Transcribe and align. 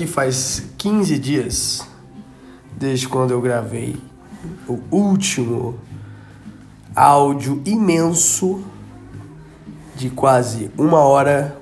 aqui 0.00 0.06
faz 0.06 0.62
15 0.78 1.18
dias 1.18 1.86
desde 2.74 3.06
quando 3.06 3.32
eu 3.32 3.40
gravei 3.42 3.98
o 4.66 4.78
último 4.90 5.78
áudio 6.96 7.60
imenso 7.66 8.64
de 9.94 10.08
quase 10.08 10.70
uma 10.78 11.00
hora 11.00 11.60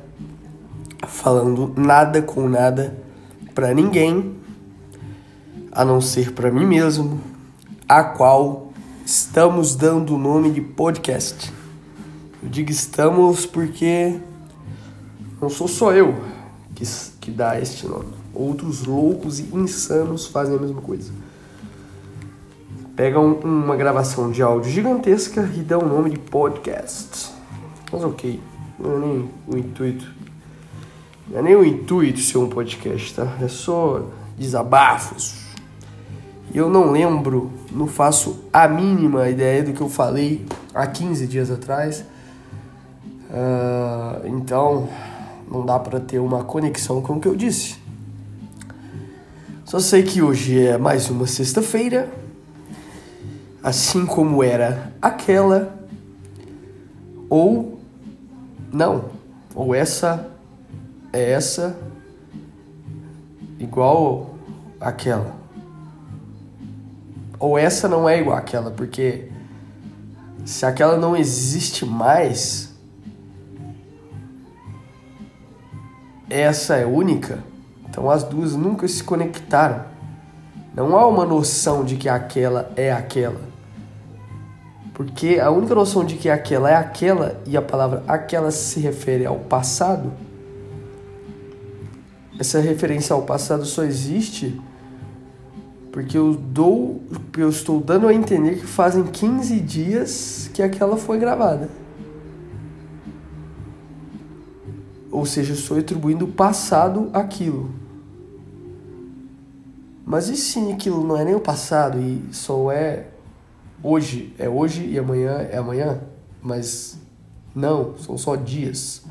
falando 1.04 1.74
nada 1.76 2.22
com 2.22 2.48
nada 2.48 2.96
para 3.56 3.74
ninguém 3.74 4.36
a 5.72 5.84
não 5.84 6.00
ser 6.00 6.32
para 6.32 6.48
mim 6.48 6.64
mesmo, 6.64 7.20
a 7.88 8.04
qual 8.04 8.72
estamos 9.04 9.74
dando 9.74 10.14
o 10.14 10.18
nome 10.18 10.52
de 10.52 10.60
podcast. 10.60 11.52
Eu 12.40 12.48
digo 12.48 12.70
estamos 12.70 13.46
porque 13.46 14.20
não 15.40 15.48
sou 15.50 15.66
só 15.66 15.92
eu 15.92 16.14
que, 16.76 16.84
que 17.20 17.32
dá 17.32 17.60
este 17.60 17.84
nome. 17.84 18.17
Outros 18.34 18.84
loucos 18.84 19.40
e 19.40 19.54
insanos 19.54 20.26
fazem 20.26 20.56
a 20.56 20.60
mesma 20.60 20.80
coisa. 20.80 21.12
Pegam 22.94 23.34
uma 23.34 23.76
gravação 23.76 24.30
de 24.30 24.42
áudio 24.42 24.70
gigantesca 24.70 25.48
e 25.56 25.60
dão 25.60 25.80
o 25.80 25.88
nome 25.88 26.10
de 26.10 26.18
podcast. 26.18 27.32
Mas 27.92 28.02
ok, 28.02 28.40
não 28.78 28.92
é 28.92 28.98
nem 28.98 29.30
o 29.46 29.56
intuito. 29.56 30.12
Não 31.28 31.38
é 31.38 31.42
nem 31.42 31.56
o 31.56 31.64
intuito 31.64 32.20
ser 32.20 32.38
um 32.38 32.48
podcast, 32.48 33.14
tá? 33.14 33.36
É 33.40 33.48
só 33.48 34.04
desabafos. 34.36 35.48
E 36.52 36.58
eu 36.58 36.70
não 36.70 36.90
lembro, 36.90 37.50
não 37.70 37.86
faço 37.86 38.44
a 38.52 38.66
mínima 38.66 39.28
ideia 39.28 39.62
do 39.62 39.72
que 39.72 39.80
eu 39.80 39.88
falei 39.88 40.46
há 40.74 40.86
15 40.86 41.26
dias 41.26 41.50
atrás. 41.50 42.04
Uh, 43.30 44.26
então, 44.26 44.88
não 45.50 45.64
dá 45.64 45.78
para 45.78 46.00
ter 46.00 46.18
uma 46.18 46.44
conexão 46.44 47.02
com 47.02 47.14
o 47.14 47.20
que 47.20 47.28
eu 47.28 47.36
disse. 47.36 47.76
Só 49.68 49.78
sei 49.78 50.02
que 50.02 50.22
hoje 50.22 50.66
é 50.66 50.78
mais 50.78 51.10
uma 51.10 51.26
sexta-feira, 51.26 52.10
assim 53.62 54.06
como 54.06 54.42
era 54.42 54.94
aquela, 55.02 55.86
ou 57.28 57.78
não, 58.72 59.10
ou 59.54 59.74
essa 59.74 60.32
é 61.12 61.32
essa 61.32 61.78
igual 63.58 64.38
aquela. 64.80 65.36
Ou 67.38 67.58
essa 67.58 67.86
não 67.86 68.08
é 68.08 68.18
igual 68.18 68.38
àquela, 68.38 68.70
porque 68.70 69.30
se 70.46 70.64
aquela 70.64 70.96
não 70.96 71.14
existe 71.14 71.84
mais, 71.84 72.72
essa 76.30 76.74
é 76.74 76.86
única, 76.86 77.44
então 77.98 78.08
as 78.08 78.22
duas 78.22 78.54
nunca 78.54 78.86
se 78.86 79.02
conectaram. 79.02 79.84
Não 80.72 80.96
há 80.96 81.04
uma 81.08 81.26
noção 81.26 81.84
de 81.84 81.96
que 81.96 82.08
aquela 82.08 82.70
é 82.76 82.92
aquela. 82.92 83.40
Porque 84.94 85.40
a 85.40 85.50
única 85.50 85.74
noção 85.74 86.04
de 86.04 86.14
que 86.14 86.30
aquela 86.30 86.70
é 86.70 86.76
aquela 86.76 87.42
e 87.44 87.56
a 87.56 87.62
palavra 87.62 88.04
aquela 88.06 88.52
se 88.52 88.78
refere 88.78 89.26
ao 89.26 89.34
passado, 89.34 90.12
essa 92.38 92.60
referência 92.60 93.12
ao 93.14 93.22
passado 93.22 93.64
só 93.64 93.82
existe 93.82 94.60
porque 95.90 96.16
eu 96.16 96.34
dou, 96.34 97.02
eu 97.36 97.48
estou 97.48 97.80
dando 97.80 98.06
a 98.06 98.14
entender 98.14 98.60
que 98.60 98.66
fazem 98.66 99.02
15 99.02 99.58
dias 99.58 100.48
que 100.54 100.62
aquela 100.62 100.96
foi 100.96 101.18
gravada. 101.18 101.68
Ou 105.10 105.26
seja, 105.26 105.54
estou 105.54 105.76
atribuindo 105.76 106.26
o 106.26 106.28
passado 106.28 107.10
àquilo. 107.12 107.87
Mas 110.08 110.30
e 110.30 110.36
se 110.38 110.72
aquilo 110.72 111.06
não 111.06 111.18
é 111.18 111.22
nem 111.22 111.34
o 111.34 111.40
passado 111.40 112.00
e 112.00 112.32
só 112.32 112.72
é 112.72 113.08
hoje? 113.82 114.34
É 114.38 114.48
hoje 114.48 114.86
e 114.86 114.98
amanhã 114.98 115.32
é 115.52 115.58
amanhã? 115.58 116.00
Mas 116.40 116.98
não, 117.54 117.94
são 117.98 118.16
só 118.16 118.34
dias. 118.34 119.04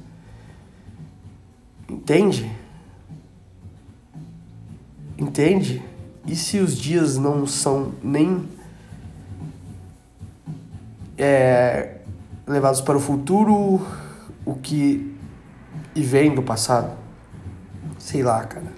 Entende? 1.87 2.51
Entende? 5.19 5.85
E 6.25 6.35
se 6.35 6.57
os 6.57 6.75
dias 6.75 7.15
não 7.15 7.45
são 7.45 7.91
nem 8.01 8.49
é, 11.15 11.97
levados 12.47 12.81
para 12.81 12.97
o 12.97 12.99
futuro, 12.99 13.85
o 14.43 14.55
que 14.55 15.15
e 15.93 16.01
vem 16.01 16.33
do 16.33 16.41
passado. 16.41 16.97
Sei 17.99 18.23
lá, 18.23 18.43
cara. 18.45 18.73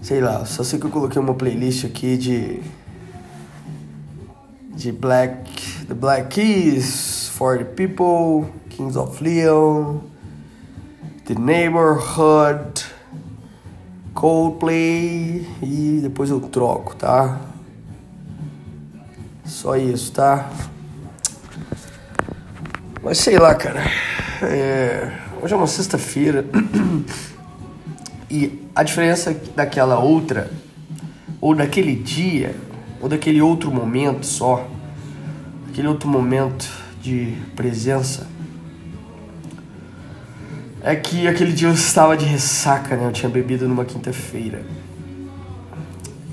Sei 0.00 0.20
lá, 0.20 0.44
só 0.44 0.62
sei 0.62 0.78
que 0.78 0.86
eu 0.86 0.90
coloquei 0.90 1.20
uma 1.20 1.34
playlist 1.34 1.84
aqui 1.84 2.16
de. 2.16 2.60
De 4.74 4.92
Black. 4.92 5.86
The 5.86 5.94
Black 5.94 6.28
Keys, 6.28 7.28
For 7.30 7.58
the 7.58 7.64
People, 7.64 8.52
Kings 8.68 8.98
of 8.98 9.22
Leon, 9.22 10.00
The 11.24 11.34
Neighborhood, 11.34 12.84
Coldplay 14.14 15.46
e 15.62 16.00
depois 16.02 16.30
eu 16.30 16.40
troco, 16.40 16.94
tá? 16.94 17.40
Só 19.44 19.76
isso, 19.76 20.12
tá? 20.12 20.50
Mas 23.02 23.18
sei 23.18 23.38
lá, 23.38 23.54
cara. 23.54 23.82
É 24.42 25.28
Hoje 25.40 25.54
é 25.54 25.56
uma 25.56 25.68
sexta-feira 25.68 26.44
e 28.28 28.67
a 28.78 28.84
diferença 28.84 29.36
daquela 29.56 29.98
outra, 29.98 30.52
ou 31.40 31.52
daquele 31.52 31.96
dia, 31.96 32.54
ou 33.00 33.08
daquele 33.08 33.42
outro 33.42 33.72
momento 33.72 34.24
só, 34.24 34.70
aquele 35.68 35.88
outro 35.88 36.08
momento 36.08 36.70
de 37.02 37.34
presença, 37.56 38.28
é 40.80 40.94
que 40.94 41.26
aquele 41.26 41.52
dia 41.52 41.66
eu 41.66 41.74
estava 41.74 42.16
de 42.16 42.24
ressaca, 42.24 42.96
né? 42.96 43.06
Eu 43.06 43.12
tinha 43.12 43.28
bebido 43.28 43.66
numa 43.66 43.84
quinta-feira. 43.84 44.62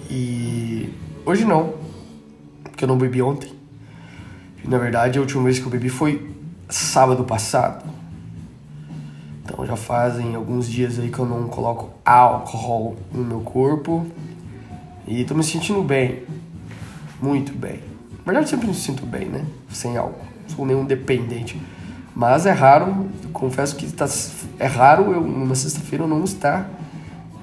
E 0.07 0.93
hoje 1.25 1.45
não, 1.45 1.73
porque 2.61 2.83
eu 2.83 2.87
não 2.87 2.99
bebi 2.99 3.23
ontem. 3.23 3.51
Na 4.63 4.77
verdade, 4.77 5.17
a 5.17 5.21
última 5.21 5.45
vez 5.45 5.57
que 5.57 5.65
eu 5.65 5.71
bebi 5.71 5.89
foi 5.89 6.29
sábado 6.69 7.23
passado. 7.23 7.94
Então 9.45 9.63
já 9.63 9.75
fazem 9.75 10.33
alguns 10.33 10.67
dias 10.67 10.97
aí 10.97 11.09
que 11.09 11.19
eu 11.19 11.25
não 11.25 11.47
coloco 11.47 11.91
álcool 12.03 12.95
no 13.13 13.23
meu 13.23 13.41
corpo 13.41 14.07
e 15.07 15.23
tô 15.23 15.35
me 15.35 15.43
sentindo 15.43 15.83
bem, 15.83 16.23
muito 17.21 17.53
bem. 17.53 17.79
Na 18.25 18.33
verdade, 18.33 18.47
eu 18.47 18.49
sempre 18.49 18.67
me 18.67 18.73
sinto 18.73 19.05
bem, 19.05 19.27
né? 19.27 19.45
Sem 19.69 19.97
álcool, 19.97 20.25
não 20.49 20.55
sou 20.55 20.65
nenhum 20.65 20.83
dependente. 20.83 21.61
Mas 22.15 22.47
é 22.47 22.51
raro, 22.51 23.07
confesso 23.31 23.75
que 23.75 23.85
tá, 23.91 24.07
é 24.57 24.65
raro 24.65 25.13
eu, 25.13 25.21
numa 25.21 25.53
sexta-feira, 25.53 26.05
eu 26.05 26.07
não 26.07 26.23
estar 26.23 26.67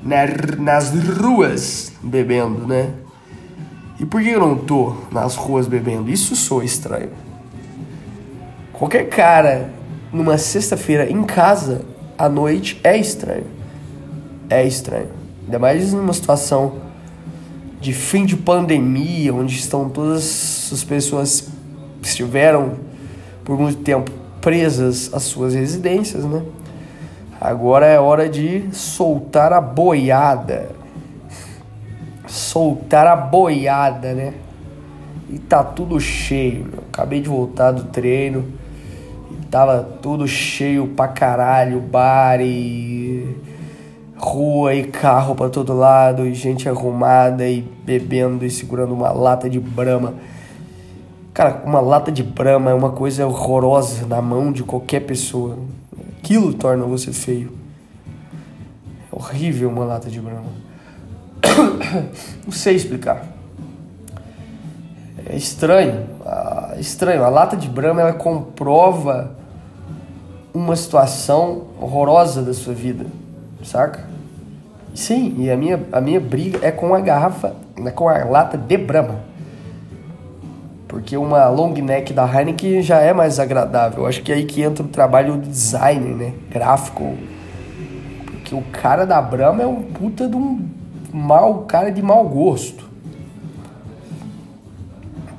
nas 0.02 0.90
ruas 0.90 1.92
bebendo, 2.02 2.66
né? 2.66 2.92
E 4.00 4.04
por 4.04 4.20
que 4.20 4.30
eu 4.30 4.40
não 4.40 4.56
tô 4.56 4.96
nas 5.12 5.36
ruas 5.36 5.68
bebendo? 5.68 6.10
Isso 6.10 6.34
sou 6.34 6.64
estranho. 6.64 7.10
Qualquer 8.72 9.08
cara 9.08 9.72
numa 10.12 10.36
sexta-feira 10.36 11.08
em 11.08 11.22
casa 11.22 11.91
à 12.16 12.28
noite 12.28 12.80
é 12.84 12.96
estranho. 12.96 13.46
É 14.48 14.64
estranho. 14.64 15.08
Ainda 15.44 15.58
mais 15.58 15.92
numa 15.92 16.12
situação 16.12 16.74
de 17.80 17.92
fim 17.92 18.24
de 18.24 18.36
pandemia, 18.36 19.34
onde 19.34 19.54
estão 19.56 19.88
todas 19.88 20.70
as 20.72 20.84
pessoas 20.84 21.48
que 22.00 22.08
estiveram 22.08 22.74
por 23.44 23.58
muito 23.58 23.82
tempo 23.82 24.10
presas 24.40 25.12
às 25.12 25.24
suas 25.24 25.54
residências, 25.54 26.24
né? 26.24 26.42
Agora 27.40 27.86
é 27.86 27.98
hora 27.98 28.28
de 28.28 28.68
soltar 28.72 29.52
a 29.52 29.60
boiada. 29.60 30.70
Soltar 32.26 33.06
a 33.06 33.16
boiada, 33.16 34.14
né? 34.14 34.34
E 35.28 35.38
tá 35.38 35.64
tudo 35.64 35.98
cheio. 35.98 36.66
Meu. 36.66 36.84
Acabei 36.92 37.20
de 37.20 37.28
voltar 37.28 37.72
do 37.72 37.84
treino 37.84 38.61
Tava 39.52 39.86
tudo 40.00 40.26
cheio 40.26 40.86
pra 40.86 41.08
caralho, 41.08 41.78
bar 41.78 42.40
e 42.40 43.36
rua 44.16 44.74
e 44.74 44.84
carro 44.84 45.34
pra 45.34 45.50
todo 45.50 45.74
lado, 45.74 46.26
e 46.26 46.32
gente 46.32 46.66
arrumada 46.70 47.46
e 47.46 47.60
bebendo 47.60 48.46
e 48.46 48.50
segurando 48.50 48.94
uma 48.94 49.12
lata 49.12 49.50
de 49.50 49.60
brama. 49.60 50.14
Cara, 51.34 51.60
uma 51.66 51.82
lata 51.82 52.10
de 52.10 52.22
brama 52.22 52.70
é 52.70 52.74
uma 52.74 52.92
coisa 52.92 53.26
horrorosa 53.26 54.06
na 54.06 54.22
mão 54.22 54.50
de 54.50 54.62
qualquer 54.62 55.00
pessoa. 55.00 55.58
Aquilo 56.18 56.54
torna 56.54 56.86
você 56.86 57.12
feio. 57.12 57.52
É 59.12 59.14
horrível 59.14 59.68
uma 59.68 59.84
lata 59.84 60.08
de 60.08 60.18
brama. 60.18 60.48
Não 62.46 62.52
sei 62.52 62.74
explicar. 62.74 63.26
É 65.26 65.36
estranho. 65.36 66.06
Ah, 66.24 66.74
estranho. 66.78 67.22
A 67.22 67.28
lata 67.28 67.54
de 67.54 67.68
Brahma 67.68 68.00
ela 68.00 68.14
comprova 68.14 69.41
uma 70.54 70.76
situação 70.76 71.62
horrorosa 71.80 72.42
da 72.42 72.52
sua 72.52 72.74
vida, 72.74 73.06
saca? 73.64 74.06
Sim, 74.94 75.36
e 75.38 75.50
a 75.50 75.56
minha, 75.56 75.80
a 75.90 76.00
minha 76.00 76.20
briga 76.20 76.58
é 76.60 76.70
com 76.70 76.94
a 76.94 77.00
garrafa, 77.00 77.54
né, 77.78 77.90
com 77.90 78.08
a 78.08 78.24
lata 78.24 78.58
de 78.58 78.76
Brahma. 78.76 79.20
Porque 80.86 81.16
uma 81.16 81.48
long 81.48 81.72
neck 81.72 82.12
da 82.12 82.26
Heineken 82.26 82.82
já 82.82 82.98
é 82.98 83.14
mais 83.14 83.40
agradável. 83.40 84.06
Acho 84.06 84.22
que 84.22 84.30
é 84.30 84.34
aí 84.34 84.44
que 84.44 84.60
entra 84.60 84.84
o 84.84 84.88
trabalho 84.88 85.38
do 85.38 85.48
designer, 85.48 86.14
né? 86.14 86.34
Gráfico. 86.50 87.16
Porque 88.26 88.54
o 88.54 88.60
cara 88.70 89.06
da 89.06 89.22
Brahma 89.22 89.62
é 89.62 89.66
um 89.66 89.80
puta 89.80 90.28
de 90.28 90.36
um 90.36 90.68
mal, 91.10 91.60
cara 91.60 91.90
de 91.90 92.02
mau 92.02 92.28
gosto. 92.28 92.90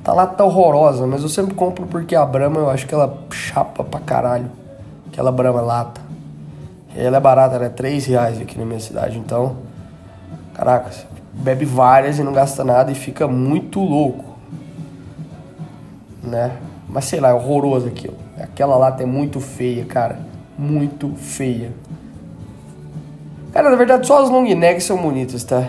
Tá 0.02 0.12
lá 0.12 0.26
tá 0.26 0.44
horrorosa, 0.44 1.06
mas 1.06 1.22
eu 1.22 1.28
sempre 1.28 1.54
compro 1.54 1.86
porque 1.86 2.16
a 2.16 2.26
Brahma 2.26 2.58
eu 2.58 2.68
acho 2.68 2.88
que 2.88 2.92
ela 2.92 3.16
chapa 3.30 3.84
pra 3.84 4.00
caralho. 4.00 4.50
Aquela 5.14 5.32
Brahma 5.32 5.62
lata. 5.62 6.02
Ela 6.94 7.16
é 7.16 7.20
barata, 7.20 7.56
ela 7.56 7.64
é 7.64 7.70
3 7.70 8.04
reais 8.04 8.38
aqui 8.38 8.58
na 8.58 8.66
minha 8.66 8.80
cidade. 8.80 9.18
Então, 9.18 9.56
caraca, 10.52 10.90
bebe 11.32 11.64
várias 11.64 12.18
e 12.18 12.22
não 12.22 12.34
gasta 12.34 12.62
nada 12.62 12.92
e 12.92 12.94
fica 12.94 13.26
muito 13.26 13.80
louco 13.80 14.34
né? 16.24 16.56
Mas 16.88 17.04
sei 17.04 17.20
lá, 17.20 17.30
é 17.30 17.34
horroroso 17.34 17.86
aquilo. 17.86 18.16
Aquela 18.38 18.76
lata 18.76 19.02
é 19.02 19.06
muito 19.06 19.40
feia, 19.40 19.84
cara. 19.84 20.18
Muito 20.58 21.12
feia. 21.16 21.72
Cara, 23.52 23.70
na 23.70 23.76
verdade, 23.76 24.06
só 24.06 24.22
as 24.22 24.30
long 24.30 24.42
necks 24.54 24.84
são 24.84 25.00
bonitas, 25.00 25.44
tá? 25.44 25.68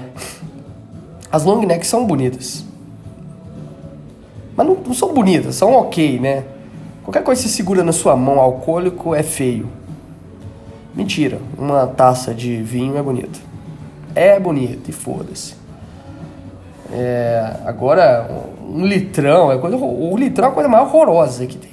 As 1.31 1.43
long 1.43 1.65
necks 1.65 1.87
são 1.87 2.05
bonitas. 2.05 2.65
Mas 4.55 4.65
não, 4.65 4.75
não 4.75 4.93
são 4.93 5.13
bonitas, 5.13 5.55
são 5.55 5.73
ok, 5.73 6.19
né? 6.19 6.45
Qualquer 7.05 7.21
coisa 7.21 7.43
que 7.43 7.47
você 7.47 7.55
segura 7.55 7.83
na 7.83 7.91
sua 7.91 8.15
mão 8.15 8.39
alcoólico 8.39 9.13
é 9.13 9.21
feio. 9.21 9.69
Mentira, 10.95 11.39
uma 11.55 11.85
taça 11.85 12.33
de 12.33 12.63
vinho 12.63 12.97
é 12.97 13.01
bonita. 13.01 13.39
É 14.15 14.39
bonita 14.39 14.89
e 14.89 14.91
foda-se. 14.91 15.53
É, 16.91 17.57
agora, 17.63 18.27
um 18.59 18.83
litrão, 18.83 19.51
é 19.51 19.57
coisa, 19.59 19.77
o 19.77 20.17
litrão 20.17 20.47
é 20.47 20.51
a 20.51 20.53
coisa 20.53 20.67
mais 20.67 20.87
horrorosa 20.87 21.45
que 21.45 21.57
tem. 21.57 21.71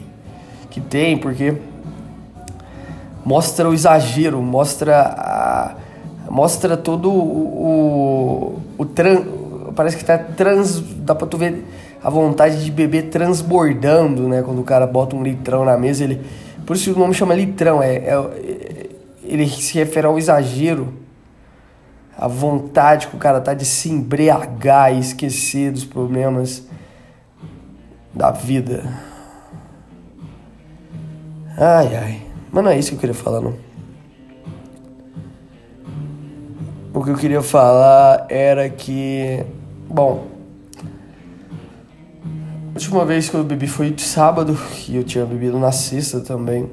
Que 0.68 0.80
tem, 0.82 1.16
porque 1.16 1.56
mostra 3.24 3.70
o 3.70 3.72
exagero, 3.72 4.42
mostra 4.42 5.00
a, 5.00 5.74
mostra 6.30 6.76
todo 6.76 7.10
o, 7.10 8.58
o, 8.76 8.82
o 8.82 8.84
trans, 8.84 9.24
parece 9.74 9.96
que 9.96 10.04
tá 10.04 10.18
trans, 10.18 10.78
dá 10.98 11.14
pra 11.14 11.26
tu 11.26 11.38
ver 11.38 11.64
a 12.02 12.10
vontade 12.10 12.64
de 12.64 12.70
beber 12.70 13.10
transbordando, 13.10 14.28
né? 14.28 14.42
Quando 14.42 14.60
o 14.60 14.64
cara 14.64 14.86
bota 14.86 15.14
um 15.14 15.22
litrão 15.22 15.64
na 15.64 15.76
mesa, 15.76 16.04
ele, 16.04 16.20
por 16.66 16.76
isso 16.76 16.92
o 16.92 16.98
nome 16.98 17.14
chama 17.14 17.34
litrão, 17.34 17.82
é, 17.82 17.96
é 17.96 18.88
ele 19.24 19.48
se 19.48 19.74
refere 19.74 20.06
ao 20.06 20.18
exagero 20.18 20.92
a 22.16 22.28
vontade 22.28 23.06
que 23.06 23.16
o 23.16 23.18
cara 23.18 23.40
tá 23.40 23.54
de 23.54 23.64
se 23.64 23.88
embriagar 23.88 24.92
e 24.92 25.00
esquecer 25.00 25.72
dos 25.72 25.84
problemas 25.84 26.66
da 28.12 28.30
vida. 28.30 28.84
Ai, 31.56 31.96
ai. 31.96 32.22
Mas 32.50 32.64
não 32.64 32.70
é 32.70 32.78
isso 32.78 32.90
que 32.90 32.96
eu 32.96 33.00
queria 33.00 33.14
falar, 33.14 33.40
não. 33.40 33.54
O 36.94 37.02
que 37.02 37.10
eu 37.10 37.16
queria 37.16 37.42
falar 37.42 38.26
era 38.28 38.68
que. 38.68 39.44
Bom. 39.88 40.31
A 42.72 42.76
última 42.76 43.04
vez 43.04 43.28
que 43.28 43.34
eu 43.34 43.44
bebi 43.44 43.66
foi 43.66 43.94
sábado, 43.98 44.58
e 44.88 44.96
eu 44.96 45.04
tinha 45.04 45.26
bebido 45.26 45.58
na 45.58 45.70
sexta 45.70 46.20
também. 46.20 46.70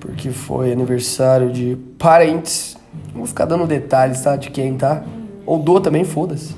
Porque 0.00 0.30
foi 0.30 0.72
aniversário 0.72 1.52
de 1.52 1.76
parentes. 1.98 2.78
Não 3.08 3.18
vou 3.18 3.26
ficar 3.26 3.44
dando 3.44 3.66
detalhes, 3.66 4.22
tá? 4.22 4.36
De 4.36 4.50
quem, 4.50 4.74
tá? 4.74 5.04
Ou 5.44 5.58
dou 5.58 5.82
também, 5.82 6.02
foda-se. 6.02 6.56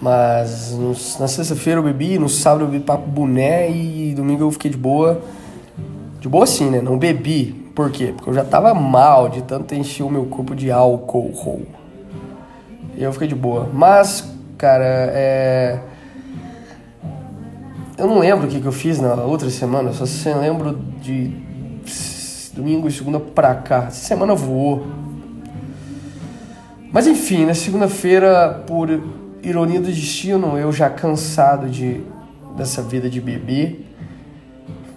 Mas 0.00 0.74
na 1.20 1.28
sexta-feira 1.28 1.80
eu 1.80 1.84
bebi, 1.84 2.18
no 2.18 2.30
sábado 2.30 2.64
eu 2.64 2.68
bebi 2.68 2.82
papo 2.82 3.06
boné 3.06 3.70
e 3.70 4.14
domingo 4.14 4.44
eu 4.44 4.50
fiquei 4.50 4.70
de 4.70 4.78
boa. 4.78 5.20
De 6.18 6.30
boa 6.30 6.46
sim, 6.46 6.70
né? 6.70 6.80
Não 6.80 6.96
bebi. 6.96 7.70
Por 7.74 7.90
quê? 7.90 8.14
Porque 8.16 8.30
eu 8.30 8.34
já 8.34 8.44
tava 8.44 8.72
mal 8.72 9.28
de 9.28 9.42
tanto 9.42 9.74
encher 9.74 10.02
o 10.02 10.08
meu 10.08 10.24
corpo 10.24 10.56
de 10.56 10.70
álcool. 10.70 11.66
E 12.96 13.02
eu 13.02 13.12
fiquei 13.12 13.28
de 13.28 13.34
boa. 13.34 13.68
Mas, 13.70 14.34
cara, 14.56 14.84
é. 15.12 15.80
Eu 17.98 18.06
não 18.06 18.20
lembro 18.20 18.46
o 18.46 18.48
que, 18.48 18.60
que 18.60 18.66
eu 18.66 18.70
fiz 18.70 19.00
na 19.00 19.12
outra 19.14 19.50
semana, 19.50 19.92
só 19.92 20.06
se 20.06 20.32
lembro 20.32 20.78
de 21.02 21.32
domingo 22.54 22.86
e 22.86 22.92
segunda 22.92 23.18
pra 23.18 23.56
cá. 23.56 23.86
Essa 23.88 24.06
semana 24.06 24.36
voou. 24.36 24.86
Mas 26.92 27.08
enfim, 27.08 27.44
na 27.44 27.54
segunda-feira, 27.54 28.62
por 28.68 28.88
ironia 29.42 29.80
do 29.80 29.88
destino, 29.88 30.56
eu 30.56 30.72
já 30.72 30.88
cansado 30.88 31.68
de 31.68 32.00
dessa 32.56 32.82
vida 32.82 33.10
de 33.10 33.20
bebê 33.20 33.80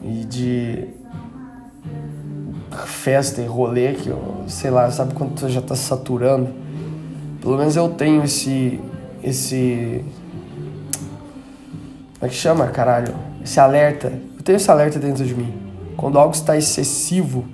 e 0.03 0.23
de 0.25 0.87
festa 2.85 3.41
e 3.41 3.47
rolê 3.47 3.93
que 3.93 4.09
eu, 4.09 4.43
sei 4.47 4.69
lá, 4.69 4.89
sabe 4.91 5.15
quando 5.15 5.33
tu 5.33 5.49
já 5.49 5.61
tá 5.61 5.75
saturando? 5.75 6.49
Pelo 7.41 7.57
menos 7.57 7.75
eu 7.75 7.89
tenho 7.89 8.23
esse 8.23 8.79
esse 9.23 10.05
como 12.21 12.29
é 12.29 12.29
que 12.29 12.35
chama, 12.35 12.67
caralho? 12.67 13.15
Esse 13.43 13.59
alerta. 13.59 14.13
Eu 14.37 14.43
tenho 14.43 14.57
esse 14.57 14.69
alerta 14.69 14.99
dentro 14.99 15.25
de 15.25 15.33
mim. 15.33 15.51
Quando 15.97 16.19
algo 16.19 16.35
está 16.35 16.55
excessivo, 16.55 17.45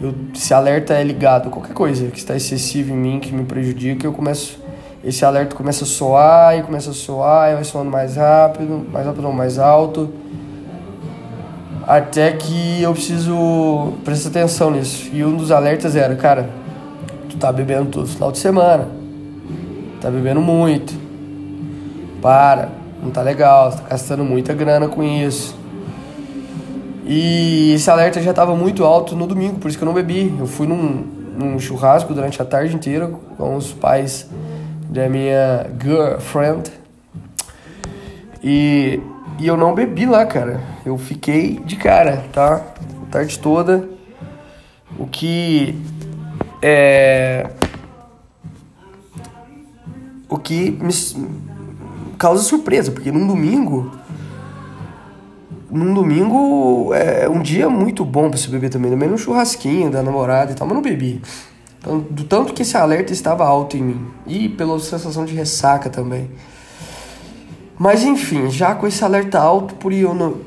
eu, 0.00 0.12
esse 0.34 0.52
alerta 0.52 0.92
é 0.94 1.04
ligado. 1.04 1.50
Qualquer 1.50 1.72
coisa 1.72 2.08
que 2.08 2.18
está 2.18 2.34
excessivo 2.34 2.92
em 2.92 2.96
mim, 2.96 3.20
que 3.20 3.32
me 3.32 3.44
prejudica, 3.44 4.04
eu 4.04 4.12
começo 4.12 4.58
esse 5.04 5.24
alerta 5.24 5.54
começa 5.54 5.84
a 5.84 5.86
soar 5.86 6.58
e 6.58 6.64
começa 6.64 6.90
a 6.90 6.92
soar 6.92 7.52
e 7.52 7.54
vai 7.54 7.62
soando 7.62 7.88
mais 7.88 8.16
rápido, 8.16 8.84
mais 8.92 9.06
rápido 9.06 9.24
ou 9.24 9.32
mais 9.32 9.56
alto. 9.56 10.12
Até 11.86 12.32
que 12.32 12.82
eu 12.82 12.92
preciso 12.92 13.92
prestar 14.04 14.30
atenção 14.30 14.72
nisso. 14.72 15.08
E 15.12 15.24
um 15.24 15.36
dos 15.36 15.52
alertas 15.52 15.94
era, 15.94 16.16
cara, 16.16 16.50
tu 17.28 17.36
tá 17.36 17.52
bebendo 17.52 17.86
todo 17.88 18.08
final 18.08 18.32
de 18.32 18.38
semana. 18.38 18.88
Tá 20.00 20.10
bebendo 20.10 20.40
muito. 20.40 20.92
Para, 22.20 22.70
não 23.02 23.10
tá 23.10 23.22
legal, 23.22 23.70
tá 23.72 23.84
gastando 23.90 24.24
muita 24.24 24.54
grana 24.54 24.88
com 24.88 25.02
isso. 25.02 25.56
E 27.04 27.72
esse 27.74 27.88
alerta 27.88 28.20
já 28.20 28.30
estava 28.30 28.56
muito 28.56 28.84
alto 28.84 29.14
no 29.14 29.26
domingo, 29.26 29.60
por 29.60 29.68
isso 29.68 29.78
que 29.78 29.84
eu 29.84 29.86
não 29.86 29.94
bebi. 29.94 30.34
Eu 30.38 30.46
fui 30.46 30.66
num, 30.66 31.06
num 31.38 31.58
churrasco 31.58 32.12
durante 32.12 32.42
a 32.42 32.44
tarde 32.44 32.74
inteira 32.74 33.08
com 33.36 33.54
os 33.54 33.72
pais 33.72 34.28
da 34.90 35.08
minha 35.08 35.70
girlfriend. 35.80 36.72
E, 38.42 39.00
e 39.38 39.46
eu 39.46 39.56
não 39.56 39.74
bebi 39.74 40.04
lá, 40.04 40.26
cara. 40.26 40.60
Eu 40.84 40.98
fiquei 40.98 41.60
de 41.64 41.76
cara, 41.76 42.24
tá? 42.32 42.62
A 43.06 43.10
tarde 43.10 43.38
toda. 43.38 43.88
O 44.98 45.06
que 45.06 45.80
é. 46.60 47.48
O 50.28 50.38
que 50.38 50.70
me 50.70 50.92
causa 52.18 52.42
surpresa, 52.42 52.90
porque 52.90 53.10
num 53.10 53.26
domingo. 53.26 53.92
Num 55.70 55.92
domingo 55.92 56.94
é 56.94 57.28
um 57.28 57.42
dia 57.42 57.68
muito 57.68 58.04
bom 58.04 58.30
pra 58.30 58.38
se 58.38 58.48
beber 58.48 58.70
também. 58.70 58.90
Também 58.90 59.08
no 59.08 59.18
churrasquinho 59.18 59.90
da 59.90 60.02
namorada 60.02 60.52
e 60.52 60.54
tal, 60.54 60.66
mas 60.66 60.74
não 60.74 60.82
bebi. 60.82 61.20
Então, 61.78 61.98
do 61.98 62.24
tanto 62.24 62.52
que 62.52 62.62
esse 62.62 62.76
alerta 62.76 63.12
estava 63.12 63.44
alto 63.44 63.76
em 63.76 63.82
mim. 63.82 64.06
E 64.26 64.48
pela 64.48 64.78
sensação 64.78 65.24
de 65.24 65.34
ressaca 65.34 65.90
também. 65.90 66.30
Mas 67.78 68.02
enfim, 68.04 68.48
já 68.50 68.74
com 68.74 68.86
esse 68.86 69.04
alerta 69.04 69.38
alto, 69.38 69.74
por, 69.74 69.92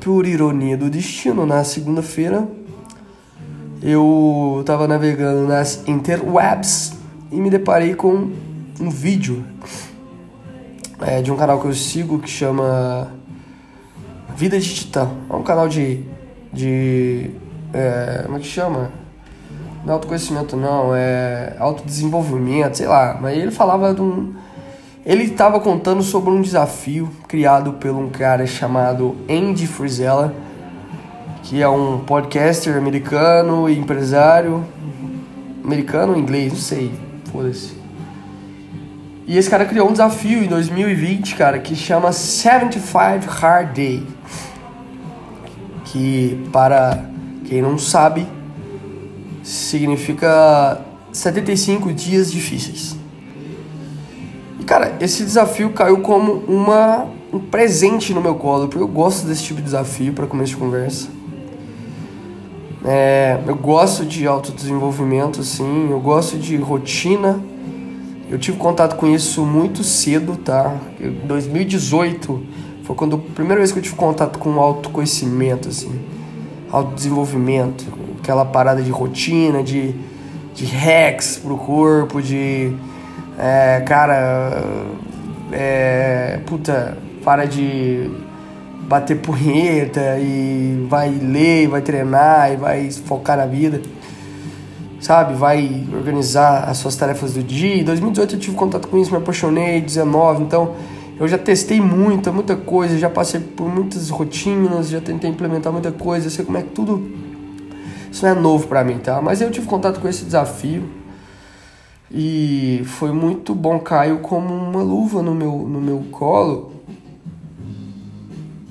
por 0.00 0.26
ironia 0.26 0.76
do 0.76 0.90
destino, 0.90 1.46
na 1.46 1.62
segunda-feira 1.62 2.48
eu 3.82 4.58
estava 4.60 4.86
navegando 4.86 5.46
nas 5.46 5.86
interwebs 5.88 6.92
e 7.32 7.36
me 7.36 7.48
deparei 7.48 7.94
com 7.94 8.30
um 8.80 8.90
vídeo 8.90 9.44
é, 11.02 11.22
de 11.22 11.32
um 11.32 11.36
canal 11.36 11.60
que 11.60 11.66
eu 11.66 11.74
sigo 11.74 12.18
que 12.18 12.28
chama 12.28 13.12
Vida 14.36 14.58
de 14.58 14.74
Titã. 14.74 15.10
É 15.28 15.34
um 15.34 15.42
canal 15.42 15.68
de. 15.68 16.04
de 16.52 17.30
é, 17.72 18.22
como 18.24 18.36
é 18.36 18.40
que 18.40 18.46
chama? 18.46 18.90
Não 19.84 19.92
é 19.92 19.94
autoconhecimento, 19.94 20.56
não, 20.56 20.94
é 20.94 21.56
autodesenvolvimento, 21.58 22.76
sei 22.76 22.86
lá. 22.86 23.18
Mas 23.20 23.38
ele 23.38 23.50
falava 23.50 23.94
de 23.94 24.02
um. 24.02 24.34
Ele 25.04 25.24
estava 25.24 25.58
contando 25.60 26.02
sobre 26.02 26.30
um 26.30 26.42
desafio 26.42 27.10
criado 27.26 27.72
por 27.74 27.90
um 27.90 28.10
cara 28.10 28.46
chamado 28.46 29.16
Andy 29.28 29.66
Frizella, 29.66 30.34
que 31.42 31.62
é 31.62 31.68
um 31.68 32.00
podcaster 32.00 32.76
americano 32.76 33.68
e 33.68 33.78
empresário. 33.78 34.64
Americano 35.64 36.12
ou 36.12 36.18
inglês, 36.18 36.52
não 36.52 36.60
sei, 36.60 36.92
foda-se. 37.30 37.79
E 39.30 39.38
esse 39.38 39.48
cara 39.48 39.64
criou 39.64 39.88
um 39.88 39.92
desafio 39.92 40.42
em 40.42 40.48
2020, 40.48 41.36
cara, 41.36 41.60
que 41.60 41.76
chama 41.76 42.10
75 42.10 43.30
Hard 43.30 43.72
Day. 43.72 44.04
Que, 45.84 46.44
para 46.52 47.04
quem 47.44 47.62
não 47.62 47.78
sabe, 47.78 48.26
significa 49.44 50.80
75 51.12 51.92
dias 51.92 52.32
difíceis. 52.32 52.96
E, 54.58 54.64
cara, 54.64 54.96
esse 55.00 55.22
desafio 55.22 55.70
caiu 55.70 56.00
como 56.00 56.32
uma, 56.48 57.06
um 57.32 57.38
presente 57.38 58.12
no 58.12 58.20
meu 58.20 58.34
colo, 58.34 58.66
porque 58.66 58.82
eu 58.82 58.88
gosto 58.88 59.28
desse 59.28 59.44
tipo 59.44 59.58
de 59.58 59.66
desafio 59.66 60.12
para 60.12 60.26
começo 60.26 60.54
de 60.54 60.56
conversa. 60.56 61.08
É, 62.84 63.38
eu 63.46 63.54
gosto 63.54 64.04
de 64.04 64.26
autodesenvolvimento, 64.26 65.38
assim, 65.38 65.88
eu 65.88 66.00
gosto 66.00 66.36
de 66.36 66.56
rotina. 66.56 67.40
Eu 68.30 68.38
tive 68.38 68.56
contato 68.56 68.94
com 68.94 69.08
isso 69.08 69.44
muito 69.44 69.82
cedo, 69.82 70.36
tá? 70.36 70.76
Em 71.00 71.10
2018 71.26 72.40
foi 72.84 72.94
quando 72.94 73.16
a 73.16 73.34
primeira 73.34 73.56
vez 73.56 73.72
que 73.72 73.80
eu 73.80 73.82
tive 73.82 73.96
contato 73.96 74.38
com 74.38 74.60
autoconhecimento, 74.60 75.68
assim, 75.68 76.00
autodesenvolvimento, 76.70 77.84
aquela 78.20 78.44
parada 78.44 78.82
de 78.82 78.90
rotina, 78.90 79.64
de, 79.64 79.96
de 80.54 80.64
hacks 80.64 81.38
pro 81.38 81.56
corpo, 81.56 82.22
de. 82.22 82.72
É, 83.36 83.82
cara. 83.84 84.62
É, 85.52 86.38
puta, 86.46 86.96
para 87.24 87.46
de 87.46 88.08
bater 88.82 89.18
punheta 89.18 90.18
e 90.20 90.86
vai 90.88 91.08
ler, 91.10 91.66
vai 91.66 91.80
treinar 91.80 92.52
e 92.52 92.56
vai 92.56 92.90
focar 92.90 93.36
na 93.36 93.46
vida, 93.46 93.80
sabe? 95.00 95.34
Vai 95.34 95.86
organizar 95.92 96.68
as 96.68 96.78
suas 96.78 96.94
tarefas 96.96 97.34
do 97.34 97.42
dia. 97.42 97.76
Em 97.76 97.84
2018 97.84 98.34
eu 98.34 98.38
tive 98.38 98.56
contato 98.56 98.88
com 98.88 98.98
isso, 98.98 99.10
me 99.10 99.18
apaixonei, 99.18 99.80
19, 99.80 100.44
então 100.44 100.74
eu 101.18 101.26
já 101.26 101.38
testei 101.38 101.80
muita, 101.80 102.30
muita 102.32 102.56
coisa, 102.56 102.98
já 102.98 103.10
passei 103.10 103.40
por 103.40 103.68
muitas 103.68 104.08
rotinas, 104.10 104.88
já 104.88 105.00
tentei 105.00 105.30
implementar 105.30 105.72
muita 105.72 105.92
coisa, 105.92 106.30
sei 106.30 106.44
como 106.44 106.58
é 106.58 106.62
que 106.62 106.70
tudo 106.70 107.10
isso 108.10 108.24
não 108.24 108.32
é 108.32 108.34
novo 108.34 108.66
para 108.66 108.82
mim, 108.82 108.98
tá? 108.98 109.20
Mas 109.22 109.40
eu 109.40 109.50
tive 109.50 109.66
contato 109.66 110.00
com 110.00 110.08
esse 110.08 110.24
desafio 110.24 110.88
e 112.10 112.82
foi 112.84 113.12
muito 113.12 113.54
bom, 113.54 113.78
caiu 113.78 114.18
como 114.18 114.52
uma 114.52 114.82
luva 114.82 115.22
no 115.22 115.34
meu, 115.34 115.52
no 115.58 115.80
meu 115.80 116.04
colo 116.10 116.80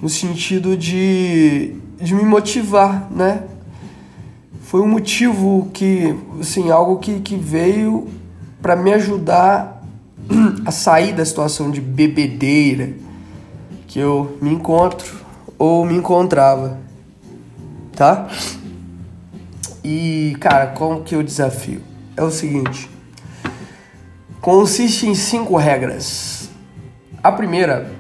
no 0.01 0.09
sentido 0.09 0.77
de, 0.77 1.75
de 1.99 2.15
me 2.15 2.23
motivar, 2.23 3.09
né? 3.11 3.43
Foi 4.69 4.81
um 4.81 4.87
motivo 4.87 5.67
que, 5.73 6.15
assim, 6.39 6.69
algo 6.69 6.99
que, 6.99 7.21
que 7.21 7.35
veio 7.35 8.07
para 8.61 8.75
me 8.75 8.93
ajudar 8.93 9.83
a 10.63 10.69
sair 10.69 11.11
da 11.11 11.25
situação 11.25 11.71
de 11.71 11.81
bebedeira 11.81 12.93
que 13.87 13.97
eu 13.97 14.37
me 14.39 14.53
encontro 14.53 15.25
ou 15.57 15.83
me 15.83 15.95
encontrava, 15.95 16.77
tá? 17.95 18.27
E, 19.83 20.37
cara, 20.39 20.67
como 20.67 21.01
que 21.01 21.15
é 21.15 21.17
o 21.17 21.23
desafio? 21.23 21.81
É 22.15 22.21
o 22.21 22.29
seguinte: 22.29 22.87
consiste 24.39 25.07
em 25.07 25.15
cinco 25.15 25.57
regras. 25.57 26.47
A 27.23 27.31
primeira 27.31 27.91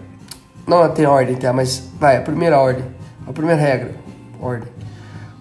não 0.67 0.87
tem 0.87 1.07
ordem, 1.07 1.35
tá? 1.35 1.51
Mas 1.51 1.89
vai, 1.99 2.17
a 2.17 2.21
primeira 2.21 2.59
ordem. 2.59 2.85
A 3.25 3.33
primeira 3.33 3.59
regra. 3.59 3.95
Ordem. 4.39 4.78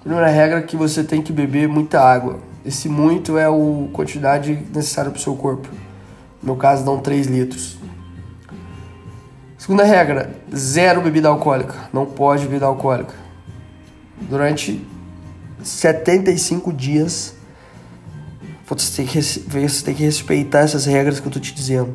Primeira 0.09 0.31
regra 0.31 0.61
é 0.61 0.63
que 0.63 0.75
você 0.75 1.05
tem 1.05 1.21
que 1.21 1.31
beber 1.31 1.69
muita 1.69 2.01
água. 2.01 2.39
Esse 2.65 2.89
muito 2.89 3.37
é 3.37 3.45
a 3.45 3.51
quantidade 3.93 4.55
necessária 4.75 5.11
para 5.11 5.19
o 5.19 5.23
seu 5.23 5.37
corpo. 5.37 5.69
No 6.43 6.47
meu 6.47 6.57
caso, 6.57 6.83
dão 6.83 6.99
3 6.99 7.27
litros. 7.27 7.77
Segunda 9.59 9.85
regra: 9.85 10.35
zero 10.57 11.03
bebida 11.03 11.29
alcoólica. 11.29 11.75
Não 11.93 12.07
pode 12.07 12.47
bebida 12.47 12.65
alcoólica. 12.65 13.13
Durante 14.19 14.83
75 15.63 16.73
dias, 16.73 17.35
você 18.67 19.03
tem 19.03 19.07
que, 19.07 19.21
você 19.21 19.85
tem 19.85 19.95
que 19.95 20.05
respeitar 20.05 20.61
essas 20.61 20.87
regras 20.87 21.21
que 21.21 21.29
eu 21.29 21.33
tô 21.33 21.39
te 21.39 21.53
dizendo. 21.53 21.93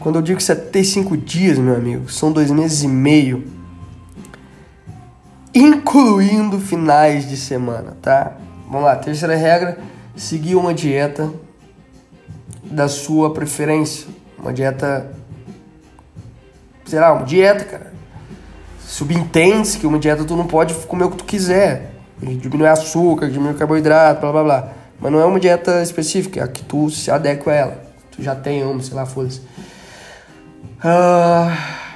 Quando 0.00 0.14
eu 0.16 0.22
digo 0.22 0.40
75 0.40 1.14
dias, 1.18 1.58
meu 1.58 1.74
amigo, 1.74 2.10
são 2.10 2.32
dois 2.32 2.50
meses 2.50 2.82
e 2.82 2.88
meio, 2.88 3.44
incluindo 5.56 6.60
finais 6.60 7.28
de 7.28 7.36
semana, 7.36 7.96
tá? 8.02 8.34
Vamos 8.68 8.84
lá, 8.84 8.96
terceira 8.96 9.34
regra: 9.34 9.78
seguir 10.14 10.54
uma 10.54 10.74
dieta 10.74 11.32
da 12.62 12.88
sua 12.88 13.32
preferência. 13.32 14.06
Uma 14.38 14.52
dieta. 14.52 15.10
Será? 16.84 17.12
Uma 17.12 17.24
dieta, 17.24 17.64
cara. 17.64 17.92
Subentende 18.80 19.78
que 19.78 19.86
uma 19.86 19.98
dieta 19.98 20.24
tu 20.24 20.36
não 20.36 20.46
pode 20.46 20.74
comer 20.86 21.04
o 21.04 21.10
que 21.10 21.16
tu 21.16 21.24
quiser. 21.24 21.92
Diminuir 22.20 22.68
açúcar, 22.68 23.28
diminuir 23.30 23.54
carboidrato, 23.54 24.20
blá 24.20 24.32
blá 24.32 24.44
blá. 24.44 24.72
Mas 25.00 25.12
não 25.12 25.20
é 25.20 25.24
uma 25.24 25.40
dieta 25.40 25.82
específica, 25.82 26.40
é 26.40 26.42
a 26.42 26.48
que 26.48 26.62
tu 26.62 26.88
se 26.90 27.10
adequa 27.10 27.52
a 27.52 27.54
ela. 27.54 27.82
Tu 28.12 28.22
já 28.22 28.34
tem 28.34 28.64
uma, 28.64 28.82
sei 28.82 28.94
lá, 28.94 29.04
foda-se. 29.04 29.40
Uh... 30.80 31.86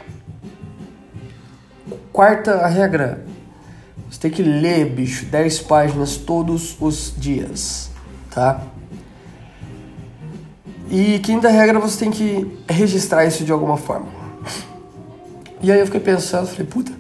Quarta 2.12 2.66
regra. 2.66 3.24
Você 4.20 4.28
tem 4.28 4.30
que 4.32 4.42
ler, 4.42 4.84
bicho, 4.84 5.24
10 5.24 5.60
páginas 5.60 6.18
todos 6.18 6.76
os 6.78 7.14
dias, 7.16 7.90
tá? 8.30 8.60
E 10.90 11.18
quinta 11.20 11.48
regra, 11.48 11.78
você 11.78 12.00
tem 12.00 12.10
que 12.10 12.46
registrar 12.68 13.24
isso 13.24 13.46
de 13.46 13.50
alguma 13.50 13.78
forma. 13.78 14.08
E 15.62 15.72
aí 15.72 15.80
eu 15.80 15.86
fiquei 15.86 16.00
pensando, 16.02 16.46
falei, 16.48 16.66
puta, 16.66 16.92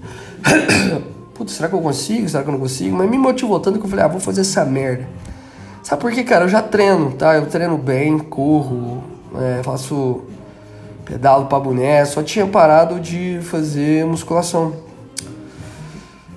puta, 1.36 1.52
será 1.52 1.68
que 1.68 1.74
eu 1.74 1.82
consigo? 1.82 2.26
Será 2.26 2.42
que 2.42 2.48
eu 2.48 2.52
não 2.52 2.60
consigo? 2.60 2.96
Mas 2.96 3.10
me 3.10 3.18
motivou 3.18 3.60
tanto 3.60 3.78
que 3.78 3.84
eu 3.84 3.90
falei, 3.90 4.06
ah, 4.06 4.08
vou 4.08 4.18
fazer 4.18 4.40
essa 4.40 4.64
merda. 4.64 5.06
Sabe 5.82 6.00
por 6.00 6.10
quê, 6.12 6.24
cara? 6.24 6.46
Eu 6.46 6.48
já 6.48 6.62
treino, 6.62 7.12
tá? 7.12 7.36
Eu 7.36 7.44
treino 7.44 7.76
bem, 7.76 8.18
corro, 8.18 9.04
é, 9.38 9.62
faço 9.62 10.22
pedalo 11.04 11.44
pra 11.44 11.60
boné, 11.60 12.02
só 12.06 12.22
tinha 12.22 12.46
parado 12.46 12.98
de 12.98 13.40
fazer 13.42 14.06
musculação. 14.06 14.88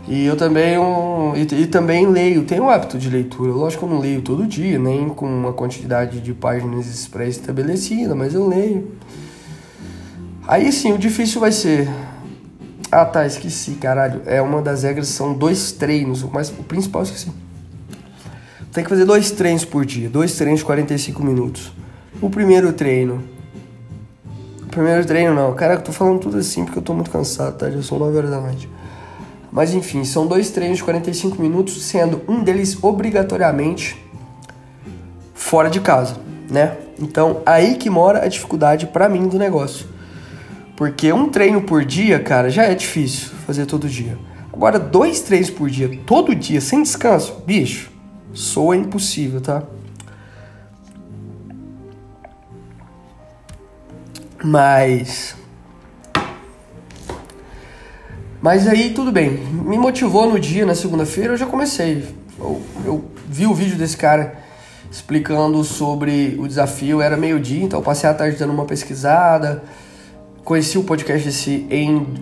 E 0.07 0.25
eu 0.25 0.36
também, 0.36 0.77
um, 0.77 1.33
e, 1.36 1.41
e, 1.41 1.67
também 1.67 2.05
leio, 2.05 2.43
tenho 2.43 2.65
o 2.65 2.69
hábito 2.69 2.98
de 2.98 3.10
leitura. 3.10 3.51
Lógico 3.51 3.86
que 3.86 3.91
eu 3.91 3.95
não 3.95 4.01
leio 4.01 4.22
todo 4.22 4.45
dia, 4.45 4.77
nem 4.77 5.07
com 5.07 5.25
uma 5.25 5.53
quantidade 5.53 6.19
de 6.19 6.33
páginas 6.33 7.07
pré-estabelecida, 7.07 8.13
mas 8.13 8.33
eu 8.33 8.48
leio. 8.48 8.91
Aí 10.45 10.72
sim, 10.74 10.91
o 10.91 10.98
difícil 10.98 11.39
vai 11.39 11.53
ser. 11.53 11.89
Ah 12.91 13.05
tá, 13.05 13.25
esqueci, 13.25 13.72
caralho. 13.72 14.22
É 14.25 14.41
uma 14.41 14.62
das 14.62 14.83
regras, 14.83 15.07
são 15.07 15.33
dois 15.33 15.72
treinos, 15.72 16.22
mas 16.24 16.50
o 16.50 16.63
principal 16.63 17.01
eu 17.01 17.05
esqueci. 17.05 17.31
Tem 18.74 18.83
que 18.83 18.89
fazer 18.89 19.05
dois 19.05 19.31
treinos 19.31 19.63
por 19.63 19.86
dia, 19.86 20.10
dois 20.10 20.36
treinos 20.36 20.60
de 20.60 20.65
45 20.65 21.24
minutos. 21.24 21.72
O 22.22 22.29
primeiro 22.29 22.74
treino. 22.74 23.24
O 24.63 24.65
primeiro 24.65 25.05
treino 25.05 25.33
não, 25.33 25.53
cara, 25.53 25.75
eu 25.75 25.81
tô 25.81 25.93
falando 25.93 26.19
tudo 26.19 26.38
assim 26.38 26.65
porque 26.65 26.79
eu 26.79 26.83
tô 26.83 26.93
muito 26.93 27.10
cansado, 27.10 27.57
tá? 27.57 27.69
Já 27.69 27.81
são 27.81 27.98
9 28.00 28.17
horas 28.17 28.29
da 28.29 28.41
noite. 28.41 28.69
Mas 29.53 29.72
enfim, 29.75 30.03
são 30.03 30.25
dois 30.25 30.50
treinos 30.50 30.79
de 30.79 30.83
45 30.83 31.39
minutos, 31.39 31.79
sendo 31.83 32.24
um 32.27 32.43
deles 32.43 32.83
obrigatoriamente 32.83 34.03
fora 35.36 35.69
de 35.69 35.79
casa, 35.79 36.17
né? 36.50 36.75
Então, 37.00 37.43
aí 37.45 37.75
que 37.75 37.88
mora 37.88 38.25
a 38.25 38.27
dificuldade 38.27 38.88
para 38.88 39.07
mim 39.07 39.27
do 39.27 39.38
negócio. 39.38 39.86
Porque 40.75 41.13
um 41.13 41.29
treino 41.29 41.62
por 41.62 41.86
dia, 41.86 42.19
cara, 42.19 42.50
já 42.50 42.63
é 42.63 42.74
difícil 42.74 43.29
fazer 43.45 43.67
todo 43.67 43.88
dia. 43.88 44.17
Agora, 44.51 44.79
dois 44.79 45.22
treinos 45.22 45.51
por 45.51 45.69
dia, 45.69 46.00
todo 46.03 46.33
dia, 46.33 46.60
sem 46.60 46.81
descanso, 46.81 47.43
bicho, 47.45 47.91
soa 48.33 48.75
impossível, 48.75 49.39
tá? 49.39 49.62
Mas 54.43 55.36
mas 58.44 58.68
aí 58.68 58.90
tudo 58.90 59.10
bem, 59.10 59.30
me 59.30 59.78
motivou 59.78 60.30
no 60.30 60.38
dia, 60.38 60.66
na 60.66 60.76
segunda-feira, 60.76 61.32
eu 61.32 61.38
já 61.38 61.46
comecei. 61.46 62.06
Eu, 62.38 62.62
eu, 62.84 63.06
vi 63.26 63.48
o 63.48 63.54
vídeo 63.54 63.78
desse 63.78 63.96
cara 63.96 64.36
explicando 64.92 65.64
sobre 65.64 66.36
o 66.38 66.46
desafio, 66.46 67.02
era 67.02 67.16
meio-dia, 67.16 67.64
então 67.64 67.80
eu 67.80 67.84
passei 67.84 68.10
a 68.10 68.14
tarde 68.14 68.36
dando 68.36 68.52
uma 68.52 68.66
pesquisada, 68.66 69.64
conheci 70.44 70.78
o 70.78 70.84
podcast 70.84 71.26
desse 71.26 71.66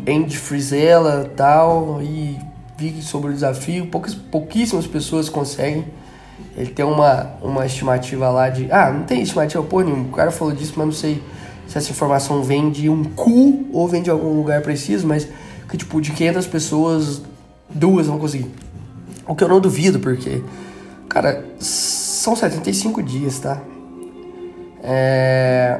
Andy 0.08 0.38
Frizella 0.38 1.24
e 1.25 1.36
tal, 1.36 2.00
e 2.04 2.38
vi 2.78 3.01
sobre 3.01 3.32
o 3.32 3.34
desafio, 3.34 3.88
poucas, 3.88 4.13
pouquíssimas 4.13 4.86
pessoas 4.86 5.28
conseguem. 5.28 5.86
Ele 6.56 6.70
tem 6.70 6.86
uma, 6.86 7.32
uma 7.42 7.66
estimativa 7.66 8.30
lá 8.30 8.48
de. 8.48 8.72
Ah, 8.72 8.92
não 8.92 9.06
tem 9.06 9.24
estimativa 9.24 9.63
porra 9.63 9.86
nenhuma. 9.86 10.04
O 10.04 10.12
cara 10.12 10.30
falou 10.30 10.54
disso, 10.54 10.74
mas 10.75 10.86
não 10.86 10.94
sei 10.94 11.20
se 11.68 11.80
essa 11.80 11.90
informação 11.90 12.44
vem 12.44 12.70
de 12.70 12.90
um 12.90 13.06
cu 13.06 13.66
ou 13.74 13.88
vem 13.88 14.04
de 14.04 14.12
algum 14.12 14.36
lugar 14.36 14.62
preciso, 14.62 15.08
mas 15.08 15.28
que 15.72 15.78
tipo, 15.78 16.01
de 16.01 16.12
500 16.12 16.48
pessoas, 16.48 17.22
duas 17.70 18.06
vão 18.06 18.20
conseguir. 18.20 18.51
O 19.25 19.34
que 19.34 19.44
eu 19.44 19.48
não 19.48 19.62
duvido, 19.62 20.00
porque, 20.00 20.44
cara, 21.08 21.46
são 21.58 22.36
75 22.36 23.01
dias, 23.01 23.40
tá? 23.40 23.62
É... 24.84 25.80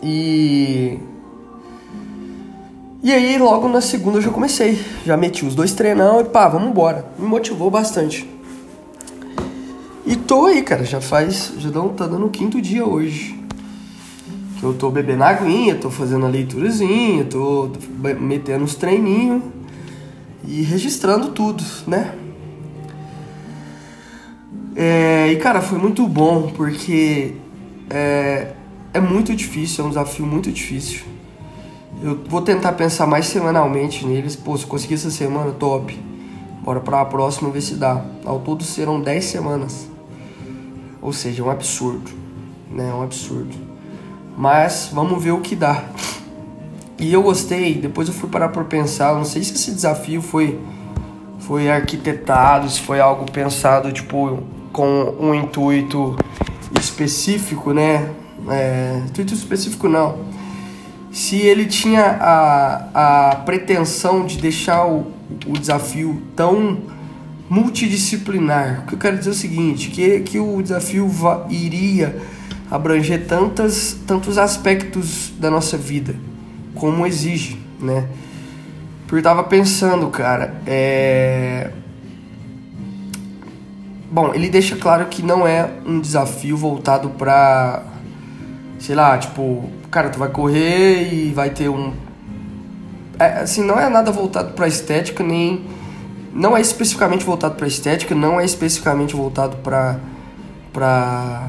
E. 0.00 0.98
E 3.02 3.12
aí, 3.12 3.36
logo 3.38 3.68
na 3.68 3.80
segunda 3.80 4.18
eu 4.18 4.22
já 4.22 4.30
comecei. 4.30 4.78
Já 5.04 5.16
meti 5.16 5.44
os 5.44 5.54
dois 5.54 5.72
treinão 5.72 6.20
e 6.20 6.24
pá, 6.24 6.48
vamos 6.48 6.68
embora. 6.68 7.06
Me 7.18 7.26
motivou 7.26 7.70
bastante. 7.70 8.28
E 10.06 10.14
tô 10.14 10.46
aí, 10.46 10.62
cara, 10.62 10.84
já 10.84 11.00
faz. 11.00 11.52
Já 11.58 11.70
tá 11.70 12.06
dando 12.06 12.26
o 12.26 12.30
quinto 12.30 12.60
dia 12.60 12.86
hoje. 12.86 13.39
Que 14.60 14.66
eu 14.66 14.74
tô 14.74 14.90
bebendo 14.90 15.24
aguinha, 15.24 15.74
tô 15.74 15.90
fazendo 15.90 16.26
a 16.26 16.28
leiturazinha, 16.28 17.24
tô, 17.24 17.70
tô 17.70 17.80
metendo 18.20 18.62
os 18.62 18.74
treininhos 18.74 19.42
e 20.46 20.60
registrando 20.60 21.30
tudo, 21.30 21.64
né? 21.86 22.14
É, 24.76 25.32
e 25.32 25.36
cara, 25.36 25.62
foi 25.62 25.78
muito 25.78 26.06
bom 26.06 26.52
porque 26.54 27.34
é, 27.88 28.52
é 28.92 29.00
muito 29.00 29.34
difícil, 29.34 29.82
é 29.82 29.86
um 29.86 29.90
desafio 29.90 30.26
muito 30.26 30.52
difícil. 30.52 31.04
Eu 32.02 32.18
vou 32.28 32.40
tentar 32.40 32.72
pensar 32.72 33.06
mais 33.06 33.26
semanalmente 33.26 34.06
neles. 34.06 34.36
Pô, 34.36 34.56
se 34.56 34.64
conseguir 34.64 34.94
essa 34.94 35.10
semana, 35.10 35.52
top. 35.52 35.98
Bora 36.62 36.80
pra 36.80 37.04
próxima 37.04 37.50
ver 37.50 37.60
se 37.60 37.74
dá. 37.74 38.04
Ao 38.24 38.38
todo 38.40 38.62
serão 38.62 39.00
10 39.00 39.24
semanas. 39.24 39.88
Ou 41.02 41.12
seja, 41.12 41.42
é 41.42 41.44
um 41.44 41.50
absurdo. 41.50 42.10
Né? 42.70 42.88
É 42.88 42.94
um 42.94 43.02
absurdo. 43.02 43.69
Mas 44.40 44.88
vamos 44.90 45.22
ver 45.22 45.32
o 45.32 45.40
que 45.42 45.54
dá. 45.54 45.84
E 46.98 47.12
eu 47.12 47.22
gostei, 47.22 47.74
depois 47.74 48.08
eu 48.08 48.14
fui 48.14 48.26
parar 48.26 48.48
por 48.48 48.64
pensar, 48.64 49.14
não 49.14 49.22
sei 49.22 49.44
se 49.44 49.52
esse 49.52 49.70
desafio 49.70 50.22
foi 50.22 50.58
foi 51.40 51.70
arquitetado, 51.70 52.70
se 52.70 52.80
foi 52.80 53.00
algo 53.00 53.30
pensado 53.30 53.92
tipo 53.92 54.42
com 54.72 55.14
um 55.20 55.34
intuito 55.34 56.16
específico, 56.80 57.74
né? 57.74 58.08
É, 58.48 59.02
intuito 59.08 59.34
específico 59.34 59.90
não. 59.90 60.20
Se 61.12 61.36
ele 61.36 61.66
tinha 61.66 62.06
a, 62.18 63.30
a 63.30 63.36
pretensão 63.36 64.24
de 64.24 64.38
deixar 64.38 64.86
o, 64.86 65.12
o 65.46 65.52
desafio 65.52 66.22
tão 66.34 66.78
multidisciplinar. 67.46 68.84
O 68.84 68.86
que 68.86 68.94
eu 68.94 68.98
quero 68.98 69.18
dizer 69.18 69.30
é 69.30 69.32
o 69.32 69.36
seguinte, 69.36 69.90
que, 69.90 70.20
que 70.20 70.38
o 70.38 70.62
desafio 70.62 71.06
va, 71.06 71.46
iria 71.50 72.39
abranger 72.70 73.26
tantas, 73.26 73.96
tantos 74.06 74.38
aspectos 74.38 75.32
da 75.38 75.50
nossa 75.50 75.76
vida, 75.76 76.14
como 76.74 77.06
exige, 77.06 77.60
né? 77.80 78.06
Porque 79.06 79.16
eu 79.16 79.22
tava 79.22 79.42
pensando, 79.42 80.08
cara, 80.08 80.54
é... 80.66 81.70
Bom, 84.10 84.34
ele 84.34 84.48
deixa 84.48 84.74
claro 84.74 85.06
que 85.06 85.22
não 85.22 85.46
é 85.46 85.70
um 85.86 86.00
desafio 86.00 86.56
voltado 86.56 87.10
pra. 87.10 87.84
Sei 88.80 88.94
lá, 88.94 89.16
tipo, 89.16 89.70
cara, 89.88 90.08
tu 90.10 90.18
vai 90.18 90.28
correr 90.28 91.12
e 91.12 91.32
vai 91.32 91.50
ter 91.50 91.68
um. 91.68 91.92
É, 93.20 93.42
assim, 93.42 93.64
não 93.64 93.78
é 93.78 93.88
nada 93.88 94.10
voltado 94.10 94.52
pra 94.54 94.66
estética, 94.66 95.22
nem. 95.22 95.64
Não 96.32 96.56
é 96.56 96.60
especificamente 96.60 97.24
voltado 97.24 97.54
pra 97.54 97.68
estética, 97.68 98.12
não 98.12 98.40
é 98.40 98.44
especificamente 98.44 99.14
voltado 99.14 99.58
pra. 99.58 100.00
pra. 100.72 101.48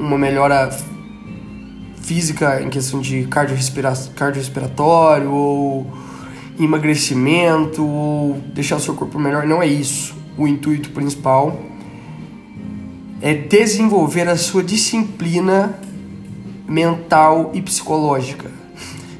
Uma 0.00 0.16
melhora 0.16 0.70
física 2.02 2.62
em 2.62 2.70
questão 2.70 3.00
de 3.00 3.24
cardiorrespiratório 3.24 5.30
ou 5.30 5.86
emagrecimento 6.58 7.84
ou 7.84 8.40
deixar 8.54 8.76
o 8.76 8.80
seu 8.80 8.94
corpo 8.94 9.18
melhor, 9.18 9.46
não 9.46 9.62
é 9.62 9.66
isso. 9.66 10.14
O 10.36 10.48
intuito 10.48 10.90
principal 10.90 11.60
é 13.20 13.34
desenvolver 13.34 14.28
a 14.28 14.36
sua 14.36 14.62
disciplina 14.62 15.78
mental 16.66 17.50
e 17.52 17.60
psicológica. 17.60 18.50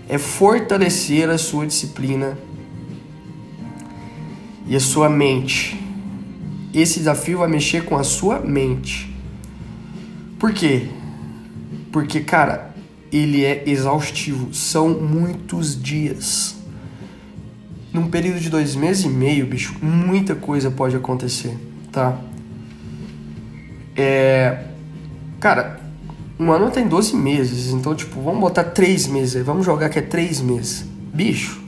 É 0.08 0.18
fortalecer 0.18 1.28
a 1.28 1.38
sua 1.38 1.66
disciplina 1.66 2.38
e 4.66 4.74
a 4.74 4.80
sua 4.80 5.08
mente. 5.08 5.78
Esse 6.72 7.00
desafio 7.00 7.38
vai 7.38 7.48
mexer 7.48 7.84
com 7.84 7.96
a 7.96 8.02
sua 8.02 8.40
mente. 8.40 9.09
Por 10.40 10.54
quê? 10.54 10.88
Porque, 11.92 12.20
cara, 12.20 12.74
ele 13.12 13.44
é 13.44 13.62
exaustivo. 13.68 14.54
São 14.54 14.88
muitos 14.88 15.80
dias. 15.80 16.56
Num 17.92 18.08
período 18.08 18.40
de 18.40 18.48
dois 18.48 18.74
meses 18.74 19.04
e 19.04 19.08
meio, 19.08 19.46
bicho, 19.46 19.76
muita 19.82 20.34
coisa 20.34 20.70
pode 20.70 20.96
acontecer, 20.96 21.56
tá? 21.92 22.18
É. 23.94 24.64
Cara, 25.40 25.80
um 26.38 26.50
ano 26.52 26.70
tem 26.70 26.86
12 26.86 27.16
meses, 27.16 27.72
então, 27.72 27.94
tipo, 27.94 28.22
vamos 28.22 28.40
botar 28.40 28.64
3 28.64 29.08
meses 29.08 29.36
aí, 29.36 29.42
vamos 29.42 29.66
jogar 29.66 29.90
que 29.90 29.98
é 29.98 30.02
3 30.02 30.40
meses. 30.40 30.86
Bicho, 31.12 31.60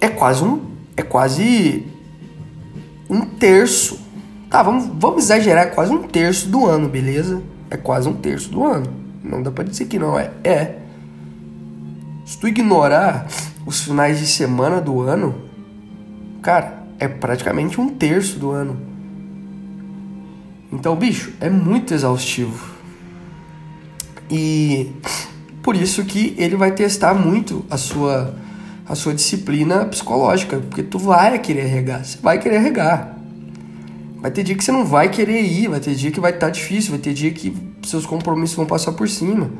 é 0.00 0.08
quase 0.08 0.44
um. 0.44 0.70
É 0.96 1.02
quase. 1.02 1.86
Um 3.08 3.22
terço. 3.22 4.07
Tá, 4.50 4.62
vamos, 4.62 4.86
vamos 4.94 5.24
exagerar, 5.24 5.66
é 5.66 5.70
quase 5.70 5.92
um 5.92 6.02
terço 6.02 6.48
do 6.48 6.66
ano, 6.66 6.88
beleza? 6.88 7.42
É 7.70 7.76
quase 7.76 8.08
um 8.08 8.14
terço 8.14 8.50
do 8.50 8.64
ano. 8.64 8.86
Não 9.22 9.42
dá 9.42 9.50
pra 9.50 9.64
dizer 9.64 9.86
que 9.86 9.98
não 9.98 10.18
é. 10.18 10.30
É. 10.42 10.78
Se 12.24 12.38
tu 12.38 12.48
ignorar 12.48 13.26
os 13.66 13.82
finais 13.82 14.18
de 14.18 14.26
semana 14.26 14.80
do 14.80 15.02
ano, 15.02 15.34
cara, 16.40 16.82
é 16.98 17.06
praticamente 17.06 17.78
um 17.80 17.88
terço 17.88 18.38
do 18.38 18.50
ano. 18.50 18.80
Então, 20.72 20.96
bicho, 20.96 21.32
é 21.40 21.50
muito 21.50 21.92
exaustivo. 21.92 22.74
E 24.30 24.92
por 25.62 25.76
isso 25.76 26.04
que 26.04 26.34
ele 26.38 26.56
vai 26.56 26.72
testar 26.72 27.14
muito 27.14 27.64
a 27.70 27.76
sua 27.76 28.34
a 28.86 28.94
sua 28.94 29.12
disciplina 29.12 29.84
psicológica, 29.84 30.58
porque 30.60 30.82
tu 30.82 30.98
vai 30.98 31.38
querer 31.38 31.66
regar, 31.66 32.02
você 32.02 32.16
vai 32.22 32.38
querer 32.38 32.58
regar. 32.58 33.17
Vai 34.20 34.30
ter 34.30 34.42
dia 34.42 34.56
que 34.56 34.64
você 34.64 34.72
não 34.72 34.84
vai 34.84 35.08
querer 35.08 35.42
ir, 35.42 35.68
vai 35.68 35.80
ter 35.80 35.94
dia 35.94 36.10
que 36.10 36.20
vai 36.20 36.32
estar 36.32 36.46
tá 36.46 36.52
difícil, 36.52 36.90
vai 36.90 36.98
ter 36.98 37.14
dia 37.14 37.30
que 37.30 37.56
seus 37.84 38.04
compromissos 38.04 38.56
vão 38.56 38.66
passar 38.66 38.92
por 38.92 39.08
cima. 39.08 39.50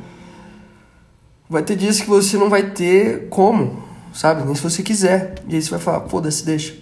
Vai 1.49 1.63
ter 1.63 1.77
dias 1.77 2.01
que 2.01 2.09
você 2.09 2.37
não 2.37 2.51
vai 2.51 2.71
ter 2.71 3.29
como, 3.29 3.83
sabe? 4.13 4.45
Nem 4.45 4.55
se 4.55 4.63
você 4.63 4.83
quiser. 4.83 5.37
E 5.49 5.55
aí 5.55 5.63
você 5.63 5.71
vai 5.71 5.79
falar, 5.79 6.09
foda-se, 6.09 6.45
deixa. 6.45 6.75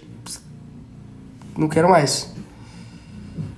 Não 1.57 1.67
quero 1.67 1.89
mais 1.89 2.35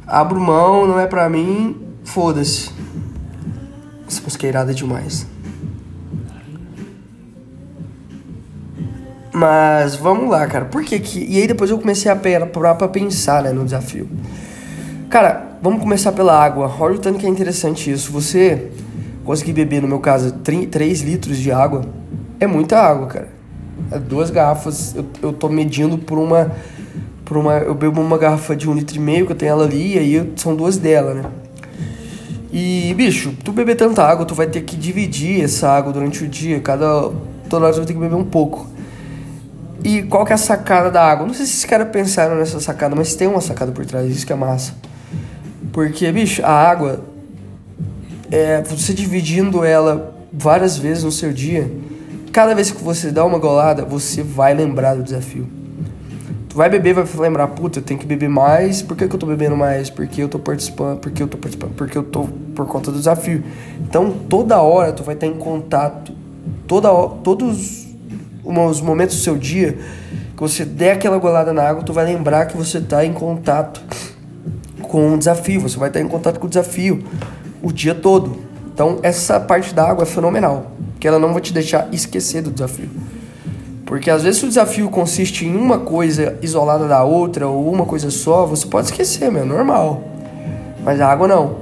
abro 0.10 0.42
mão, 0.42 0.88
não 0.88 1.00
é 1.00 1.06
pra 1.06 1.30
mim, 1.30 1.80
foda-se. 2.04 2.72
Essa 4.08 4.22
mosqueirada 4.24 4.72
é 4.72 4.74
demais. 4.74 5.28
Mas 9.34 9.96
vamos 9.96 10.30
lá, 10.30 10.46
cara. 10.48 10.66
Por 10.66 10.84
que 10.84 11.00
que. 11.00 11.20
E 11.20 11.40
aí 11.40 11.48
depois 11.48 11.70
eu 11.70 11.78
comecei 11.78 12.12
a 12.12 12.16
parar 12.16 12.76
pra 12.76 12.88
pensar, 12.88 13.44
né, 13.44 13.52
no 13.52 13.64
desafio. 13.64 14.10
Cara, 15.10 15.58
vamos 15.62 15.82
começar 15.82 16.12
pela 16.12 16.34
água. 16.34 16.72
Olha 16.80 16.96
o 16.96 17.00
tanto 17.00 17.20
que 17.20 17.26
é 17.26 17.30
interessante 17.30 17.92
isso. 17.92 18.12
Você 18.12 18.70
conseguir 19.24 19.54
beber, 19.54 19.82
no 19.82 19.88
meu 19.88 20.00
caso, 20.00 20.32
3 20.32 21.02
litros 21.02 21.38
de 21.38 21.52
água 21.52 21.82
é 22.40 22.48
muita 22.48 22.80
água, 22.80 23.08
cara. 23.08 23.28
É 23.92 24.00
duas 24.00 24.30
garrafas. 24.30 24.96
Eu, 24.96 25.06
eu 25.22 25.34
tô 25.34 25.50
medindo 25.50 25.98
por 25.98 26.18
uma 26.18 26.52
por 27.30 27.38
uma. 27.38 27.54
Eu 27.60 27.76
bebo 27.76 28.02
uma 28.02 28.18
garrafa 28.18 28.56
de 28.56 28.68
um 28.68 28.74
litro 28.74 28.98
e 28.98 29.00
meio 29.00 29.28
que 29.28 29.32
eu 29.32 29.36
tenho 29.36 29.52
ela 29.52 29.64
ali, 29.64 29.96
e 29.96 30.00
aí 30.00 30.34
são 30.36 30.56
duas 30.56 30.78
dela, 30.78 31.14
né? 31.14 31.24
E, 32.52 32.92
bicho, 32.98 33.36
tu 33.44 33.52
beber 33.52 33.76
tanta 33.76 34.04
água, 34.04 34.26
tu 34.26 34.34
vai 34.34 34.48
ter 34.48 34.62
que 34.64 34.76
dividir 34.76 35.44
essa 35.44 35.70
água 35.70 35.94
durante 35.94 36.24
o 36.24 36.28
dia. 36.28 36.60
Cada. 36.60 37.12
Toda 37.48 37.66
hora 37.66 37.74
tu 37.74 37.78
vai 37.78 37.86
ter 37.86 37.94
que 37.94 38.00
beber 38.00 38.16
um 38.16 38.26
pouco. 38.26 38.68
E 39.84 40.04
qual 40.04 40.26
que 40.26 40.32
é 40.32 40.36
a 40.36 40.38
sacada 40.38 40.92
da 40.92 41.04
água? 41.04 41.26
Não 41.26 41.34
sei 41.34 41.46
se 41.46 41.54
esses 41.54 41.66
caras 41.66 41.88
pensaram 41.90 42.36
nessa 42.36 42.60
sacada, 42.60 42.96
mas 42.96 43.16
tem 43.16 43.28
uma 43.28 43.42
sacada 43.42 43.72
por 43.72 43.86
trás, 43.86 44.10
isso 44.10 44.26
que 44.26 44.34
é 44.34 44.36
massa. 44.36 44.74
Porque, 45.72 46.12
bicho, 46.12 46.44
a 46.44 46.52
água, 46.52 47.02
é, 48.32 48.62
você 48.62 48.94
dividindo 48.94 49.64
ela 49.64 50.14
várias 50.34 50.78
vezes 50.78 51.04
no 51.04 51.12
seu 51.12 51.32
dia, 51.32 51.72
cada 52.32 52.54
vez 52.54 52.72
que 52.72 52.84
você 52.84 53.12
dá 53.12 53.24
uma 53.24 53.40
golada, 53.40 53.86
você 53.86 54.22
vai 54.22 54.54
lembrar 54.54 54.96
do 54.96 55.04
desafio. 55.04 55.48
Tu 56.50 56.58
vai 56.58 56.70
beber, 56.70 56.94
vai 56.94 57.30
lembrar, 57.30 57.48
puta, 57.50 57.80
eu 57.80 57.84
tenho 57.84 58.00
que 58.00 58.06
beber 58.06 58.28
mais. 58.28 58.82
Por 58.82 58.98
que, 58.98 59.08
que 59.08 59.16
eu 59.16 59.20
tô 59.20 59.28
bebendo 59.28 59.56
mais? 59.56 59.90
Porque 59.90 60.22
eu 60.22 60.28
tô 60.28 60.40
participando, 60.40 61.00
porque 61.00 61.22
eu 61.22 61.28
tô 61.28 61.38
participando, 61.38 61.76
porque 61.76 61.98
eu 61.98 62.04
tô 62.04 62.28
por 62.56 62.66
conta 62.66 62.92
do 62.92 62.98
desafio. 62.98 63.44
Então, 63.82 64.12
toda 64.28 64.60
hora 64.60 64.92
tu 64.92 65.04
vai 65.04 65.14
estar 65.14 65.28
em 65.28 65.36
contato. 65.36 66.12
Toda 66.68 66.90
todos 67.24 67.89
os 68.58 68.82
momentos 68.82 69.16
do 69.18 69.22
seu 69.22 69.38
dia 69.38 69.78
que 70.36 70.42
você 70.42 70.64
der 70.64 70.94
aquela 70.94 71.18
golada 71.18 71.52
na 71.52 71.64
água, 71.64 71.84
tu 71.84 71.92
vai 71.92 72.06
lembrar 72.06 72.46
que 72.46 72.56
você 72.56 72.80
tá 72.80 73.06
em 73.06 73.12
contato 73.12 73.82
com 74.82 75.14
o 75.14 75.18
desafio. 75.18 75.60
Você 75.60 75.78
vai 75.78 75.90
estar 75.90 76.00
em 76.00 76.08
contato 76.08 76.40
com 76.40 76.48
o 76.48 76.50
desafio 76.50 77.04
o 77.62 77.72
dia 77.72 77.94
todo. 77.94 78.38
Então, 78.74 79.00
essa 79.04 79.40
parte 79.40 79.74
da 79.74 79.86
água 79.86 80.04
é 80.04 80.06
fenomenal, 80.06 80.72
que 81.00 81.06
ela 81.08 81.20
não 81.20 81.34
vai 81.34 81.42
te 81.42 81.52
deixar 81.52 81.90
esquecer 81.92 82.42
do 82.42 82.52
desafio. 82.52 82.90
Porque 83.86 84.10
às 84.10 84.24
vezes 84.24 84.42
o 84.44 84.48
desafio 84.48 84.90
consiste 84.90 85.46
em 85.46 85.56
uma 85.56 85.80
coisa 85.80 86.38
isolada 86.42 86.88
da 86.88 87.04
outra 87.04 87.48
ou 87.48 87.70
uma 87.70 87.86
coisa 87.86 88.10
só, 88.10 88.46
você 88.46 88.66
pode 88.66 88.88
esquecer, 88.88 89.32
meu, 89.32 89.42
é 89.42 89.46
normal. 89.46 90.04
Mas 90.84 91.02
a 91.02 91.08
água 91.08 91.28
não. 91.28 91.58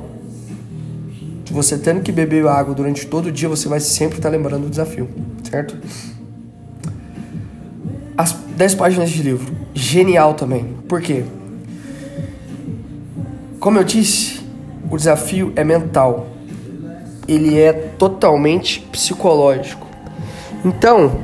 você 1.49 1.77
tendo 1.77 2.01
que 2.01 2.11
beber 2.11 2.45
água 2.45 2.75
durante 2.75 3.07
todo 3.07 3.27
o 3.27 3.31
dia, 3.31 3.49
você 3.49 3.67
vai 3.67 3.79
sempre 3.79 4.17
estar 4.17 4.29
lembrando 4.29 4.63
do 4.63 4.69
desafio, 4.69 5.09
certo? 5.49 5.75
As 8.57 8.59
10 8.59 8.73
páginas 8.73 9.11
de 9.11 9.21
livro, 9.21 9.53
genial 9.71 10.33
também. 10.33 10.77
Por 10.87 10.99
quê? 10.99 11.23
Como 13.59 13.77
eu 13.77 13.83
disse, 13.83 14.43
o 14.89 14.97
desafio 14.97 15.53
é 15.55 15.63
mental. 15.63 16.25
Ele 17.27 17.59
é 17.59 17.71
totalmente 17.71 18.79
psicológico. 18.91 19.85
Então, 20.65 21.19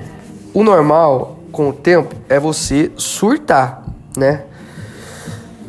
o 0.53 0.63
normal 0.63 1.39
com 1.51 1.69
o 1.69 1.73
tempo 1.73 2.13
é 2.29 2.39
você 2.39 2.91
surtar, 2.97 3.83
né? 4.15 4.43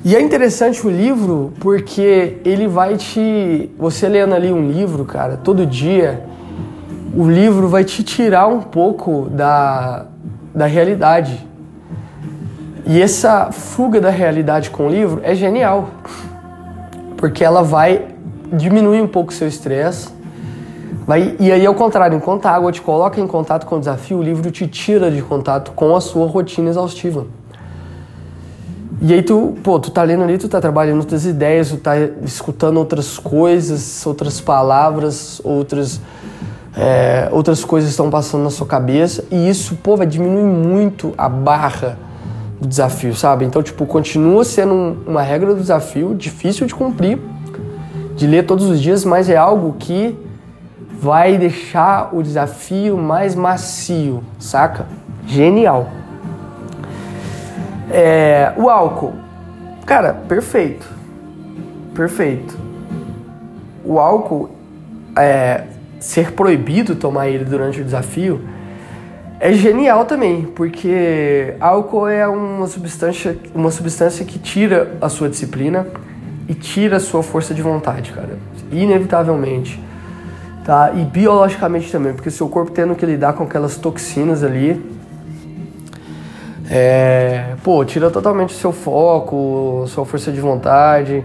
E 0.05 0.15
é 0.15 0.21
interessante 0.21 0.87
o 0.87 0.91
livro 0.91 1.55
porque 1.61 2.43
ele 2.45 2.69
vai 2.69 2.99
te. 2.99 3.71
Você 3.79 4.07
lendo 4.07 4.35
ali 4.35 4.53
um 4.53 4.71
livro, 4.71 5.07
cara, 5.07 5.39
todo 5.39 5.65
dia, 5.65 6.27
o 7.17 7.27
livro 7.27 7.69
vai 7.69 7.85
te 7.85 8.03
tirar 8.03 8.49
um 8.49 8.61
pouco 8.61 9.31
da, 9.31 10.05
da 10.55 10.67
realidade. 10.67 11.54
E 12.87 13.01
essa 13.01 13.51
fuga 13.51 13.99
da 13.99 14.11
realidade 14.11 14.69
com 14.69 14.87
o 14.87 14.91
livro 14.91 15.21
é 15.25 15.35
genial, 15.35 15.89
porque 17.17 17.43
ela 17.43 17.63
vai 17.63 18.09
diminuir 18.53 19.01
um 19.01 19.07
pouco 19.07 19.33
o 19.33 19.35
seu 19.35 19.49
estresse. 19.49 20.09
Vai, 21.07 21.35
e 21.41 21.51
aí, 21.51 21.65
ao 21.65 21.75
contrário, 21.75 22.17
enquanto 22.17 22.45
a 22.45 22.51
água 22.51 22.71
te 22.71 22.83
coloca 22.83 23.19
em 23.19 23.27
contato 23.27 23.65
com 23.67 23.77
o 23.77 23.79
desafio, 23.79 24.19
o 24.19 24.23
livro 24.23 24.51
te 24.51 24.67
tira 24.67 25.11
de 25.11 25.23
contato 25.23 25.73
com 25.73 25.97
a 25.97 26.01
sua 26.01 26.27
rotina 26.27 26.69
exaustiva. 26.69 27.27
E 29.01 29.13
aí 29.13 29.23
tu, 29.23 29.55
pô, 29.63 29.79
tu 29.79 29.91
tá 29.91 30.03
lendo 30.03 30.23
ali, 30.23 30.37
tu 30.37 30.49
tá 30.49 30.61
trabalhando 30.61 31.01
outras 31.01 31.25
ideias, 31.25 31.71
tu 31.71 31.79
tá 31.79 31.97
escutando 32.23 32.77
outras 32.77 33.19
coisas, 33.19 34.07
outras 34.07 34.41
palavras, 34.41 35.41
outras, 35.43 36.01
é, 36.77 37.29
outras 37.33 37.65
coisas 37.65 37.91
estão 37.91 38.11
passando 38.11 38.45
na 38.45 38.51
sua 38.51 38.67
cabeça. 38.67 39.25
E 39.31 39.49
isso, 39.49 39.77
pô, 39.77 39.97
vai 39.97 40.07
diminuir 40.07 40.45
muito 40.45 41.15
a 41.17 41.29
barra 41.29 41.99
do 42.61 42.69
desafio, 42.69 43.15
sabe? 43.15 43.45
Então, 43.45 43.63
tipo, 43.63 43.85
continua 43.87 44.45
sendo 44.45 44.97
uma 45.07 45.23
regra 45.23 45.55
do 45.55 45.61
desafio, 45.61 46.15
difícil 46.15 46.67
de 46.67 46.75
cumprir, 46.75 47.19
de 48.17 48.27
ler 48.27 48.47
todos 48.47 48.67
os 48.67 48.81
dias, 48.81 49.05
mas 49.05 49.29
é 49.29 49.37
algo 49.37 49.77
que 49.79 50.17
vai 51.01 51.37
deixar 51.37 52.15
o 52.15 52.23
desafio 52.23 52.97
mais 52.97 53.35
macio, 53.35 54.23
saca? 54.39 54.87
Genial. 55.27 55.89
É, 57.91 58.53
o 58.57 58.69
álcool, 58.71 59.13
cara, 59.85 60.15
perfeito, 60.15 60.87
perfeito. 61.95 62.57
O 63.85 63.99
álcool, 63.99 64.51
é, 65.17 65.65
ser 66.01 66.33
proibido 66.33 66.95
tomar 66.95 67.29
ele 67.29 67.45
durante 67.45 67.81
o 67.81 67.85
desafio 67.85 68.41
é 69.45 69.53
genial 69.53 70.07
também, 70.07 70.47
porque 70.47 71.53
álcool 71.61 72.09
é 72.09 72.27
uma 72.27 72.67
substância, 72.67 73.37
uma 73.55 73.71
substância 73.71 74.25
que 74.25 74.39
tira 74.39 74.97
a 75.03 75.11
sua 75.11 75.29
disciplina 75.29 75.87
e 76.49 76.55
tira 76.55 76.97
a 76.97 77.01
sua 77.01 77.23
força 77.23 77.53
de 77.53 77.61
vontade, 77.61 78.11
cara, 78.11 78.39
inevitavelmente. 78.73 79.79
Tá? 80.65 80.93
E 80.95 81.05
biologicamente 81.05 81.93
também, 81.93 82.15
porque 82.15 82.31
seu 82.31 82.49
corpo 82.49 82.71
tendo 82.71 82.95
que 82.95 83.05
lidar 83.05 83.35
com 83.35 83.45
aquelas 83.45 83.77
toxinas 83.77 84.43
ali, 84.43 84.83
é, 86.71 87.55
pô, 87.63 87.85
tira 87.85 88.11
totalmente 88.11 88.55
o 88.55 88.57
seu 88.57 88.73
foco, 88.73 89.85
sua 89.89 90.07
força 90.07 90.33
de 90.33 90.41
vontade. 90.41 91.23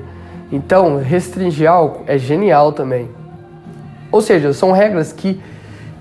Então, 0.51 0.97
restringir 0.97 1.69
álcool 1.69 2.03
é 2.05 2.17
genial 2.17 2.73
também. 2.73 3.07
Ou 4.11 4.21
seja, 4.21 4.51
são 4.51 4.73
regras 4.73 5.13
que 5.13 5.39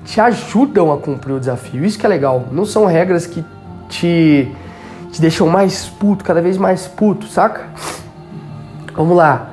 te 0.08 0.22
ajudam 0.22 0.90
a 0.90 0.96
cumprir 0.96 1.34
o 1.34 1.38
desafio. 1.38 1.84
Isso 1.84 1.98
que 1.98 2.06
é 2.06 2.08
legal. 2.08 2.48
Não 2.50 2.64
são 2.64 2.86
regras 2.86 3.26
que 3.26 3.44
te, 3.90 4.48
te 5.12 5.20
deixam 5.20 5.46
mais 5.48 5.86
puto, 5.86 6.24
cada 6.24 6.40
vez 6.40 6.56
mais 6.56 6.86
puto, 6.86 7.26
saca? 7.26 7.68
Vamos 8.96 9.14
lá. 9.14 9.50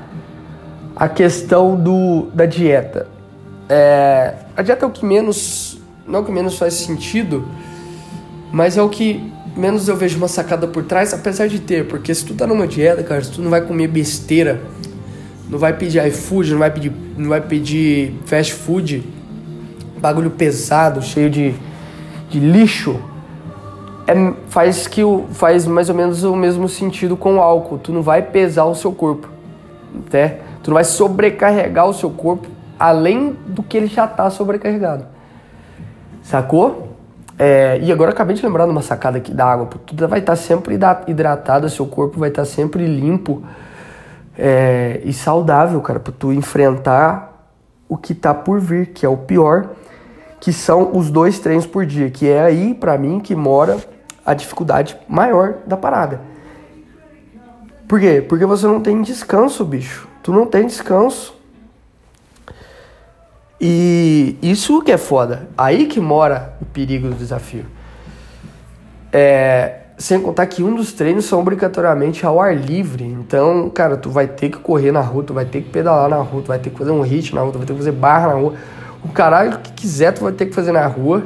A 0.96 1.10
questão 1.10 1.76
do, 1.76 2.28
da 2.34 2.46
dieta. 2.46 3.06
É, 3.68 4.34
a 4.56 4.62
dieta 4.62 4.86
é 4.86 4.88
o 4.88 4.92
que 4.92 5.06
menos. 5.06 5.78
Não 6.08 6.20
é 6.20 6.22
o 6.22 6.26
que 6.26 6.32
menos 6.32 6.58
faz 6.58 6.76
sentido, 6.76 7.46
mas 8.52 8.78
é 8.78 8.82
o 8.82 8.88
que 8.88 9.30
menos 9.58 9.90
eu 9.90 9.98
vejo 9.98 10.18
uma 10.18 10.28
sacada 10.28 10.68
por 10.68 10.84
trás, 10.84 11.14
apesar 11.14 11.48
de 11.48 11.60
ter, 11.60 11.88
porque 11.88 12.14
se 12.14 12.24
tu 12.24 12.36
tá 12.36 12.46
numa 12.46 12.68
dieta, 12.68 13.02
cara, 13.02 13.24
se 13.24 13.32
tu 13.32 13.42
não 13.42 13.50
vai 13.50 13.62
comer 13.62 13.88
besteira, 13.88 14.62
não 15.50 15.58
vai 15.58 15.74
pedir 15.74 16.06
iFood, 16.06 16.52
não 16.52 16.60
vai 16.60 16.70
pedir, 16.70 16.92
não 17.18 17.30
vai 17.30 17.42
pedir 17.42 18.14
fast 18.26 18.54
food, 18.54 19.04
bagulho 20.06 20.30
pesado, 20.30 21.02
cheio 21.02 21.32
de, 21.32 21.56
de 22.30 22.40
lixo, 22.40 23.00
é, 24.08 24.14
faz 24.50 24.86
que 24.88 25.02
faz 25.32 25.66
mais 25.66 25.90
ou 25.90 25.96
menos 25.96 26.24
o 26.24 26.36
mesmo 26.36 26.70
sentido 26.70 27.18
com 27.18 27.38
o 27.38 27.42
álcool. 27.42 27.80
Tu 27.80 27.92
não 27.92 28.04
vai 28.04 28.22
pesar 28.22 28.66
o 28.66 28.76
seu 28.76 28.92
corpo, 28.92 29.28
né? 30.14 30.38
Tu 30.62 30.70
não 30.70 30.76
vai 30.76 30.84
sobrecarregar 30.84 31.88
o 31.88 31.94
seu 31.94 32.12
corpo 32.12 32.48
além 32.78 33.36
do 33.48 33.64
que 33.64 33.78
ele 33.78 33.88
já 33.88 34.06
tá 34.06 34.30
sobrecarregado. 34.30 35.06
Sacou? 36.22 36.90
É, 37.38 37.80
e 37.82 37.92
agora 37.92 38.12
acabei 38.12 38.36
de 38.36 38.46
lembrar 38.46 38.66
de 38.66 38.72
uma 38.72 38.84
sacada 38.84 39.18
aqui 39.18 39.34
da 39.34 39.46
água. 39.46 39.68
Tu 39.86 40.08
vai 40.08 40.20
estar 40.20 40.36
sempre 40.36 40.78
hidratado, 41.08 41.68
seu 41.68 41.88
corpo 41.88 42.20
vai 42.20 42.30
estar 42.30 42.46
sempre 42.46 42.86
limpo 42.86 43.44
é, 44.38 45.02
e 45.04 45.12
saudável, 45.12 45.82
cara, 45.82 46.00
para 46.00 46.14
tu 46.14 46.32
enfrentar 46.32 47.50
o 47.88 47.98
que 47.98 48.14
tá 48.14 48.34
por 48.34 48.60
vir, 48.60 48.88
que 48.88 49.06
é 49.06 49.10
o 49.10 49.18
pior, 49.18 49.70
que 50.46 50.54
são 50.54 50.96
os 50.96 51.10
dois 51.10 51.40
treinos 51.40 51.66
por 51.66 51.88
dia, 51.88 52.12
que 52.12 52.30
é 52.30 52.40
aí 52.40 52.76
para 52.76 52.96
mim 53.00 53.20
que 53.20 53.34
mora 53.36 53.80
a 54.24 54.36
dificuldade 54.36 54.96
maior 55.10 55.56
da 55.66 55.76
parada. 55.76 56.22
Por 57.88 58.00
quê? 58.00 58.24
Porque 58.30 58.46
você 58.46 58.68
não 58.68 58.80
tem 58.80 59.02
descanso, 59.02 59.66
bicho. 59.66 60.08
Tu 60.22 60.32
não 60.32 60.46
tem 60.46 60.68
descanso. 60.68 61.36
E 63.60 64.38
isso 64.40 64.84
que 64.84 64.92
é 64.92 65.00
foda. 65.00 65.50
Aí 65.58 65.88
que 65.88 66.00
mora 66.00 66.54
o 66.62 66.66
perigo 66.66 67.10
do 67.10 67.16
desafio. 67.16 67.66
É, 69.12 69.80
sem 69.98 70.22
contar 70.22 70.46
que 70.46 70.62
um 70.62 70.76
dos 70.76 70.94
treinos 70.94 71.26
são 71.26 71.40
obrigatoriamente 71.40 72.24
ao 72.24 72.40
ar 72.40 72.56
livre. 72.56 73.04
Então, 73.04 73.68
cara, 73.72 73.98
tu 73.98 74.12
vai 74.12 74.28
ter 74.28 74.50
que 74.50 74.60
correr 74.60 74.92
na 74.92 75.02
rua, 75.02 75.24
tu 75.24 75.34
vai 75.34 75.46
ter 75.46 75.64
que 75.64 75.72
pedalar 75.72 76.08
na 76.08 76.18
rua, 76.18 76.44
tu 76.44 76.50
vai 76.50 76.60
ter 76.60 76.70
que 76.70 76.78
fazer 76.78 76.92
um 76.92 77.02
hit 77.02 77.34
na 77.34 77.42
rua, 77.42 77.52
tu 77.52 77.58
vai 77.58 77.66
ter 77.66 77.74
que 77.74 77.80
fazer 77.80 77.94
barra 77.94 78.28
na 78.28 78.34
rua. 78.36 78.54
O 79.06 79.10
caralho 79.10 79.60
que 79.60 79.72
quiser 79.74 80.12
tu 80.14 80.24
vai 80.24 80.34
ter 80.34 80.48
que 80.48 80.56
fazer 80.56 80.72
na 80.72 80.86
rua. 80.88 81.24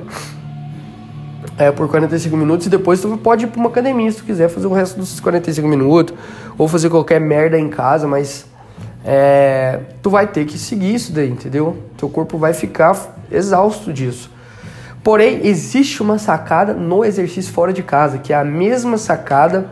É, 1.57 1.71
por 1.71 1.89
45 1.89 2.35
minutos 2.35 2.67
e 2.67 2.69
depois 2.69 3.01
tu 3.01 3.17
pode 3.17 3.45
ir 3.45 3.47
pra 3.47 3.59
uma 3.59 3.69
academia 3.69 4.09
se 4.11 4.17
tu 4.17 4.23
quiser 4.23 4.49
fazer 4.49 4.67
o 4.67 4.73
resto 4.73 4.97
dos 4.97 5.19
45 5.19 5.67
minutos 5.67 6.13
ou 6.57 6.67
fazer 6.67 6.89
qualquer 6.89 7.19
merda 7.19 7.57
em 7.57 7.69
casa, 7.69 8.07
mas 8.07 8.45
é, 9.03 9.79
tu 10.01 10.09
vai 10.09 10.27
ter 10.27 10.45
que 10.45 10.57
seguir 10.57 10.95
isso 10.95 11.11
daí, 11.11 11.29
entendeu? 11.29 11.77
Teu 11.97 12.09
corpo 12.09 12.37
vai 12.37 12.53
ficar 12.53 12.97
exausto 13.31 13.91
disso. 13.91 14.31
Porém, 15.03 15.45
existe 15.45 16.01
uma 16.01 16.17
sacada 16.17 16.73
no 16.73 17.03
exercício 17.03 17.51
fora 17.53 17.71
de 17.71 17.83
casa, 17.83 18.17
que 18.17 18.33
é 18.33 18.35
a 18.35 18.43
mesma 18.43 18.97
sacada 18.97 19.69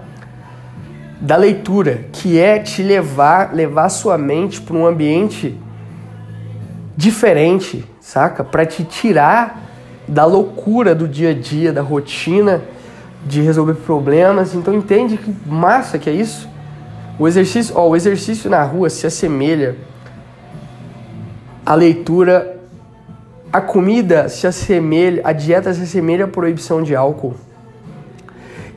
da 1.20 1.36
leitura, 1.36 2.06
que 2.12 2.40
é 2.40 2.60
te 2.60 2.82
levar, 2.82 3.54
levar 3.54 3.90
sua 3.90 4.18
mente 4.18 4.62
para 4.62 4.76
um 4.76 4.86
ambiente 4.86 5.58
diferente, 6.96 7.86
saca? 8.08 8.42
Para 8.42 8.66
te 8.66 8.86
tirar 8.86 9.62
da 10.08 10.24
loucura 10.24 10.96
do 10.96 11.10
dia 11.10 11.32
a 11.32 11.34
dia, 11.34 11.74
da 11.74 11.82
rotina 11.82 12.62
de 13.26 13.42
resolver 13.42 13.74
problemas. 13.74 14.56
Então 14.56 14.74
entende 14.74 15.18
que 15.18 15.36
massa 15.46 16.00
que 16.00 16.10
é 16.10 16.14
isso? 16.14 16.48
O 17.20 17.28
exercício, 17.28 17.76
ó, 17.78 17.90
o 17.90 17.96
exercício 17.98 18.50
na 18.50 18.64
rua 18.64 18.90
se 18.90 19.06
assemelha 19.06 19.76
à 21.66 21.76
leitura, 21.76 22.58
a 23.52 23.60
comida 23.60 24.30
se 24.30 24.48
assemelha, 24.48 25.22
a 25.26 25.34
dieta 25.34 25.74
se 25.74 25.82
assemelha 25.82 26.24
à 26.26 26.28
proibição 26.30 26.82
de 26.82 26.96
álcool. 26.96 27.36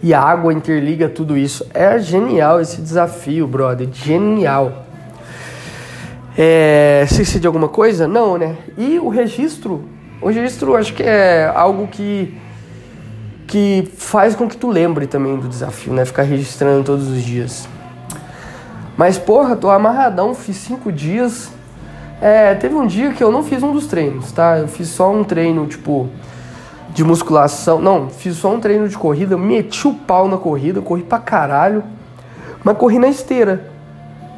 E 0.03 0.13
a 0.13 0.21
água 0.21 0.53
interliga 0.53 1.09
tudo 1.09 1.37
isso. 1.37 1.65
É 1.73 2.01
genial 2.01 2.61
esse 2.61 2.81
desafio, 2.81 3.47
brother. 3.47 3.89
Genial. 3.93 4.87
É, 6.43 7.03
esqueci 7.05 7.39
de 7.39 7.47
alguma 7.47 7.69
coisa? 7.69 8.09
Não, 8.09 8.39
né? 8.39 8.57
E 8.79 8.99
o 8.99 9.11
registro? 9.11 9.85
O 10.23 10.29
registro 10.29 10.75
acho 10.75 10.95
que 10.95 11.03
é 11.03 11.53
algo 11.55 11.87
que 11.87 12.35
que 13.47 13.87
faz 13.99 14.35
com 14.35 14.49
que 14.49 14.57
tu 14.57 14.71
lembre 14.71 15.07
também 15.07 15.37
do 15.37 15.47
desafio, 15.47 15.93
né? 15.93 16.03
Ficar 16.07 16.23
registrando 16.23 16.83
todos 16.83 17.09
os 17.09 17.23
dias. 17.23 17.69
Mas, 18.97 19.19
porra, 19.19 19.55
tô 19.55 19.69
amarradão, 19.69 20.35
fiz 20.35 20.57
cinco 20.57 20.91
dias. 20.91 21.51
É, 22.23 22.55
teve 22.55 22.75
um 22.75 22.87
dia 22.87 23.13
que 23.13 23.23
eu 23.23 23.31
não 23.31 23.43
fiz 23.43 23.63
um 23.63 23.75
dos 23.75 23.87
treinos, 23.87 24.33
tá? 24.33 24.61
Eu 24.61 24.69
fiz 24.69 24.89
só 24.89 25.13
um 25.13 25.23
treino, 25.23 25.67
tipo, 25.67 26.09
de 26.95 27.05
musculação. 27.05 27.83
Não, 27.83 28.09
fiz 28.09 28.37
só 28.37 28.55
um 28.55 28.61
treino 28.61 28.89
de 28.89 28.97
corrida, 28.97 29.37
meti 29.37 29.87
o 29.87 29.93
pau 29.93 30.27
na 30.27 30.39
corrida, 30.39 30.81
corri 30.81 31.03
pra 31.03 31.19
caralho, 31.19 31.85
mas 32.65 32.79
corri 32.79 32.99
na 32.99 33.09
esteira. 33.09 33.70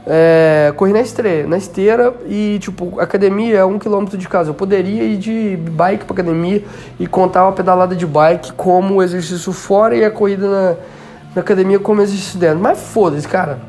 É, 0.06 0.72
corri 0.76 0.92
na 0.92 1.00
esteira, 1.00 1.46
na 1.46 1.56
esteira 1.56 2.14
e, 2.26 2.58
tipo, 2.60 2.98
academia 2.98 3.58
é 3.58 3.64
um 3.64 3.78
quilômetro 3.78 4.18
de 4.18 4.28
casa. 4.28 4.50
Eu 4.50 4.54
poderia 4.54 5.04
ir 5.04 5.16
de 5.16 5.56
bike 5.56 6.04
pra 6.04 6.14
academia 6.14 6.64
e 6.98 7.06
contar 7.06 7.44
uma 7.44 7.52
pedalada 7.52 7.94
de 7.94 8.06
bike 8.06 8.52
como 8.54 9.02
exercício 9.02 9.52
fora 9.52 9.94
e 9.94 10.04
a 10.04 10.10
corrida 10.10 10.48
na, 10.48 10.76
na 11.36 11.40
academia 11.42 11.78
como 11.78 12.02
exercício 12.02 12.38
dentro. 12.38 12.58
Mas 12.58 12.80
foda-se, 12.80 13.28
cara. 13.28 13.60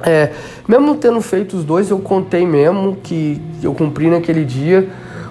É, 0.00 0.30
mesmo 0.66 0.94
tendo 0.94 1.20
feito 1.20 1.56
os 1.56 1.64
dois, 1.64 1.90
eu 1.90 1.98
contei 1.98 2.46
mesmo 2.46 2.96
que 3.02 3.40
eu 3.62 3.74
cumpri 3.74 4.08
naquele 4.08 4.44
dia. 4.44 4.88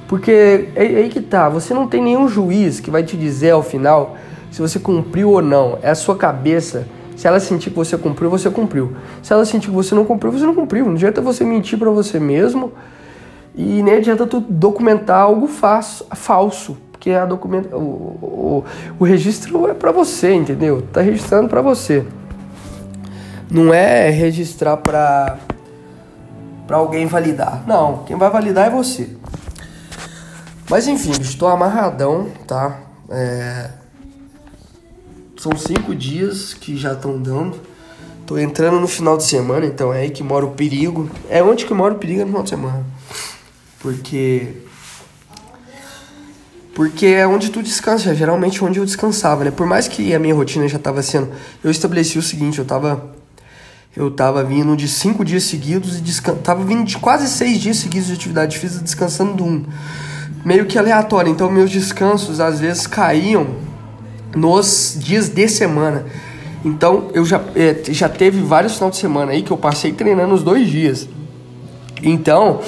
Porque 0.08 0.70
é, 0.76 0.86
é 0.86 0.98
aí 0.98 1.10
que 1.10 1.20
tá, 1.20 1.50
você 1.50 1.74
não 1.74 1.88
tem 1.88 2.02
nenhum 2.02 2.28
juiz 2.28 2.80
que 2.80 2.92
vai 2.92 3.04
te 3.04 3.18
dizer 3.18 3.52
ao 3.52 3.64
final 3.64 4.16
se 4.52 4.62
você 4.62 4.78
cumpriu 4.78 5.32
ou 5.32 5.42
não. 5.42 5.80
É 5.82 5.90
a 5.90 5.96
sua 5.96 6.16
cabeça 6.16 6.86
se 7.18 7.28
ela 7.28 7.40
sentir 7.40 7.72
que 7.72 7.76
você 7.76 7.98
cumpriu, 7.98 8.30
você 8.30 8.48
cumpriu. 8.48 8.96
Se 9.24 9.34
ela 9.34 9.44
sentir 9.44 9.70
que 9.70 9.74
você 9.74 9.96
não 9.96 10.06
cumpriu, 10.06 10.32
você 10.32 10.46
não 10.46 10.54
cumpriu. 10.54 10.86
Não 10.86 10.94
adianta 10.94 11.20
você 11.20 11.44
mentir 11.44 11.78
para 11.80 11.90
você 11.90 12.20
mesmo 12.20 12.72
e 13.56 13.82
nem 13.82 13.96
adianta 13.96 14.28
tu 14.28 14.40
documentar 14.40 15.22
algo 15.22 15.48
falso, 15.48 16.78
porque 16.92 17.10
a 17.10 17.26
documenta, 17.26 17.76
o, 17.76 17.82
o, 17.82 18.66
o 19.00 19.04
registro 19.04 19.68
é 19.68 19.74
para 19.74 19.92
você, 19.92 20.32
entendeu? 20.32 20.84
Tá 20.94 21.02
registrando 21.02 21.50
para 21.50 21.60
você. 21.60 22.06
Não 23.50 23.74
é 23.74 24.12
registrar 24.12 24.78
para 24.78 25.40
para 26.68 26.78
alguém 26.78 27.08
validar. 27.08 27.64
Não, 27.66 28.04
quem 28.04 28.16
vai 28.16 28.30
validar 28.30 28.68
é 28.68 28.70
você. 28.70 29.10
Mas 30.70 30.88
enfim, 30.88 31.12
estou 31.20 31.48
amarradão, 31.48 32.28
tá? 32.46 32.78
É, 33.10 33.70
são 35.38 35.56
cinco 35.56 35.96
dias 35.96 36.54
que 36.54 36.76
já 36.76 36.94
estão 36.94 37.22
dando. 37.22 37.60
Tô 38.26 38.38
entrando 38.38 38.80
no 38.80 38.88
final 38.88 39.16
de 39.16 39.24
semana, 39.24 39.66
então 39.66 39.94
é 39.94 40.02
aí 40.02 40.10
que 40.10 40.24
mora 40.24 40.46
o 40.46 40.52
perigo. 40.52 41.10
É 41.30 41.42
onde 41.42 41.66
que 41.66 41.74
mora 41.74 41.94
o 41.94 41.98
perigo 41.98 42.22
é 42.22 42.24
no 42.24 42.32
final 42.32 42.44
de 42.44 42.50
semana. 42.50 42.86
Porque. 43.80 44.48
Porque 46.76 47.06
é 47.08 47.26
onde 47.26 47.50
tu 47.50 47.64
descansa, 47.64 48.12
é 48.12 48.16
geralmente 48.16 48.64
onde 48.64 48.80
eu 48.80 48.86
descansava, 48.86 49.44
né? 49.46 49.52
Por 49.52 49.66
mais 49.66 49.88
que 49.88 50.14
a 50.14 50.20
minha 50.20 50.36
rotina 50.36 50.68
já 50.68 50.78
tava 50.78 51.02
sendo. 51.02 51.30
Eu 51.64 51.72
estabeleci 51.72 52.18
o 52.18 52.24
seguinte, 52.24 52.60
eu 52.60 52.66
tava. 52.66 53.16
Eu 53.96 54.12
tava 54.12 54.44
vindo 54.44 54.76
de 54.76 54.88
cinco 54.88 55.26
dias 55.26 55.44
seguidos 55.44 55.98
e 55.98 56.02
descan... 56.02 56.36
tava 56.36 56.64
vindo 56.64 56.84
de 56.84 57.00
quase 57.00 57.28
seis 57.28 57.60
dias 57.60 57.78
seguidos 57.78 58.08
de 58.08 58.14
atividade 58.14 58.60
física, 58.60 58.84
descansando 58.84 59.44
um. 59.44 59.66
Meio 60.46 60.66
que 60.66 60.78
aleatório. 60.78 61.32
Então 61.32 61.50
meus 61.50 61.72
descansos 61.72 62.40
às 62.40 62.60
vezes 62.60 62.86
caíam 62.86 63.67
nos 64.38 64.96
dias 64.98 65.30
de 65.30 65.48
semana. 65.48 66.06
Então 66.64 67.10
eu 67.14 67.26
já, 67.26 67.42
é, 67.56 67.76
já 67.90 68.08
teve 68.08 68.42
vários 68.42 68.76
finais 68.76 68.94
de 68.94 69.00
semana 69.00 69.32
aí 69.32 69.42
que 69.42 69.52
eu 69.52 69.58
passei 69.58 69.92
treinando 69.92 70.34
os 70.34 70.44
dois 70.44 70.70
dias. 70.70 71.08
Então 72.02 72.62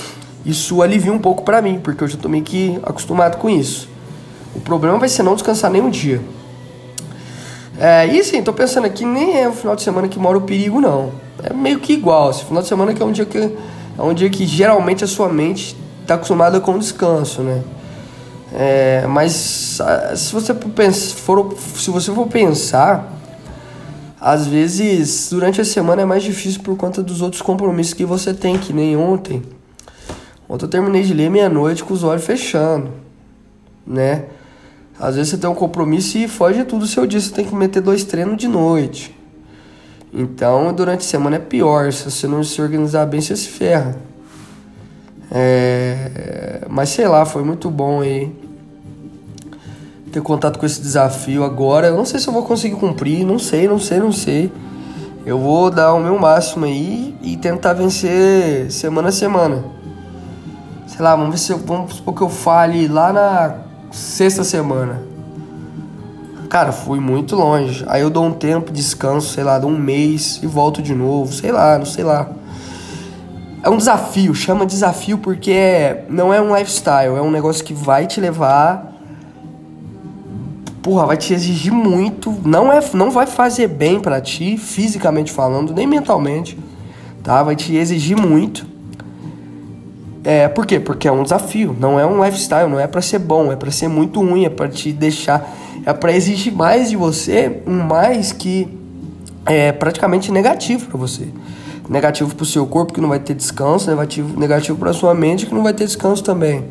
isso 0.45 0.81
alivia 0.81 1.11
um 1.11 1.19
pouco 1.19 1.43
para 1.43 1.61
mim, 1.61 1.79
porque 1.81 2.03
eu 2.03 2.07
já 2.07 2.17
tô 2.17 2.29
meio 2.29 2.43
que 2.43 2.79
acostumado 2.83 3.37
com 3.37 3.49
isso. 3.49 3.89
O 4.55 4.59
problema 4.59 4.97
vai 4.97 5.09
ser 5.09 5.23
não 5.23 5.35
descansar 5.35 5.69
nenhum 5.69 5.89
dia. 5.89 6.21
É, 7.79 8.05
e 8.07 8.23
sim, 8.23 8.41
tô 8.41 8.51
pensando 8.51 8.85
aqui, 8.85 9.05
nem 9.05 9.39
é 9.39 9.47
o 9.47 9.53
final 9.53 9.75
de 9.75 9.81
semana 9.81 10.07
que 10.07 10.19
mora 10.19 10.37
o 10.37 10.41
perigo, 10.41 10.81
não. 10.81 11.11
É 11.43 11.53
meio 11.53 11.79
que 11.79 11.93
igual. 11.93 12.29
Esse 12.29 12.43
final 12.43 12.61
de 12.61 12.67
semana 12.67 12.93
que 12.93 13.01
é 13.01 13.05
um 13.05 13.11
dia 13.11 13.25
que, 13.25 13.37
é 13.37 14.01
um 14.01 14.13
dia 14.13 14.29
que 14.29 14.45
geralmente 14.45 15.03
a 15.03 15.07
sua 15.07 15.29
mente 15.29 15.77
tá 16.05 16.15
acostumada 16.15 16.59
com 16.59 16.77
descanso, 16.77 17.41
né? 17.41 17.63
É, 18.53 19.05
mas 19.07 19.79
ah, 19.81 20.15
se 20.15 20.33
você 20.33 20.53
for, 20.53 21.55
se 21.75 21.91
você 21.91 22.11
for 22.11 22.27
pensar, 22.27 23.13
às 24.19 24.47
vezes 24.47 25.29
durante 25.29 25.61
a 25.61 25.65
semana 25.65 26.01
é 26.01 26.05
mais 26.05 26.23
difícil 26.23 26.61
por 26.61 26.75
conta 26.75 27.01
dos 27.01 27.21
outros 27.21 27.41
compromissos 27.41 27.93
que 27.93 28.05
você 28.05 28.33
tem, 28.33 28.57
que 28.57 28.73
nem 28.73 28.97
ontem. 28.97 29.43
Ontem 30.47 30.65
eu 30.65 30.69
terminei 30.69 31.03
de 31.03 31.13
ler 31.13 31.29
meia-noite 31.29 31.83
com 31.83 31.93
os 31.93 32.03
olhos 32.03 32.25
fechando, 32.25 32.89
né? 33.85 34.25
Às 34.99 35.15
vezes 35.15 35.31
você 35.31 35.37
tem 35.37 35.49
um 35.49 35.55
compromisso 35.55 36.17
e 36.17 36.27
foge 36.27 36.63
tudo 36.65 36.83
o 36.83 36.87
seu 36.87 37.05
dia, 37.05 37.21
você 37.21 37.31
tem 37.31 37.45
que 37.45 37.55
meter 37.55 37.81
dois 37.81 38.03
treinos 38.03 38.35
de 38.35 38.47
noite. 38.47 39.15
Então, 40.11 40.73
durante 40.73 41.01
a 41.01 41.07
semana 41.07 41.35
é 41.35 41.39
pior, 41.39 41.93
se 41.93 42.09
você 42.09 42.27
não 42.27 42.43
se 42.43 42.59
organizar 42.61 43.05
bem, 43.05 43.21
você 43.21 43.35
se 43.35 43.47
ferra. 43.47 43.95
É, 45.31 46.61
mas 46.69 46.89
sei 46.89 47.07
lá, 47.07 47.25
foi 47.25 47.43
muito 47.43 47.69
bom 47.69 48.01
aí 48.01 48.35
ter 50.11 50.21
contato 50.21 50.57
com 50.57 50.65
esse 50.65 50.81
desafio 50.81 51.43
agora. 51.43 51.87
Eu 51.87 51.95
não 51.95 52.05
sei 52.05 52.19
se 52.19 52.27
eu 52.27 52.33
vou 52.33 52.43
conseguir 52.43 52.75
cumprir, 52.75 53.25
não 53.25 53.37
sei, 53.37 53.67
não 53.67 53.79
sei, 53.79 53.99
não 53.99 54.11
sei. 54.11 54.51
Eu 55.25 55.37
vou 55.37 55.69
dar 55.69 55.93
o 55.93 55.99
meu 55.99 56.17
máximo 56.17 56.65
aí 56.65 57.15
e 57.21 57.37
tentar 57.37 57.73
vencer 57.73 58.71
semana 58.71 59.09
a 59.09 59.11
semana. 59.11 59.63
Sei 60.87 61.01
lá, 61.01 61.15
vamos 61.15 61.31
ver 61.31 61.37
se 61.37 61.51
eu, 61.51 61.59
vamos 61.59 61.95
supor 61.95 62.15
que 62.15 62.21
eu 62.21 62.29
fale 62.29 62.87
lá 62.87 63.13
na 63.13 63.55
sexta 63.91 64.43
semana. 64.43 65.03
Cara, 66.49 66.71
fui 66.71 66.99
muito 66.99 67.35
longe. 67.35 67.85
Aí 67.87 68.01
eu 68.01 68.09
dou 68.09 68.25
um 68.25 68.33
tempo, 68.33 68.71
descanso, 68.71 69.31
sei 69.33 69.43
lá, 69.43 69.59
dou 69.59 69.69
um 69.69 69.77
mês 69.77 70.39
e 70.41 70.47
volto 70.47 70.81
de 70.81 70.95
novo, 70.95 71.31
sei 71.31 71.51
lá, 71.51 71.77
não 71.77 71.85
sei 71.85 72.03
lá 72.03 72.38
é 73.61 73.69
um 73.69 73.77
desafio, 73.77 74.33
chama 74.33 74.65
desafio 74.65 75.17
porque 75.17 75.51
é, 75.51 76.05
não 76.09 76.33
é 76.33 76.41
um 76.41 76.55
lifestyle, 76.55 77.15
é 77.17 77.21
um 77.21 77.31
negócio 77.31 77.63
que 77.63 77.73
vai 77.73 78.07
te 78.07 78.21
levar. 78.21 78.95
Porra, 80.81 81.07
vai 81.07 81.17
te 81.17 81.33
exigir 81.33 81.73
muito. 81.73 82.33
Não, 82.45 82.71
é, 82.71 82.79
não 82.93 83.11
vai 83.11 83.27
fazer 83.27 83.67
bem 83.67 83.99
para 83.99 84.21
ti, 84.21 84.57
fisicamente 84.57 85.31
falando, 85.31 85.73
nem 85.73 85.85
mentalmente. 85.85 86.57
Tá? 87.21 87.43
Vai 87.43 87.55
te 87.55 87.75
exigir 87.75 88.15
muito. 88.15 88.65
É, 90.23 90.47
por 90.47 90.65
quê? 90.65 90.79
Porque 90.79 91.07
é 91.07 91.11
um 91.11 91.23
desafio, 91.23 91.75
não 91.77 91.99
é 91.99 92.05
um 92.05 92.23
lifestyle, 92.23 92.69
não 92.69 92.79
é 92.79 92.87
para 92.87 93.01
ser 93.01 93.19
bom, 93.19 93.51
é 93.51 93.55
para 93.55 93.71
ser 93.71 93.87
muito 93.87 94.21
ruim, 94.21 94.45
é 94.45 94.49
para 94.49 94.67
te 94.67 94.91
deixar, 94.91 95.49
é 95.85 95.93
para 95.93 96.13
exigir 96.13 96.53
mais 96.53 96.89
de 96.89 96.97
você, 96.97 97.61
um 97.65 97.83
mais 97.83 98.31
que 98.31 98.67
é 99.45 99.71
praticamente 99.71 100.31
negativo 100.31 100.87
para 100.87 100.97
você 100.97 101.29
negativo 101.89 102.35
para 102.35 102.43
o 102.43 102.45
seu 102.45 102.67
corpo 102.67 102.93
que 102.93 103.01
não 103.01 103.09
vai 103.09 103.19
ter 103.19 103.33
descanso, 103.33 103.89
negativo, 103.89 104.39
negativo 104.39 104.77
para 104.77 104.93
sua 104.93 105.15
mente 105.15 105.47
que 105.47 105.53
não 105.53 105.63
vai 105.63 105.73
ter 105.73 105.85
descanso 105.85 106.23
também. 106.23 106.63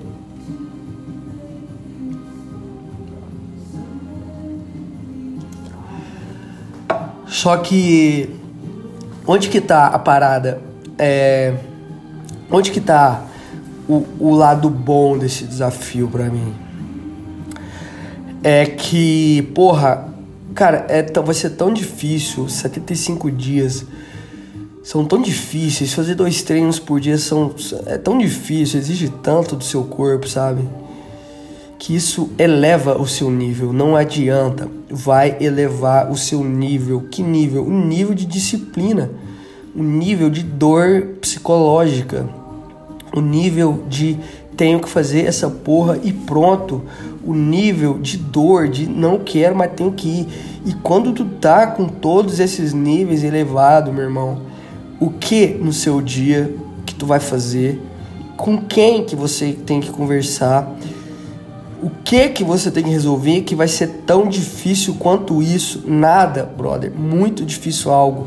Só 7.26 7.56
que 7.56 8.30
onde 9.26 9.48
que 9.48 9.60
tá 9.60 9.88
a 9.88 9.98
parada? 9.98 10.60
É, 10.96 11.54
onde 12.50 12.70
que 12.70 12.80
tá 12.80 13.22
o, 13.88 14.04
o 14.18 14.34
lado 14.34 14.70
bom 14.70 15.18
desse 15.18 15.44
desafio 15.44 16.08
para 16.08 16.24
mim? 16.24 16.54
É 18.42 18.66
que, 18.66 19.42
porra, 19.54 20.08
cara, 20.54 20.86
é, 20.88 21.02
vai 21.20 21.34
ser 21.34 21.50
tão 21.50 21.72
difícil, 21.72 22.48
75 22.48 23.30
dias 23.30 23.84
são 24.88 25.04
tão 25.04 25.20
difíceis. 25.20 25.92
Fazer 25.92 26.14
dois 26.14 26.40
treinos 26.40 26.78
por 26.78 26.98
dia 26.98 27.18
são, 27.18 27.54
é 27.84 27.98
tão 27.98 28.16
difícil, 28.16 28.80
exige 28.80 29.10
tanto 29.22 29.54
do 29.54 29.62
seu 29.62 29.84
corpo, 29.84 30.26
sabe? 30.26 30.66
Que 31.78 31.94
isso 31.94 32.30
eleva 32.38 32.98
o 32.98 33.06
seu 33.06 33.30
nível. 33.30 33.70
Não 33.70 33.94
adianta, 33.94 34.66
vai 34.88 35.36
elevar 35.42 36.10
o 36.10 36.16
seu 36.16 36.42
nível. 36.42 37.02
Que 37.10 37.22
nível? 37.22 37.66
O 37.66 37.70
nível 37.70 38.14
de 38.14 38.24
disciplina, 38.24 39.10
o 39.76 39.82
nível 39.82 40.30
de 40.30 40.42
dor 40.42 41.16
psicológica, 41.20 42.26
o 43.14 43.20
nível 43.20 43.84
de 43.90 44.18
tenho 44.56 44.80
que 44.80 44.88
fazer 44.88 45.26
essa 45.26 45.50
porra 45.50 45.98
e 46.02 46.14
pronto. 46.14 46.80
O 47.22 47.34
nível 47.34 47.98
de 47.98 48.16
dor, 48.16 48.68
de 48.68 48.88
não 48.88 49.18
quero, 49.18 49.54
mas 49.54 49.70
tenho 49.72 49.92
que 49.92 50.08
ir. 50.08 50.28
E 50.64 50.72
quando 50.72 51.12
tu 51.12 51.26
tá 51.26 51.66
com 51.66 51.86
todos 51.86 52.40
esses 52.40 52.72
níveis 52.72 53.22
elevados, 53.22 53.92
meu 53.92 54.04
irmão, 54.04 54.48
o 55.00 55.10
que 55.10 55.46
no 55.46 55.72
seu 55.72 56.00
dia 56.00 56.54
que 56.84 56.94
tu 56.94 57.06
vai 57.06 57.20
fazer, 57.20 57.80
com 58.36 58.58
quem 58.58 59.04
que 59.04 59.14
você 59.14 59.52
tem 59.52 59.80
que 59.80 59.90
conversar, 59.90 60.74
o 61.82 61.90
que 61.90 62.28
que 62.30 62.42
você 62.42 62.70
tem 62.70 62.82
que 62.82 62.90
resolver 62.90 63.42
que 63.42 63.54
vai 63.54 63.68
ser 63.68 64.02
tão 64.06 64.28
difícil 64.28 64.96
quanto 64.98 65.42
isso? 65.42 65.84
Nada, 65.86 66.44
brother, 66.44 66.92
muito 66.92 67.44
difícil 67.44 67.92
algo 67.92 68.26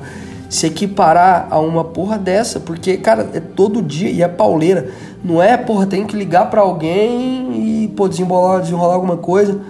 se 0.50 0.68
equiparar 0.68 1.48
a 1.50 1.60
uma 1.60 1.84
porra 1.84 2.18
dessa, 2.18 2.60
porque 2.60 2.98
cara, 2.98 3.30
é 3.34 3.40
todo 3.40 3.82
dia 3.82 4.10
e 4.10 4.22
é 4.22 4.28
pauleira. 4.28 4.92
Não 5.24 5.42
é, 5.42 5.56
porra, 5.56 5.86
tem 5.86 6.06
que 6.06 6.16
ligar 6.16 6.50
para 6.50 6.62
alguém 6.62 7.84
e 7.84 7.88
pô, 7.90 8.08
desembolar, 8.08 8.62
desenrolar 8.62 8.96
alguma 8.96 9.18
coisa. 9.18 9.62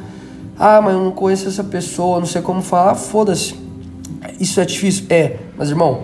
Ah, 0.57 0.81
mas 0.81 0.93
eu 0.93 1.03
não 1.03 1.11
conheço 1.11 1.47
essa 1.47 1.63
pessoa, 1.63 2.19
não 2.19 2.25
sei 2.25 2.41
como 2.41 2.61
falar, 2.61 2.95
foda-se. 2.95 3.55
Isso 4.39 4.59
é 4.59 4.65
difícil? 4.65 5.05
É, 5.09 5.37
mas 5.57 5.69
irmão, 5.69 6.01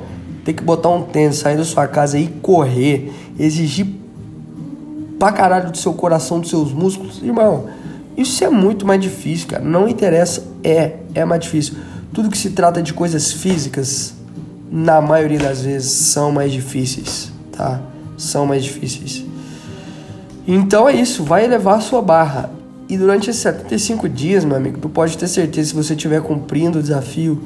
ter 0.47 0.53
que 0.53 0.63
botar 0.63 0.87
um 0.87 1.01
tênis, 1.03 1.39
sair 1.39 1.57
da 1.57 1.65
sua 1.65 1.85
casa 1.89 2.17
e 2.17 2.27
correr, 2.41 3.11
exigir 3.37 3.85
pra 5.19 5.29
caralho 5.29 5.71
do 5.71 5.77
seu 5.77 5.91
coração, 5.91 6.39
dos 6.39 6.49
seus 6.49 6.71
músculos, 6.71 7.21
irmão, 7.21 7.65
isso 8.15 8.41
é 8.45 8.49
muito 8.49 8.87
mais 8.87 9.01
difícil, 9.01 9.49
cara. 9.49 9.61
Não 9.61 9.89
interessa, 9.89 10.47
é, 10.63 10.99
é 11.13 11.25
mais 11.25 11.41
difícil. 11.41 11.75
Tudo 12.13 12.29
que 12.29 12.37
se 12.37 12.51
trata 12.51 12.81
de 12.81 12.93
coisas 12.93 13.29
físicas 13.29 14.13
na 14.71 15.01
maioria 15.01 15.37
das 15.37 15.63
vezes, 15.63 15.91
são 15.91 16.31
mais 16.31 16.53
difíceis, 16.53 17.29
tá? 17.51 17.81
São 18.17 18.45
mais 18.45 18.63
difíceis. 18.63 19.25
Então 20.47 20.87
é 20.87 20.95
isso, 20.95 21.25
vai 21.25 21.43
elevar 21.43 21.75
a 21.75 21.81
sua 21.81 22.01
barra. 22.01 22.49
E 22.87 22.97
durante 22.97 23.29
esses 23.29 23.41
75 23.41 24.07
dias, 24.07 24.45
meu 24.45 24.55
amigo, 24.55 24.79
tu 24.79 24.87
pode 24.87 25.17
ter 25.17 25.27
certeza, 25.27 25.69
se 25.69 25.75
você 25.75 25.93
estiver 25.93 26.21
cumprindo 26.21 26.79
o 26.79 26.81
desafio, 26.81 27.37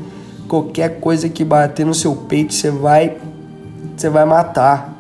qualquer 0.52 1.00
coisa 1.00 1.30
que 1.30 1.46
bater 1.46 1.86
no 1.86 1.94
seu 1.94 2.14
peito, 2.14 2.54
você 2.54 2.70
vai 2.70 3.16
você 3.96 4.10
vai 4.10 4.26
matar. 4.26 4.94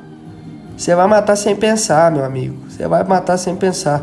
Você 0.78 0.96
vai 0.96 1.08
matar 1.08 1.36
sem 1.36 1.58
pensar, 1.58 2.10
meu 2.10 2.24
amigo. 2.24 2.56
Você 2.70 2.88
vai 2.88 3.04
matar 3.04 3.38
sem 3.38 3.54
pensar. 3.58 4.02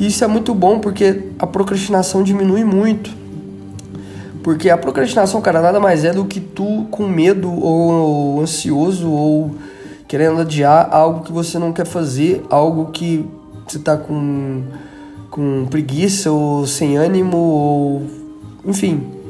E 0.00 0.08
isso 0.08 0.24
é 0.24 0.26
muito 0.26 0.52
bom 0.52 0.80
porque 0.80 1.28
a 1.38 1.46
procrastinação 1.46 2.24
diminui 2.24 2.64
muito. 2.64 3.10
Porque 4.42 4.70
a 4.70 4.76
procrastinação, 4.76 5.40
cara, 5.40 5.62
nada 5.62 5.78
mais 5.78 6.04
é 6.04 6.12
do 6.12 6.24
que 6.24 6.40
tu 6.40 6.88
com 6.90 7.06
medo 7.06 7.48
ou 7.48 8.40
ansioso 8.40 9.08
ou 9.08 9.54
querendo 10.08 10.40
adiar 10.40 10.88
algo 10.90 11.22
que 11.22 11.30
você 11.30 11.60
não 11.60 11.72
quer 11.72 11.86
fazer, 11.86 12.44
algo 12.50 12.86
que 12.90 13.24
você 13.68 13.78
tá 13.78 13.96
com, 13.96 14.64
com 15.30 15.64
preguiça 15.70 16.32
ou 16.32 16.66
sem 16.66 16.96
ânimo 16.96 17.36
ou 17.36 18.02
enfim. 18.66 19.21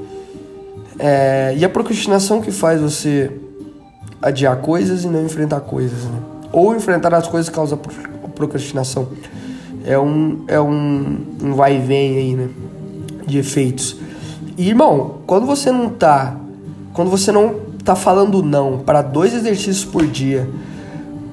É, 1.05 1.53
e 1.59 1.65
a 1.65 1.69
procrastinação 1.69 2.41
que 2.41 2.53
faz 2.53 2.81
você 2.81 3.29
adiar 4.23 4.57
coisas 4.59 5.03
e 5.03 5.09
não 5.09 5.25
enfrentar 5.25 5.59
coisas, 5.59 6.05
né? 6.05 6.21
Ou 6.53 6.77
enfrentar 6.77 7.13
as 7.13 7.27
coisas 7.27 7.49
que 7.49 7.55
causam 7.57 7.77
procrastinação. 8.37 9.09
É 9.85 9.99
um, 9.99 10.45
é 10.47 10.61
um, 10.61 11.19
um 11.43 11.55
vai 11.55 11.77
e 11.77 11.81
vem 11.81 12.17
aí, 12.19 12.37
né? 12.37 12.49
De 13.27 13.37
efeitos. 13.37 13.97
E, 14.57 14.69
irmão, 14.69 15.19
quando 15.27 15.45
você 15.45 15.73
não 15.73 15.89
tá. 15.89 16.37
Quando 16.93 17.11
você 17.11 17.33
não 17.33 17.57
tá 17.85 17.97
falando 17.97 18.41
não 18.41 18.79
para 18.79 19.03
dois 19.03 19.35
exercícios 19.35 19.85
por 19.85 20.07
dia, 20.07 20.49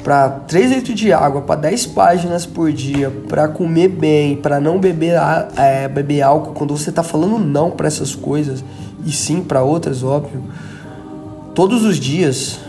para 0.09 0.27
3 0.27 0.71
litros 0.71 0.99
de 0.99 1.13
água, 1.13 1.41
para 1.41 1.61
10 1.61 1.85
páginas 1.85 2.43
por 2.43 2.71
dia, 2.71 3.11
para 3.27 3.47
comer 3.47 3.89
bem, 3.89 4.35
para 4.35 4.59
não 4.59 4.79
beber, 4.79 5.13
é, 5.55 5.87
beber 5.87 6.23
álcool, 6.23 6.53
quando 6.53 6.75
você 6.75 6.91
tá 6.91 7.03
falando 7.03 7.37
não 7.37 7.69
para 7.69 7.85
essas 7.85 8.15
coisas 8.15 8.63
e 9.05 9.11
sim 9.11 9.43
para 9.43 9.61
outras, 9.61 10.01
óbvio, 10.01 10.41
todos 11.53 11.85
os 11.85 11.97
dias, 11.97 12.59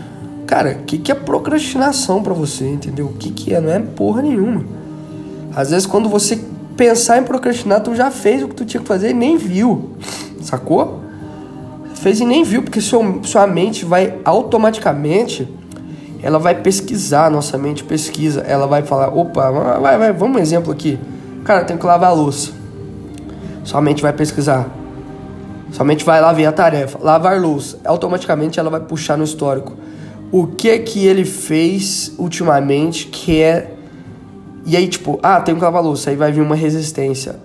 cara, 0.45 0.77
o 0.79 0.85
que, 0.85 0.99
que 0.99 1.11
é 1.11 1.15
procrastinação 1.15 2.21
para 2.21 2.35
você, 2.35 2.69
entendeu? 2.69 3.07
O 3.07 3.13
que, 3.13 3.31
que 3.31 3.55
é? 3.55 3.59
Não 3.59 3.71
é 3.71 3.79
porra 3.79 4.21
nenhuma. 4.21 4.63
Às 5.55 5.71
vezes, 5.71 5.87
quando 5.87 6.07
você 6.09 6.39
pensar 6.77 7.17
em 7.17 7.23
procrastinar, 7.23 7.81
tu 7.81 7.95
já 7.95 8.11
fez 8.11 8.43
o 8.43 8.49
que 8.49 8.53
tu 8.53 8.65
tinha 8.65 8.81
que 8.81 8.87
fazer 8.87 9.09
e 9.09 9.13
nem 9.15 9.35
viu, 9.35 9.93
sacou? 10.43 11.01
Fez 11.95 12.19
e 12.19 12.23
nem 12.23 12.43
viu, 12.43 12.61
porque 12.61 12.79
seu, 12.79 13.21
sua 13.23 13.47
mente 13.47 13.83
vai 13.83 14.19
automaticamente, 14.23 15.49
ela 16.21 16.37
vai 16.37 16.55
pesquisar, 16.55 17.29
nossa 17.31 17.57
mente 17.57 17.83
pesquisa, 17.83 18.41
ela 18.41 18.67
vai 18.67 18.83
falar, 18.83 19.09
opa, 19.09 19.51
vai, 19.79 19.97
vai, 19.97 20.13
vamos 20.13 20.37
um 20.37 20.39
exemplo 20.39 20.71
aqui. 20.71 20.99
Cara, 21.43 21.63
tem 21.63 21.77
que 21.77 21.85
lavar 21.85 22.11
a 22.11 22.13
louça. 22.13 22.51
Sua 23.63 23.81
mente 23.81 24.01
vai 24.01 24.13
pesquisar. 24.13 24.69
Sua 25.71 25.85
mente 25.85 26.03
vai 26.03 26.21
lá 26.21 26.31
ver 26.33 26.45
a 26.45 26.51
tarefa, 26.51 26.99
lavar 27.01 27.39
louça. 27.39 27.79
Automaticamente 27.85 28.59
ela 28.59 28.69
vai 28.69 28.81
puxar 28.81 29.17
no 29.17 29.23
histórico 29.23 29.73
o 30.31 30.47
que 30.47 30.77
que 30.79 31.05
ele 31.05 31.25
fez 31.25 32.13
ultimamente 32.17 33.07
que 33.07 33.41
é. 33.41 33.73
E 34.65 34.77
aí, 34.77 34.87
tipo, 34.87 35.19
ah, 35.21 35.41
tem 35.41 35.55
que 35.55 35.61
lavar 35.61 35.83
louça, 35.83 36.09
aí 36.09 36.15
vai 36.15 36.31
vir 36.31 36.41
uma 36.41 36.55
resistência. 36.55 37.35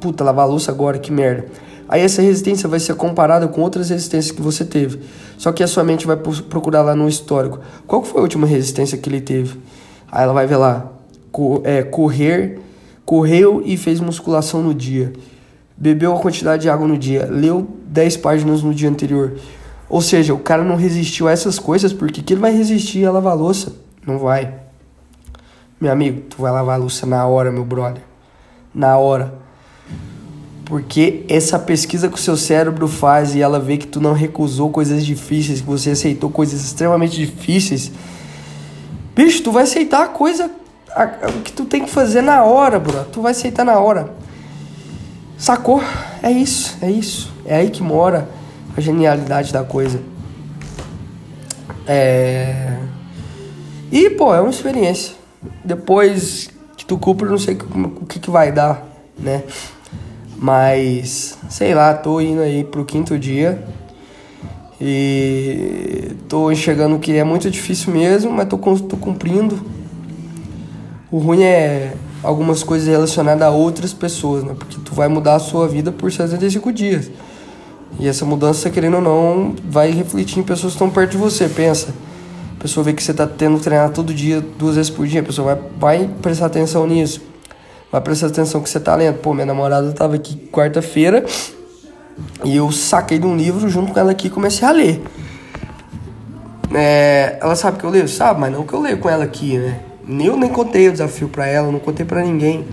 Puta, 0.00 0.24
lavar 0.24 0.48
louça 0.48 0.72
agora, 0.72 0.98
que 0.98 1.12
merda. 1.12 1.46
Aí 1.92 2.00
essa 2.00 2.22
resistência 2.22 2.66
vai 2.66 2.80
ser 2.80 2.94
comparada 2.94 3.46
com 3.46 3.60
outras 3.60 3.90
resistências 3.90 4.34
que 4.34 4.40
você 4.40 4.64
teve. 4.64 5.00
Só 5.36 5.52
que 5.52 5.62
a 5.62 5.66
sua 5.66 5.84
mente 5.84 6.06
vai 6.06 6.16
procurar 6.16 6.80
lá 6.80 6.96
no 6.96 7.06
histórico. 7.06 7.60
Qual 7.86 8.02
foi 8.02 8.18
a 8.18 8.22
última 8.22 8.46
resistência 8.46 8.96
que 8.96 9.10
ele 9.10 9.20
teve? 9.20 9.60
Aí 10.10 10.22
ela 10.22 10.32
vai 10.32 10.46
ver 10.46 10.56
lá. 10.56 10.90
É, 11.64 11.82
correr, 11.82 12.58
correu 13.04 13.62
e 13.62 13.76
fez 13.76 14.00
musculação 14.00 14.62
no 14.62 14.72
dia. 14.72 15.12
Bebeu 15.76 16.16
a 16.16 16.18
quantidade 16.18 16.62
de 16.62 16.70
água 16.70 16.88
no 16.88 16.96
dia. 16.96 17.28
Leu 17.30 17.68
10 17.88 18.16
páginas 18.16 18.62
no 18.62 18.72
dia 18.72 18.88
anterior. 18.88 19.34
Ou 19.86 20.00
seja, 20.00 20.32
o 20.32 20.38
cara 20.38 20.64
não 20.64 20.76
resistiu 20.76 21.28
a 21.28 21.32
essas 21.32 21.58
coisas, 21.58 21.92
porque 21.92 22.22
que 22.22 22.32
ele 22.32 22.40
vai 22.40 22.56
resistir 22.56 23.04
a 23.04 23.12
lavar 23.12 23.36
louça? 23.36 23.70
Não 24.06 24.18
vai. 24.18 24.54
Meu 25.78 25.92
amigo, 25.92 26.22
tu 26.22 26.40
vai 26.40 26.52
lavar 26.52 26.76
a 26.76 26.78
louça 26.78 27.04
na 27.04 27.26
hora, 27.26 27.52
meu 27.52 27.66
brother. 27.66 28.02
Na 28.74 28.96
hora. 28.96 29.42
Porque 30.64 31.24
essa 31.28 31.58
pesquisa 31.58 32.08
que 32.08 32.14
o 32.14 32.18
seu 32.18 32.36
cérebro 32.36 32.86
faz 32.86 33.34
e 33.34 33.42
ela 33.42 33.58
vê 33.58 33.76
que 33.76 33.86
tu 33.86 34.00
não 34.00 34.12
recusou 34.12 34.70
coisas 34.70 35.04
difíceis, 35.04 35.60
que 35.60 35.66
você 35.66 35.90
aceitou 35.90 36.30
coisas 36.30 36.64
extremamente 36.64 37.16
difíceis. 37.16 37.90
Bicho, 39.14 39.42
tu 39.42 39.52
vai 39.52 39.64
aceitar 39.64 40.04
a 40.04 40.08
coisa 40.08 40.50
a, 40.90 41.02
a, 41.02 41.32
que 41.44 41.52
tu 41.52 41.64
tem 41.64 41.84
que 41.84 41.90
fazer 41.90 42.22
na 42.22 42.44
hora, 42.44 42.78
bro. 42.78 43.04
Tu 43.12 43.20
vai 43.20 43.32
aceitar 43.32 43.64
na 43.64 43.78
hora. 43.78 44.14
Sacou? 45.36 45.82
É 46.22 46.30
isso, 46.30 46.76
é 46.80 46.90
isso. 46.90 47.32
É 47.44 47.56
aí 47.56 47.70
que 47.70 47.82
mora 47.82 48.28
a 48.76 48.80
genialidade 48.80 49.52
da 49.52 49.64
coisa. 49.64 50.00
É... 51.86 52.78
E, 53.90 54.10
pô, 54.10 54.34
é 54.34 54.40
uma 54.40 54.50
experiência. 54.50 55.14
Depois 55.64 56.48
que 56.76 56.86
tu 56.86 56.96
cumpre, 56.96 57.28
não 57.28 57.38
sei 57.38 57.56
o 57.56 58.06
que, 58.06 58.18
que 58.18 58.30
vai 58.30 58.52
dar, 58.52 58.86
né? 59.18 59.42
Mas, 60.42 61.38
sei 61.48 61.72
lá, 61.72 61.94
tô 61.94 62.20
indo 62.20 62.40
aí 62.40 62.64
pro 62.64 62.84
quinto 62.84 63.16
dia. 63.16 63.62
E 64.80 66.16
tô 66.28 66.50
enxergando 66.50 66.98
que 66.98 67.12
é 67.12 67.22
muito 67.22 67.48
difícil 67.48 67.92
mesmo, 67.92 68.32
mas 68.32 68.48
tô, 68.48 68.58
tô 68.58 68.96
cumprindo. 68.96 69.64
O 71.12 71.18
ruim 71.18 71.44
é 71.44 71.94
algumas 72.24 72.64
coisas 72.64 72.88
relacionadas 72.88 73.42
a 73.42 73.50
outras 73.50 73.92
pessoas, 73.92 74.42
né? 74.42 74.52
Porque 74.58 74.78
tu 74.84 74.92
vai 74.92 75.06
mudar 75.06 75.36
a 75.36 75.38
sua 75.38 75.68
vida 75.68 75.92
por 75.92 76.10
65 76.10 76.72
dias. 76.72 77.08
E 78.00 78.08
essa 78.08 78.24
mudança, 78.24 78.68
querendo 78.68 78.94
ou 78.96 79.00
não, 79.00 79.54
vai 79.68 79.92
refletir 79.92 80.40
em 80.40 80.42
pessoas 80.42 80.72
que 80.72 80.76
estão 80.76 80.90
perto 80.90 81.12
de 81.12 81.18
você. 81.18 81.48
Pensa, 81.48 81.94
a 82.58 82.60
pessoa 82.60 82.82
vê 82.82 82.92
que 82.92 83.00
você 83.00 83.12
está 83.12 83.28
tendo 83.28 83.58
que 83.58 83.62
treinar 83.62 83.90
todo 83.90 84.12
dia, 84.12 84.44
duas 84.58 84.74
vezes 84.74 84.90
por 84.90 85.06
dia, 85.06 85.20
a 85.20 85.24
pessoa 85.24 85.54
vai, 85.54 85.98
vai 86.00 86.10
prestar 86.20 86.46
atenção 86.46 86.84
nisso. 86.84 87.31
Vai 87.92 88.00
prestar 88.00 88.28
atenção 88.28 88.62
que 88.62 88.70
você 88.70 88.78
está 88.78 88.96
lendo. 88.96 89.18
Pô, 89.18 89.34
minha 89.34 89.44
namorada 89.44 89.90
estava 89.90 90.14
aqui 90.14 90.34
quarta-feira 90.50 91.26
e 92.42 92.56
eu 92.56 92.72
saquei 92.72 93.18
de 93.18 93.26
um 93.26 93.36
livro 93.36 93.68
junto 93.68 93.92
com 93.92 94.00
ela 94.00 94.12
aqui 94.12 94.28
e 94.28 94.30
comecei 94.30 94.66
a 94.66 94.70
ler. 94.70 95.02
É, 96.74 97.36
ela 97.38 97.54
sabe 97.54 97.78
que 97.78 97.84
eu 97.84 97.90
leio? 97.90 98.08
Sabe, 98.08 98.40
mas 98.40 98.50
não 98.50 98.64
que 98.64 98.72
eu 98.72 98.80
leio 98.80 98.96
com 98.96 99.10
ela 99.10 99.24
aqui, 99.24 99.58
né? 99.58 99.80
Nem 100.06 100.28
eu 100.28 100.38
nem 100.38 100.48
contei 100.48 100.88
o 100.88 100.92
desafio 100.92 101.28
para 101.28 101.46
ela, 101.46 101.70
não 101.70 101.78
contei 101.78 102.06
para 102.06 102.22
ninguém. 102.22 102.66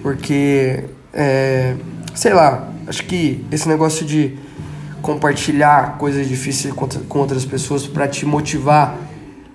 Porque, 0.00 0.84
é, 1.12 1.74
sei 2.14 2.32
lá, 2.32 2.66
acho 2.86 3.04
que 3.04 3.44
esse 3.52 3.68
negócio 3.68 4.06
de 4.06 4.38
compartilhar 5.02 5.98
coisas 5.98 6.26
difíceis 6.26 6.72
com 6.74 7.18
outras 7.18 7.44
pessoas 7.44 7.86
para 7.86 8.08
te 8.08 8.24
motivar, 8.24 8.96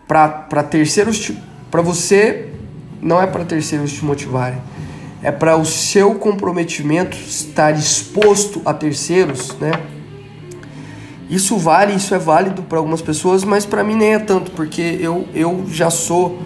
para 0.08 0.62
terceiros, 0.62 1.32
para 1.72 1.82
você 1.82 2.50
não 3.02 3.20
é 3.20 3.26
para 3.26 3.44
terceiros 3.44 3.92
te 3.92 4.06
motivarem, 4.06 4.62
é 5.22 5.32
para 5.32 5.56
o 5.56 5.66
seu 5.66 6.16
comprometimento 6.16 7.16
estar 7.18 7.72
exposto 7.72 8.62
a 8.66 8.74
terceiros, 8.74 9.56
né? 9.60 9.72
Isso 11.30 11.58
vale, 11.58 11.94
isso 11.94 12.14
é 12.14 12.20
válido 12.20 12.62
para 12.64 12.78
algumas 12.78 13.02
pessoas, 13.02 13.44
mas 13.44 13.66
para 13.66 13.84
mim 13.84 13.96
nem 13.96 14.16
é 14.16 14.20
tanto, 14.20 14.52
porque 14.52 14.98
eu, 15.00 15.28
eu 15.34 15.66
já 15.70 15.90
sou 15.90 16.40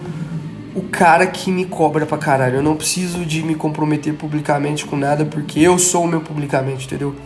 o 0.74 0.82
cara 0.82 1.26
que 1.26 1.50
me 1.50 1.64
cobra 1.64 2.06
pra 2.06 2.18
caralho. 2.18 2.56
Eu 2.56 2.62
não 2.62 2.76
preciso 2.76 3.24
de 3.24 3.42
me 3.42 3.54
comprometer 3.54 4.14
publicamente 4.14 4.84
com 4.84 4.96
nada, 4.96 5.24
porque 5.24 5.58
eu 5.58 5.78
sou 5.78 6.04
o 6.04 6.06
meu 6.06 6.20
publicamente, 6.20 6.86
entendeu? 6.86 7.16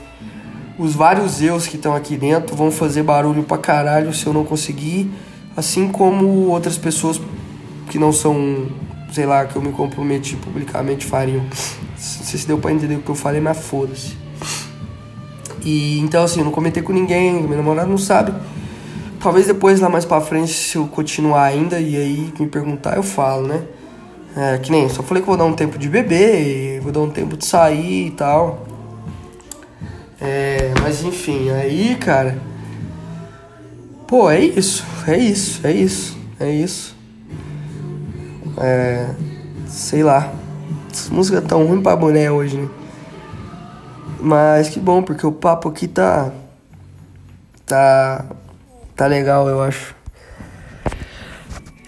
os 0.81 0.95
vários 0.95 1.43
eus 1.43 1.67
que 1.67 1.77
estão 1.77 1.95
aqui 1.95 2.17
dentro 2.17 2.57
vão 2.57 2.71
fazer 2.71 3.03
barulho 3.03 3.43
pra 3.43 3.59
caralho 3.59 4.15
se 4.15 4.27
eu 4.27 4.33
não 4.33 4.45
conseguir, 4.45 5.11
assim 5.55 5.89
como 5.89 6.49
outras 6.49 6.79
pessoas 6.79 7.21
que 7.91 7.99
não 7.99 8.11
são, 8.11 8.67
sei 9.13 9.27
lá, 9.27 9.45
que 9.45 9.57
eu 9.57 9.63
me 9.63 9.73
comprometi 9.73 10.37
publicamente 10.37 11.07
fariam. 11.07 11.43
Não 11.43 11.53
sei 11.99 12.39
se 12.39 12.47
deu 12.47 12.59
pra 12.59 12.73
entender 12.73 12.97
o 12.97 13.03
que 13.03 13.11
eu 13.11 13.15
falei, 13.15 13.41
mas 13.41 13.59
foda-se. 13.59 14.17
E 15.63 15.99
então 16.01 16.23
assim, 16.23 16.41
eu 16.41 16.45
não 16.45 16.53
comentei 16.53 16.83
com 16.83 16.93
ninguém, 16.93 17.43
meu 17.43 17.57
namorado 17.57 17.91
não 17.91 17.99
sabe. 17.99 18.33
Talvez 19.21 19.47
depois 19.47 19.81
lá 19.81 19.89
mais 19.89 20.05
pra 20.05 20.21
frente, 20.21 20.53
se 20.53 20.77
eu 20.77 20.87
continuar 20.87 21.45
ainda 21.45 21.79
e 21.79 21.97
aí 21.97 22.33
me 22.39 22.47
perguntar, 22.47 22.97
eu 22.97 23.03
falo, 23.03 23.47
né? 23.47 23.63
É, 24.37 24.59
que 24.59 24.71
nem, 24.71 24.89
só 24.89 25.03
falei 25.03 25.23
que 25.23 25.29
vou 25.29 25.37
dar 25.37 25.45
um 25.45 25.53
tempo 25.53 25.77
de 25.77 25.89
beber, 25.89 26.81
vou 26.81 26.93
dar 26.93 27.01
um 27.01 27.11
tempo 27.11 27.37
de 27.37 27.45
sair 27.45 28.07
e 28.07 28.11
tal. 28.13 28.67
É, 30.21 30.73
mas 30.83 31.03
enfim, 31.03 31.51
aí, 31.51 31.97
cara. 31.97 32.39
Pô, 34.07 34.31
é 34.31 34.41
isso, 34.41 34.85
é 35.07 35.17
isso, 35.19 35.67
é 35.67 35.73
isso, 35.73 36.19
é 36.39 36.51
isso. 36.51 37.00
É. 38.59 39.11
Sei 39.67 40.03
lá. 40.03 40.33
Essa 40.93 41.13
música 41.13 41.41
tão 41.41 41.67
ruim 41.67 41.83
pra 41.83 41.97
boné 41.97 42.31
hoje, 42.31 42.57
né? 42.57 42.69
Mas 44.21 44.69
que 44.69 44.79
bom, 44.79 45.03
porque 45.03 45.27
o 45.27 45.33
papo 45.33 45.69
aqui 45.69 45.89
tá. 45.89 46.31
Tá. 47.67 48.25
Tá 48.97 49.07
legal, 49.07 49.49
eu 49.49 49.63
acho. 49.63 49.95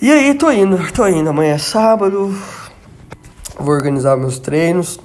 E 0.00 0.10
aí, 0.10 0.34
tô 0.34 0.50
indo, 0.50 0.78
tô 0.92 1.06
indo. 1.06 1.28
Amanhã 1.30 1.54
é 1.54 1.58
sábado. 1.58 2.36
Vou 3.58 3.74
organizar 3.74 4.16
meus 4.16 4.38
treinos. 4.38 4.98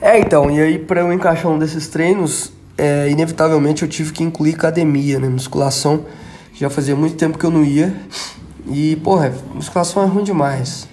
É, 0.00 0.18
então, 0.18 0.50
e 0.50 0.60
aí 0.60 0.78
pra 0.80 1.02
eu 1.02 1.12
encaixar 1.12 1.52
um 1.52 1.58
desses 1.58 1.86
treinos, 1.86 2.52
é, 2.76 3.08
inevitavelmente 3.08 3.82
eu 3.82 3.88
tive 3.88 4.12
que 4.12 4.24
incluir 4.24 4.54
academia, 4.54 5.20
né? 5.20 5.28
Musculação. 5.28 6.04
Já 6.54 6.68
fazia 6.68 6.96
muito 6.96 7.14
tempo 7.16 7.38
que 7.38 7.44
eu 7.44 7.50
não 7.52 7.64
ia. 7.64 7.94
E, 8.66 8.96
porra, 8.96 9.32
musculação 9.54 10.02
é 10.02 10.06
ruim 10.06 10.24
demais. 10.24 10.88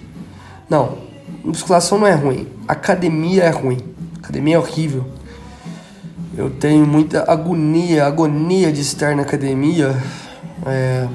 Não, 0.68 0.98
musculação 1.44 1.98
não 1.98 2.06
é 2.06 2.14
ruim. 2.14 2.48
Academia 2.66 3.44
é 3.44 3.50
ruim. 3.50 3.78
Academia 4.18 4.56
é 4.56 4.58
horrível. 4.58 5.06
Eu 6.36 6.50
tenho 6.50 6.86
muita 6.86 7.30
agonia, 7.30 8.06
agonia 8.06 8.72
de 8.72 8.80
estar 8.80 9.14
na 9.16 9.22
academia. 9.22 9.96
É... 10.66 11.08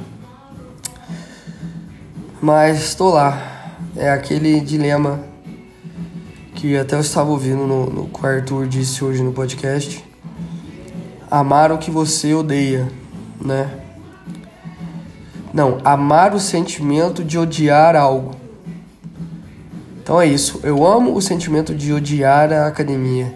Mas 2.41 2.79
estou 2.79 3.13
lá. 3.13 3.77
É 3.95 4.09
aquele 4.09 4.59
dilema 4.59 5.21
que 6.53 6.77
até 6.77 6.95
eu 6.95 6.99
estava 6.99 7.29
ouvindo 7.29 7.65
no, 7.65 7.89
no 7.89 8.07
que 8.07 8.23
o 8.23 8.27
Arthur 8.27 8.67
disse 8.67 9.03
hoje 9.03 9.23
no 9.23 9.31
podcast. 9.31 10.03
Amar 11.29 11.71
o 11.71 11.77
que 11.77 11.89
você 11.89 12.33
odeia, 12.33 12.87
né? 13.41 13.84
Não, 15.55 15.77
amar 15.85 16.35
o 16.35 16.39
sentimento 16.39 17.23
de 17.23 17.39
odiar 17.39 17.95
algo. 17.95 18.35
Então 20.03 20.19
é 20.19 20.27
isso. 20.27 20.59
Eu 20.63 20.85
amo 20.85 21.15
o 21.15 21.21
sentimento 21.21 21.73
de 21.73 21.93
odiar 21.93 22.51
a 22.51 22.67
academia. 22.67 23.33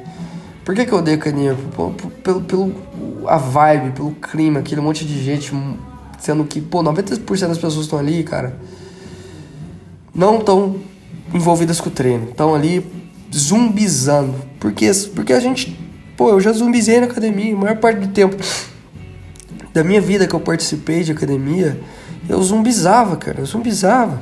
Por 0.65 0.75
que, 0.75 0.85
que 0.85 0.91
eu 0.91 0.97
odeio 0.97 1.17
academia? 1.17 1.55
Pelo, 2.21 2.41
pelo 2.41 2.75
a 3.25 3.37
vibe, 3.37 3.91
pelo 3.91 4.11
clima, 4.11 4.59
aquele 4.59 4.81
monte 4.81 5.05
de 5.05 5.23
gente, 5.23 5.53
sendo 6.19 6.43
que, 6.43 6.59
pô, 6.59 6.83
90% 6.83 7.47
das 7.47 7.57
pessoas 7.57 7.85
estão 7.85 7.97
ali, 7.97 8.21
cara, 8.25 8.59
não 10.13 10.39
estão 10.39 10.75
envolvidas 11.33 11.79
com 11.79 11.87
o 11.87 11.91
treino. 11.91 12.31
Estão 12.31 12.53
ali 12.53 12.85
zumbizando. 13.33 14.35
Por 14.59 14.73
quê? 14.73 14.91
Porque 15.15 15.31
a 15.31 15.39
gente, 15.39 15.79
pô, 16.17 16.31
eu 16.31 16.41
já 16.41 16.51
zumbizei 16.51 16.99
na 16.99 17.05
academia, 17.05 17.55
a 17.55 17.57
maior 17.57 17.77
parte 17.77 18.01
do 18.01 18.09
tempo 18.09 18.35
da 19.73 19.85
minha 19.85 20.01
vida 20.01 20.27
que 20.27 20.33
eu 20.33 20.39
participei 20.41 21.01
de 21.01 21.13
academia, 21.13 21.79
eu 22.29 22.41
zumbizava, 22.43 23.17
cara, 23.17 23.39
eu 23.39 23.45
zumbizava. 23.45 24.21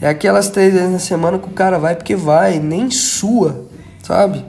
É 0.00 0.08
aquelas 0.08 0.48
três 0.48 0.72
vezes 0.72 0.90
na 0.90 0.98
semana 0.98 1.38
que 1.38 1.46
o 1.46 1.52
cara 1.52 1.78
vai 1.78 1.94
porque 1.94 2.16
vai, 2.16 2.58
nem 2.58 2.90
sua, 2.90 3.66
sabe? 4.02 4.42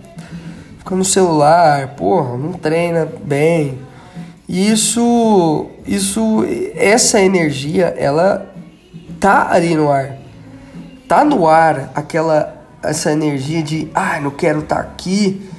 Fica 0.80 0.96
no 0.96 1.04
celular, 1.04 1.96
porra, 1.96 2.38
não 2.38 2.54
treina 2.54 3.08
bem. 3.24 3.80
Isso, 4.48 5.68
isso, 5.86 6.46
essa 6.76 7.20
energia, 7.20 7.94
ela 7.98 8.54
tá 9.20 9.52
ali 9.52 9.76
no 9.76 9.92
ar. 9.92 10.18
Tá 11.08 11.26
no 11.26 11.46
ar 11.48 11.92
aquela 11.94 12.56
essa 12.82 13.12
energia 13.12 13.62
de, 13.62 13.90
ah, 13.94 14.20
não 14.22 14.32
quero 14.32 14.60
estar 14.60 14.76
tá 14.76 14.82
aqui. 14.82 15.50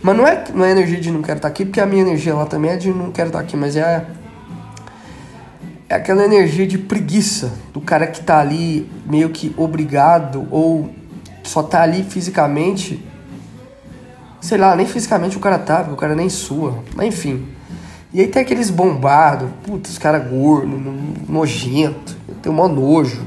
Mas 0.00 0.16
não 0.16 0.24
é, 0.24 0.44
não 0.54 0.64
é 0.64 0.70
energia 0.70 1.00
de 1.00 1.10
não 1.10 1.22
quero 1.22 1.38
estar 1.38 1.48
tá 1.48 1.52
aqui, 1.52 1.64
porque 1.64 1.80
a 1.80 1.86
minha 1.86 2.02
energia 2.02 2.34
lá 2.34 2.46
também 2.46 2.70
é 2.70 2.76
de 2.76 2.90
não 2.90 3.10
quero 3.10 3.28
estar 3.28 3.40
tá 3.40 3.44
aqui, 3.44 3.56
mas 3.56 3.74
é 3.74 4.04
é 5.88 5.94
aquela 5.94 6.24
energia 6.24 6.66
de 6.66 6.76
preguiça 6.76 7.52
do 7.72 7.80
cara 7.80 8.06
que 8.06 8.20
tá 8.20 8.38
ali 8.38 8.88
meio 9.06 9.30
que 9.30 9.54
obrigado 9.56 10.46
ou 10.50 10.90
só 11.42 11.62
tá 11.62 11.82
ali 11.82 12.02
fisicamente. 12.02 13.02
Sei 14.40 14.58
lá, 14.58 14.76
nem 14.76 14.86
fisicamente 14.86 15.36
o 15.36 15.40
cara 15.40 15.58
tá, 15.58 15.78
porque 15.78 15.94
o 15.94 15.96
cara 15.96 16.14
nem 16.14 16.28
sua. 16.28 16.84
Mas 16.94 17.08
enfim. 17.08 17.46
E 18.12 18.20
aí 18.20 18.26
tem 18.26 18.42
aqueles 18.42 18.70
bombados, 18.70 19.48
putz, 19.64 19.90
os 19.90 19.98
caras 19.98 20.28
gordos, 20.30 20.78
nojento, 21.28 22.16
tem 22.42 22.52
um 22.52 22.54
maior 22.54 22.68
nojo. 22.68 23.26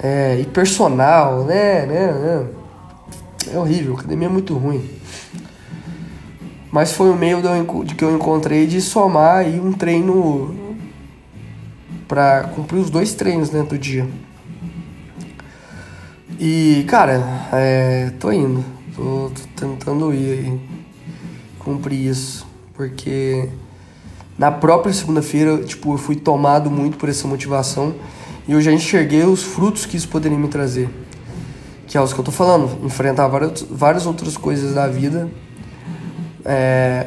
É, 0.00 0.38
e 0.40 0.44
personal, 0.44 1.44
né, 1.44 1.86
né, 1.86 2.12
né? 2.12 2.46
É 3.52 3.58
horrível, 3.58 3.94
a 3.94 3.98
academia 3.98 4.28
é 4.28 4.30
muito 4.30 4.54
ruim. 4.56 4.88
Mas 6.70 6.92
foi 6.92 7.10
o 7.10 7.14
meio 7.14 7.40
de 7.84 7.94
que 7.94 8.04
eu 8.04 8.14
encontrei 8.14 8.66
de 8.66 8.80
somar 8.80 9.38
aí 9.38 9.60
um 9.60 9.72
treino 9.72 10.63
para 12.06 12.44
cumprir 12.54 12.78
os 12.78 12.90
dois 12.90 13.14
treinos 13.14 13.48
dentro 13.48 13.76
do 13.76 13.78
dia. 13.78 14.08
E, 16.38 16.84
cara, 16.88 17.48
é, 17.52 18.12
tô 18.18 18.32
indo. 18.32 18.64
Tô, 18.94 19.30
tô, 19.30 19.66
tentando 19.66 20.12
ir 20.12 20.38
aí. 20.38 20.60
Cumprir 21.58 22.08
isso. 22.10 22.46
Porque 22.74 23.48
na 24.36 24.50
própria 24.50 24.92
segunda-feira, 24.92 25.58
tipo, 25.58 25.94
eu 25.94 25.98
fui 25.98 26.16
tomado 26.16 26.70
muito 26.70 26.96
por 26.96 27.08
essa 27.08 27.26
motivação. 27.26 27.94
E 28.46 28.52
eu 28.52 28.60
já 28.60 28.72
enxerguei 28.72 29.22
os 29.22 29.42
frutos 29.42 29.86
que 29.86 29.96
isso 29.96 30.08
poderia 30.08 30.36
me 30.36 30.48
trazer. 30.48 30.88
Que 31.86 31.96
é 31.96 32.00
os 32.00 32.12
que 32.12 32.18
eu 32.18 32.24
tô 32.24 32.32
falando. 32.32 32.84
Enfrentar 32.84 33.28
várias, 33.28 33.62
várias 33.62 34.06
outras 34.06 34.36
coisas 34.36 34.74
da 34.74 34.88
vida. 34.88 35.30
É, 36.44 37.06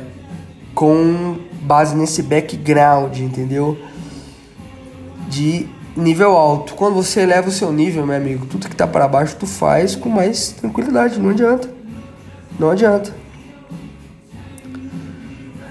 com 0.73 1.37
base 1.61 1.95
nesse 1.95 2.23
background, 2.23 3.19
entendeu? 3.19 3.77
De 5.27 5.67
nível 5.95 6.37
alto. 6.37 6.75
Quando 6.75 6.95
você 6.95 7.21
eleva 7.21 7.49
o 7.49 7.51
seu 7.51 7.71
nível, 7.71 8.05
meu 8.05 8.15
amigo, 8.15 8.45
tudo 8.45 8.69
que 8.69 8.75
tá 8.75 8.87
para 8.87 9.07
baixo 9.07 9.35
tu 9.37 9.47
faz 9.47 9.95
com 9.95 10.09
mais 10.09 10.49
tranquilidade, 10.49 11.19
não 11.19 11.31
adianta. 11.31 11.69
Não 12.59 12.69
adianta. 12.69 13.13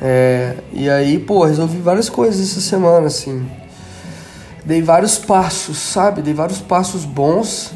É, 0.01 0.57
e 0.73 0.91
aí, 0.91 1.19
pô, 1.19 1.45
resolvi 1.45 1.79
várias 1.79 2.09
coisas 2.09 2.51
essa 2.51 2.61
semana, 2.61 3.07
assim. 3.07 3.47
Dei 4.65 4.83
vários 4.83 5.17
passos, 5.17 5.79
sabe? 5.79 6.23
Dei 6.23 6.35
vários 6.35 6.61
passos 6.61 7.05
bons 7.05 7.73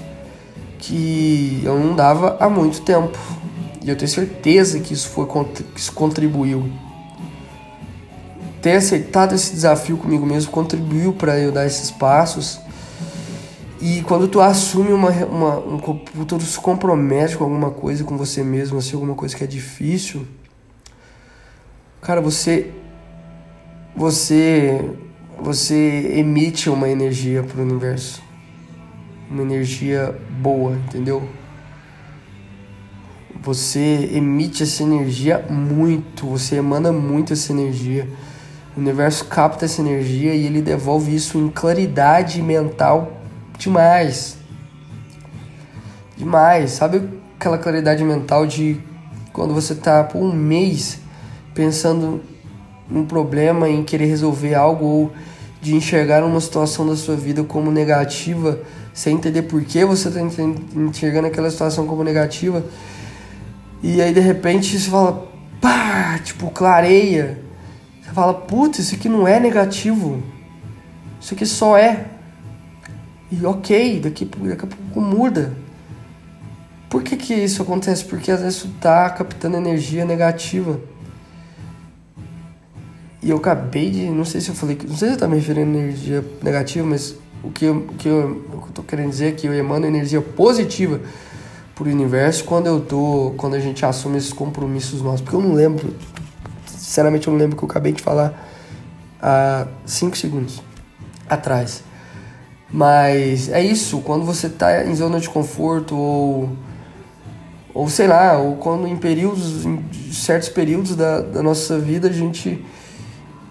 que 0.78 1.62
eu 1.64 1.78
não 1.78 1.94
dava 1.94 2.36
há 2.40 2.48
muito 2.48 2.82
tempo. 2.82 3.18
E 3.82 3.88
eu 3.88 3.96
tenho 3.96 4.10
certeza 4.10 4.80
que 4.80 4.92
isso 4.92 5.08
foi 5.08 5.26
que 5.26 5.80
isso 5.80 5.92
contribuiu 5.92 6.70
ter 8.60 8.76
aceitado 8.76 9.34
esse 9.34 9.52
desafio 9.52 9.96
comigo 9.96 10.26
mesmo 10.26 10.50
contribuiu 10.50 11.12
para 11.12 11.38
eu 11.38 11.50
dar 11.50 11.66
esses 11.66 11.90
passos. 11.90 12.60
E 13.80 14.02
quando 14.02 14.28
tu 14.28 14.40
assume 14.40 14.92
uma, 14.92 15.10
uma 15.10 15.58
um, 15.58 15.78
tu 16.26 16.40
se 16.40 16.58
compromete 16.60 17.36
com 17.36 17.44
alguma 17.44 17.70
coisa 17.70 18.04
com 18.04 18.16
você 18.16 18.44
mesmo, 18.44 18.78
assim, 18.78 18.94
alguma 18.94 19.14
coisa 19.14 19.34
que 19.34 19.42
é 19.42 19.46
difícil, 19.46 20.26
cara, 22.02 22.20
você 22.20 22.70
você 23.96 24.84
você 25.40 26.12
emite 26.16 26.68
uma 26.68 26.88
energia 26.88 27.42
pro 27.42 27.62
universo. 27.62 28.22
Uma 29.30 29.42
energia 29.42 30.14
boa, 30.40 30.72
entendeu? 30.72 31.22
Você 33.42 34.10
emite 34.12 34.62
essa 34.62 34.82
energia 34.82 35.38
muito, 35.48 36.26
você 36.26 36.56
emana 36.56 36.92
muito 36.92 37.32
essa 37.32 37.52
energia. 37.52 38.06
O 38.76 38.80
universo 38.80 39.24
capta 39.24 39.64
essa 39.64 39.80
energia 39.80 40.32
e 40.34 40.46
ele 40.46 40.62
devolve 40.62 41.14
isso 41.14 41.38
em 41.38 41.48
claridade 41.48 42.40
mental 42.40 43.20
demais. 43.58 44.38
Demais. 46.16 46.70
Sabe 46.72 47.08
aquela 47.36 47.58
claridade 47.58 48.04
mental 48.04 48.46
de 48.46 48.80
quando 49.32 49.52
você 49.52 49.74
tá 49.74 50.04
por 50.04 50.18
um 50.18 50.32
mês 50.32 51.00
pensando 51.52 52.20
num 52.88 53.04
problema, 53.04 53.68
em 53.68 53.82
querer 53.82 54.06
resolver 54.06 54.54
algo 54.54 54.84
ou 54.84 55.12
de 55.60 55.74
enxergar 55.74 56.24
uma 56.24 56.40
situação 56.40 56.86
da 56.86 56.96
sua 56.96 57.16
vida 57.16 57.42
como 57.44 57.70
negativa, 57.70 58.60
sem 58.94 59.16
entender 59.16 59.42
por 59.42 59.62
que 59.62 59.84
você 59.84 60.08
está 60.08 60.20
enxergando 60.20 61.26
aquela 61.26 61.50
situação 61.50 61.86
como 61.86 62.02
negativa. 62.02 62.64
E 63.82 64.00
aí 64.00 64.12
de 64.12 64.20
repente 64.20 64.78
você 64.78 64.90
fala, 64.90 65.28
pá, 65.60 66.18
tipo, 66.22 66.50
clareia 66.50 67.49
você 68.10 68.14
fala, 68.14 68.34
putz, 68.34 68.80
isso 68.80 68.96
aqui 68.96 69.08
não 69.08 69.26
é 69.26 69.38
negativo. 69.38 70.20
Isso 71.20 71.32
aqui 71.32 71.46
só 71.46 71.78
é. 71.78 72.06
E 73.30 73.46
ok, 73.46 74.00
daqui, 74.00 74.24
daqui 74.24 74.64
a 74.64 74.68
pouco 74.68 75.00
muda. 75.00 75.52
Por 76.88 77.04
que, 77.04 77.16
que 77.16 77.32
isso 77.32 77.62
acontece? 77.62 78.04
Porque 78.04 78.32
às 78.32 78.40
vezes 78.40 78.58
você 78.58 78.68
tá 78.80 79.08
captando 79.10 79.56
energia 79.56 80.04
negativa. 80.04 80.80
E 83.22 83.30
eu 83.30 83.36
acabei 83.36 83.90
de. 83.90 84.10
Não 84.10 84.24
sei 84.24 84.40
se 84.40 84.48
eu 84.48 84.56
falei. 84.56 84.76
Não 84.88 84.96
sei 84.96 85.10
se 85.10 85.14
eu 85.14 85.18
tá 85.18 85.28
me 85.28 85.36
referindo 85.36 85.78
a 85.78 85.80
energia 85.80 86.24
negativa, 86.42 86.84
mas 86.84 87.14
o 87.44 87.50
que, 87.50 87.66
eu, 87.66 87.76
o 87.76 87.94
que 87.94 88.08
eu, 88.08 88.44
o 88.52 88.62
que 88.62 88.68
eu 88.70 88.72
tô 88.74 88.82
querendo 88.82 89.10
dizer 89.10 89.28
é 89.28 89.32
que 89.32 89.46
eu 89.46 89.54
emano 89.54 89.86
energia 89.86 90.20
positiva 90.20 91.00
pro 91.76 91.88
universo 91.88 92.42
quando 92.42 92.66
eu 92.66 92.80
tô. 92.80 93.34
Quando 93.36 93.54
a 93.54 93.60
gente 93.60 93.86
assume 93.86 94.18
esses 94.18 94.32
compromissos 94.32 95.00
nossos. 95.00 95.20
Porque 95.20 95.36
eu 95.36 95.42
não 95.42 95.54
lembro 95.54 95.94
Sinceramente, 96.90 97.28
eu 97.28 97.32
não 97.32 97.38
lembro 97.38 97.54
o 97.54 97.56
que 97.56 97.64
eu 97.64 97.70
acabei 97.70 97.92
de 97.92 98.02
falar 98.02 98.34
há 99.22 99.68
5 99.86 100.16
segundos 100.16 100.60
atrás. 101.28 101.84
Mas 102.68 103.48
é 103.48 103.62
isso, 103.62 104.00
quando 104.00 104.24
você 104.24 104.48
está 104.48 104.84
em 104.84 104.92
zona 104.96 105.20
de 105.20 105.30
conforto 105.30 105.96
ou 105.96 106.50
ou 107.72 107.88
sei 107.88 108.08
lá, 108.08 108.36
ou 108.38 108.56
quando 108.56 108.88
em 108.88 108.96
períodos, 108.96 109.64
em 109.64 109.80
certos 110.10 110.48
períodos 110.48 110.96
da, 110.96 111.20
da 111.20 111.40
nossa 111.44 111.78
vida 111.78 112.08
a 112.08 112.12
gente 112.12 112.64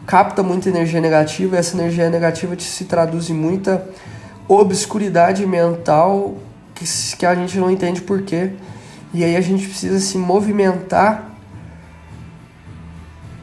capta 0.06 0.44
muita 0.44 0.68
energia 0.68 1.00
negativa 1.00 1.56
e 1.56 1.60
essa 1.60 1.78
energia 1.78 2.10
negativa 2.10 2.60
se 2.60 2.84
traduz 2.84 3.30
em 3.30 3.34
muita 3.34 3.88
obscuridade 4.50 5.46
mental 5.46 6.36
que, 6.76 6.84
que 7.16 7.26
a 7.26 7.34
gente 7.36 7.58
não 7.58 7.72
entende 7.72 8.02
por 8.02 8.22
quê. 8.22 8.52
E 9.14 9.24
aí 9.24 9.38
a 9.38 9.42
gente 9.42 9.66
precisa 9.66 9.98
se 9.98 10.18
movimentar 10.18 11.30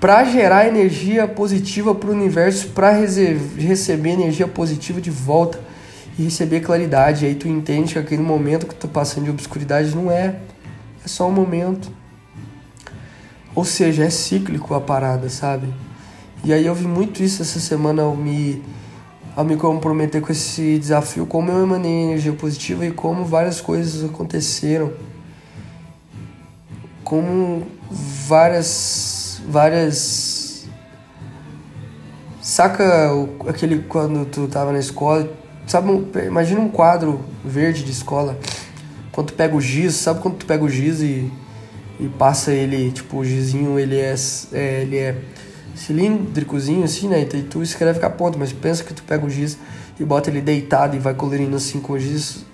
para 0.01 0.25
gerar 0.25 0.69
energia 0.69 1.27
positiva 1.27 1.95
para 1.95 2.11
o 2.11 2.13
universo, 2.13 2.69
para 2.69 2.91
receber 2.91 4.11
energia 4.11 4.47
positiva 4.47 5.01
de 5.01 5.11
volta 5.11 5.59
e 6.19 6.25
receber 6.25 6.61
claridade. 6.61 7.25
Aí 7.25 7.35
tu 7.35 7.49
entende 7.49 7.95
que 7.95 7.99
aquele 7.99 8.23
momento 8.23 8.67
que 8.67 8.75
tu 8.75 8.87
tá 8.87 8.93
passando 8.93 9.25
de 9.25 9.31
obscuridade 9.31 9.95
não 9.95 10.11
é, 10.11 10.37
é 11.05 11.09
só 11.09 11.29
um 11.29 11.33
momento. 11.33 11.91
Ou 13.55 13.65
seja, 13.65 14.05
é 14.05 14.11
cíclico 14.11 14.75
a 14.75 14.81
parada, 14.81 15.31
sabe? 15.31 15.73
E 16.45 16.53
aí 16.53 16.67
eu 16.67 16.75
vi 16.75 16.87
muito 16.87 17.23
isso 17.23 17.41
essa 17.41 17.59
semana 17.59 18.03
ao 18.03 18.15
me, 18.15 18.63
ao 19.35 19.45
me 19.45 19.57
comprometer 19.57 20.21
com 20.21 20.31
esse 20.31 20.79
desafio, 20.79 21.27
como 21.27 21.51
eu 21.51 21.63
emanei 21.63 22.05
energia 22.05 22.33
positiva 22.33 22.85
e 22.85 22.91
como 22.91 23.25
várias 23.25 23.61
coisas 23.61 24.05
aconteceram. 24.09 24.93
Como 27.03 27.67
várias. 27.91 29.16
Várias. 29.49 30.67
Saca 32.41 33.11
aquele 33.49 33.81
quando 33.81 34.25
tu 34.27 34.47
tava 34.49 34.73
na 34.73 34.79
escola? 34.79 35.29
Sabe, 35.67 35.91
imagina 36.25 36.61
um 36.61 36.69
quadro 36.69 37.25
verde 37.45 37.83
de 37.83 37.91
escola. 37.91 38.39
Quando 39.11 39.29
tu 39.29 39.35
pega 39.35 39.57
o 39.57 39.61
giz, 39.61 39.95
sabe 39.95 40.21
quando 40.21 40.37
tu 40.37 40.47
pega 40.47 40.63
o 40.63 40.69
giz 40.69 41.01
e 41.01 41.31
e 41.99 42.09
passa 42.09 42.53
ele, 42.53 42.91
tipo, 42.91 43.19
o 43.19 43.25
gizinho, 43.25 43.79
ele 43.79 43.97
é, 43.97 44.15
é, 44.53 44.83
ele 44.83 44.97
é 44.99 45.17
cilíndricozinho 45.75 46.85
assim, 46.85 47.09
né? 47.09 47.23
E 47.23 47.43
tu 47.43 47.63
escreve 47.63 47.99
com 47.99 48.07
a 48.07 48.11
ponta, 48.11 48.39
mas 48.39 48.53
pensa 48.53 48.85
que 48.85 48.93
tu 48.93 49.03
pega 49.03 49.25
o 49.25 49.31
giz 49.31 49.59
e 49.99 50.05
bota 50.05 50.31
ele 50.31 50.41
deitado 50.41 50.95
e 50.95 50.99
vai 50.99 51.15
colorindo 51.15 51.57
assim 51.57 51.81
com 51.81 51.95
o 51.95 51.99
giz. 51.99 52.45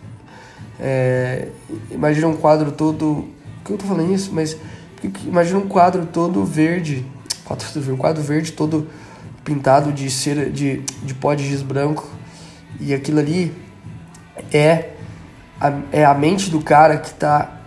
É, 0.78 1.48
imagina 1.90 2.28
um 2.28 2.36
quadro 2.36 2.72
todo. 2.72 3.28
Por 3.58 3.66
que 3.66 3.72
eu 3.72 3.78
tô 3.78 3.86
falando 3.86 4.12
isso? 4.12 4.30
Mas 4.32 4.56
imagina 5.24 5.58
um 5.58 5.68
quadro 5.68 6.06
todo 6.06 6.44
verde. 6.44 7.06
Um 7.88 7.96
quadro 7.96 8.22
verde 8.22 8.52
todo 8.52 8.88
pintado 9.44 9.92
de 9.92 10.10
cera, 10.10 10.48
de, 10.48 10.78
de 11.02 11.14
pó 11.14 11.34
de 11.34 11.46
giz 11.46 11.62
branco. 11.62 12.08
E 12.80 12.94
aquilo 12.94 13.18
ali 13.18 13.54
é 14.52 14.90
a, 15.60 15.72
é 15.92 16.04
a 16.04 16.14
mente 16.14 16.50
do 16.50 16.60
cara 16.60 16.96
que 16.96 17.12
tá 17.12 17.60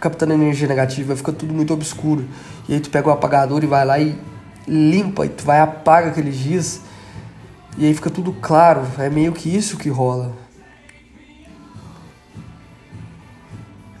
captando 0.00 0.32
energia 0.32 0.68
negativa, 0.68 1.16
fica 1.16 1.32
tudo 1.32 1.52
muito 1.52 1.72
obscuro. 1.74 2.26
E 2.68 2.74
aí 2.74 2.80
tu 2.80 2.90
pega 2.90 3.08
o 3.08 3.12
apagador 3.12 3.62
e 3.62 3.66
vai 3.66 3.84
lá 3.84 3.98
e 3.98 4.18
limpa, 4.66 5.26
e 5.26 5.28
tu 5.28 5.44
vai 5.44 5.60
apaga 5.60 6.08
aquele 6.08 6.30
giz, 6.30 6.82
e 7.76 7.86
aí 7.86 7.94
fica 7.94 8.10
tudo 8.10 8.32
claro. 8.32 8.82
É 8.98 9.08
meio 9.08 9.32
que 9.32 9.54
isso 9.54 9.76
que 9.76 9.88
rola. 9.88 10.32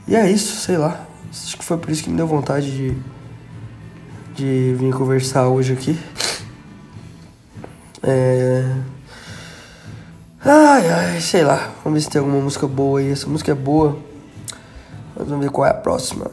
E 0.06 0.16
é 0.16 0.30
isso, 0.30 0.56
sei 0.56 0.76
lá. 0.76 1.07
Acho 1.44 1.58
que 1.58 1.64
foi 1.64 1.78
por 1.78 1.90
isso 1.90 2.02
que 2.02 2.10
me 2.10 2.16
deu 2.16 2.26
vontade 2.26 2.70
de, 2.70 2.96
de 4.34 4.74
vir 4.78 4.92
conversar 4.94 5.48
hoje 5.48 5.72
aqui. 5.72 5.98
É... 8.02 8.64
Ai, 10.44 10.88
ai, 10.88 11.20
sei 11.20 11.44
lá. 11.44 11.72
Vamos 11.84 11.98
ver 11.98 12.00
se 12.02 12.10
tem 12.10 12.20
alguma 12.20 12.40
música 12.40 12.66
boa 12.66 13.00
aí. 13.00 13.10
Essa 13.10 13.26
música 13.26 13.52
é 13.52 13.54
boa. 13.54 13.98
Mas 15.16 15.28
vamos 15.28 15.44
ver 15.44 15.50
qual 15.50 15.66
é 15.66 15.70
a 15.70 15.74
próxima. 15.74 16.30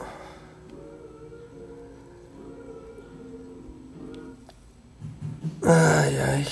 Ai, 5.64 6.20
ai. 6.20 6.48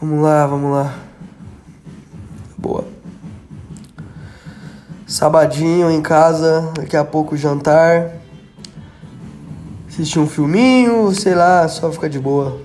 Vamos 0.00 0.22
lá, 0.22 0.46
vamos 0.46 0.70
lá. 0.70 1.03
Sabadinho 5.14 5.92
em 5.92 6.02
casa, 6.02 6.72
daqui 6.74 6.96
a 6.96 7.04
pouco 7.04 7.36
jantar. 7.36 8.16
Assistir 9.88 10.18
um 10.18 10.26
filminho, 10.26 11.14
sei 11.14 11.36
lá, 11.36 11.68
só 11.68 11.92
ficar 11.92 12.08
de 12.08 12.18
boa. 12.18 12.60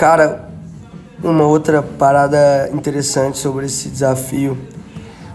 Cara, 0.00 0.48
uma 1.22 1.44
outra 1.44 1.82
parada 1.82 2.70
interessante 2.72 3.36
sobre 3.36 3.66
esse 3.66 3.90
desafio, 3.90 4.56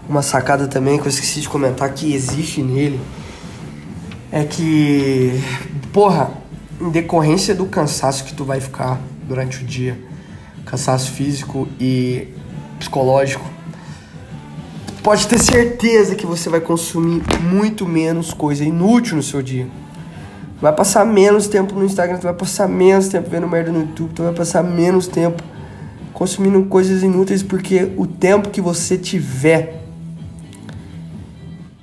uma 0.08 0.22
sacada 0.22 0.66
também 0.66 0.98
que 0.98 1.06
eu 1.06 1.08
esqueci 1.08 1.40
de 1.40 1.48
comentar 1.48 1.94
que 1.94 2.12
existe 2.12 2.64
nele, 2.64 3.00
é 4.32 4.42
que, 4.42 5.40
porra, 5.92 6.32
em 6.80 6.90
decorrência 6.90 7.54
do 7.54 7.66
cansaço 7.66 8.24
que 8.24 8.34
tu 8.34 8.44
vai 8.44 8.60
ficar 8.60 9.00
durante 9.22 9.62
o 9.62 9.64
dia, 9.64 9.96
cansaço 10.64 11.12
físico 11.12 11.68
e 11.78 12.34
psicológico, 12.80 13.48
pode 15.00 15.28
ter 15.28 15.38
certeza 15.38 16.16
que 16.16 16.26
você 16.26 16.48
vai 16.48 16.60
consumir 16.60 17.22
muito 17.40 17.86
menos 17.86 18.34
coisa 18.34 18.64
inútil 18.64 19.16
no 19.16 19.22
seu 19.22 19.40
dia 19.42 19.68
vai 20.60 20.72
passar 20.72 21.04
menos 21.04 21.48
tempo 21.48 21.74
no 21.74 21.84
Instagram, 21.84 22.18
tu 22.18 22.24
vai 22.24 22.34
passar 22.34 22.68
menos 22.68 23.08
tempo 23.08 23.28
vendo 23.28 23.46
merda 23.46 23.70
no 23.70 23.80
YouTube, 23.80 24.12
tu 24.14 24.22
vai 24.22 24.32
passar 24.32 24.62
menos 24.62 25.06
tempo 25.06 25.42
consumindo 26.12 26.64
coisas 26.64 27.02
inúteis 27.02 27.42
porque 27.42 27.92
o 27.96 28.06
tempo 28.06 28.48
que 28.48 28.60
você 28.60 28.96
tiver 28.96 29.82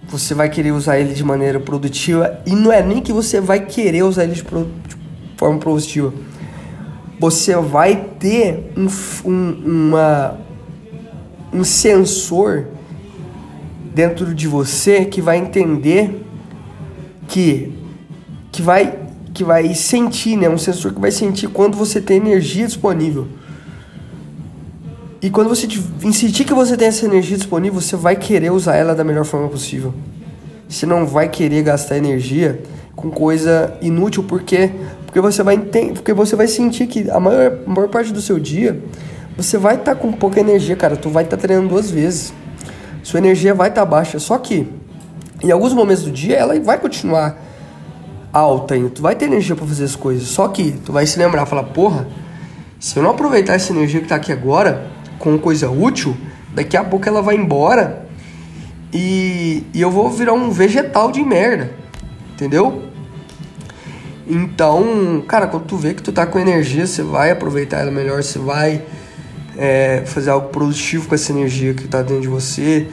você 0.07 0.36
vai 0.36 0.47
querer 0.47 0.71
usar 0.71 0.99
ele 0.99 1.13
de 1.13 1.24
maneira 1.24 1.59
produtiva 1.59 2.39
e 2.45 2.51
não 2.51 2.71
é 2.71 2.84
nem 2.84 3.01
que 3.01 3.11
você 3.11 3.41
vai 3.41 3.65
querer 3.65 4.03
usar 4.03 4.26
ele 4.26 4.34
de, 4.34 4.43
pro, 4.43 4.69
de 4.88 4.95
forma 5.38 5.57
produtiva. 5.59 6.13
Você 7.19 7.55
vai 7.55 7.95
ter 8.19 8.71
um, 8.78 8.88
um, 9.28 9.88
uma, 9.89 10.38
um 11.51 11.63
sensor 11.63 12.67
dentro 13.93 14.36
de 14.36 14.47
você 14.47 15.05
que 15.05 15.19
vai 15.19 15.38
entender 15.38 16.24
que 17.28 17.74
que 18.54 18.62
vai 18.62 18.99
que 19.34 19.43
vai 19.43 19.74
sentir, 19.74 20.38
né? 20.38 20.47
Um 20.47 20.60
sensor 20.60 20.93
que 20.93 21.01
vai 21.01 21.10
sentir 21.10 21.47
quando 21.47 21.76
você 21.76 21.99
tem 21.99 22.18
energia 22.18 22.68
disponível. 22.68 23.28
E 25.20 25.30
quando 25.30 25.49
você 25.49 25.68
sentir 26.12 26.45
que 26.45 26.54
você 26.54 26.78
tem 26.78 26.88
essa 26.88 27.06
energia 27.06 27.36
disponível, 27.36 27.82
você 27.82 27.95
vai 27.95 28.16
querer 28.16 28.51
usar 28.51 28.76
ela 28.76 28.93
da 28.93 29.04
melhor 29.04 29.26
forma 29.26 29.49
possível. 29.49 29.91
Você 30.70 30.86
não 30.86 31.08
vai 31.08 31.30
querer 31.30 31.64
gastar 31.64 31.97
energia 31.97 32.62
com 32.95 33.10
coisa 33.10 33.76
inútil, 33.82 34.24
porque 34.24 34.70
porque 35.08 35.20
você 35.20 35.41
vai 35.41 35.58
porque 35.58 36.14
você 36.14 36.36
vai 36.36 36.47
sentir 36.47 36.86
que 36.86 37.10
a 37.10 37.20
maior, 37.20 37.60
a 37.66 37.70
maior 37.70 37.89
parte 37.89 38.14
do 38.14 38.22
seu 38.22 38.39
dia 38.39 38.80
você 39.36 39.58
vai 39.58 39.76
estar 39.76 39.95
tá 39.95 39.99
com 39.99 40.12
pouca 40.12 40.39
energia, 40.39 40.76
cara. 40.76 40.95
Tu 40.95 41.10
vai 41.10 41.24
estar 41.24 41.38
tá 41.38 41.41
treinando 41.41 41.70
duas 41.70 41.89
vezes. 41.89 42.32
Sua 43.01 43.18
energia 43.18 43.56
vai 43.56 43.70
estar 43.70 43.82
tá 43.82 43.86
baixa. 43.86 44.20
Só 44.20 44.38
que 44.38 44.68
em 45.41 45.49
alguns 45.49 45.74
momentos 45.74 46.04
do 46.04 46.12
dia 46.12 46.36
ela 46.36 46.60
vai 46.60 46.78
continuar 46.78 47.42
alta 48.34 48.73
ainda. 48.73 48.89
Tu 48.89 49.01
vai 49.01 49.15
ter 49.15 49.25
energia 49.25 49.55
para 49.55 49.65
fazer 49.65 49.84
as 49.84 49.95
coisas. 49.95 50.27
Só 50.27 50.47
que 50.47 50.71
tu 50.71 50.91
vai 50.91 51.05
se 51.05 51.17
lembrar, 51.19 51.45
falar, 51.45 51.65
porra, 51.65 52.07
se 52.79 52.97
eu 52.97 53.03
não 53.03 53.11
aproveitar 53.11 53.53
essa 53.53 53.71
energia 53.71 54.01
que 54.01 54.07
tá 54.07 54.15
aqui 54.15 54.31
agora 54.31 54.91
com 55.19 55.38
coisa 55.38 55.69
útil, 55.69 56.17
daqui 56.53 56.75
a 56.75 56.84
pouco 56.84 57.07
ela 57.07 57.21
vai 57.21 57.36
embora 57.36 58.07
e, 58.91 59.63
e 59.73 59.79
eu 59.81 59.89
vou 59.89 60.09
virar 60.09 60.34
um 60.34 60.51
vegetal 60.51 61.11
de 61.11 61.23
merda. 61.23 61.71
Entendeu? 62.34 62.84
Então, 64.27 65.23
cara, 65.27 65.47
quando 65.47 65.65
tu 65.65 65.77
vê 65.77 65.93
que 65.93 66.01
tu 66.01 66.11
tá 66.11 66.25
com 66.25 66.39
energia, 66.39 66.88
você 66.88 67.03
vai 67.03 67.31
aproveitar 67.31 67.79
ela 67.79 67.91
melhor, 67.91 68.23
você 68.23 68.39
vai 68.39 68.81
é, 69.57 70.03
fazer 70.05 70.29
algo 70.29 70.49
produtivo 70.49 71.07
com 71.07 71.15
essa 71.15 71.31
energia 71.31 71.73
que 71.73 71.88
tá 71.88 72.01
dentro 72.01 72.21
de 72.21 72.27
você, 72.27 72.88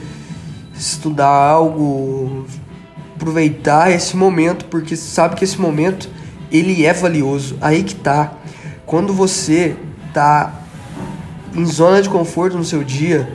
estudar 0.75 1.27
algo, 1.27 2.45
aproveitar 3.21 3.91
esse 3.91 4.17
momento, 4.17 4.65
porque 4.65 4.95
sabe 4.95 5.35
que 5.35 5.43
esse 5.43 5.61
momento 5.61 6.09
ele 6.51 6.83
é 6.83 6.91
valioso. 6.91 7.55
Aí 7.61 7.83
que 7.83 7.93
tá. 7.93 8.33
Quando 8.85 9.13
você 9.13 9.75
tá 10.11 10.53
em 11.55 11.65
zona 11.65 12.01
de 12.01 12.09
conforto 12.09 12.57
no 12.57 12.65
seu 12.65 12.83
dia 12.83 13.31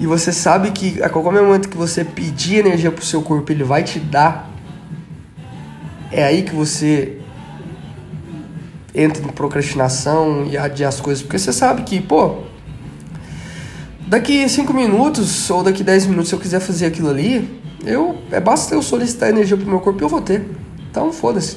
e 0.00 0.06
você 0.06 0.32
sabe 0.32 0.70
que 0.70 1.02
a 1.02 1.10
qualquer 1.10 1.42
momento 1.42 1.68
que 1.68 1.76
você 1.76 2.04
pedir 2.04 2.66
energia 2.66 2.90
pro 2.90 3.04
seu 3.04 3.20
corpo, 3.20 3.52
ele 3.52 3.62
vai 3.62 3.84
te 3.84 4.00
dar. 4.00 4.50
É 6.10 6.24
aí 6.24 6.42
que 6.42 6.54
você 6.54 7.18
entra 8.94 9.22
em 9.22 9.28
procrastinação 9.28 10.46
e 10.50 10.56
adia 10.56 10.88
as 10.88 11.00
coisas, 11.00 11.22
porque 11.22 11.38
você 11.38 11.52
sabe 11.52 11.82
que, 11.82 12.00
pô, 12.00 12.38
daqui 14.08 14.48
5 14.48 14.72
minutos 14.74 15.48
ou 15.48 15.62
daqui 15.62 15.84
10 15.84 16.06
minutos, 16.06 16.30
se 16.30 16.34
eu 16.34 16.40
quiser 16.40 16.58
fazer 16.58 16.86
aquilo 16.86 17.08
ali, 17.08 17.60
eu 17.84 18.18
é 18.30 18.40
basta 18.40 18.74
eu 18.74 18.82
solicitar 18.82 19.30
energia 19.30 19.56
pro 19.56 19.66
meu 19.66 19.80
corpo 19.80 20.00
e 20.00 20.04
eu 20.04 20.08
vou 20.08 20.20
ter. 20.20 20.44
Então, 20.90 21.12
foda-se. 21.12 21.56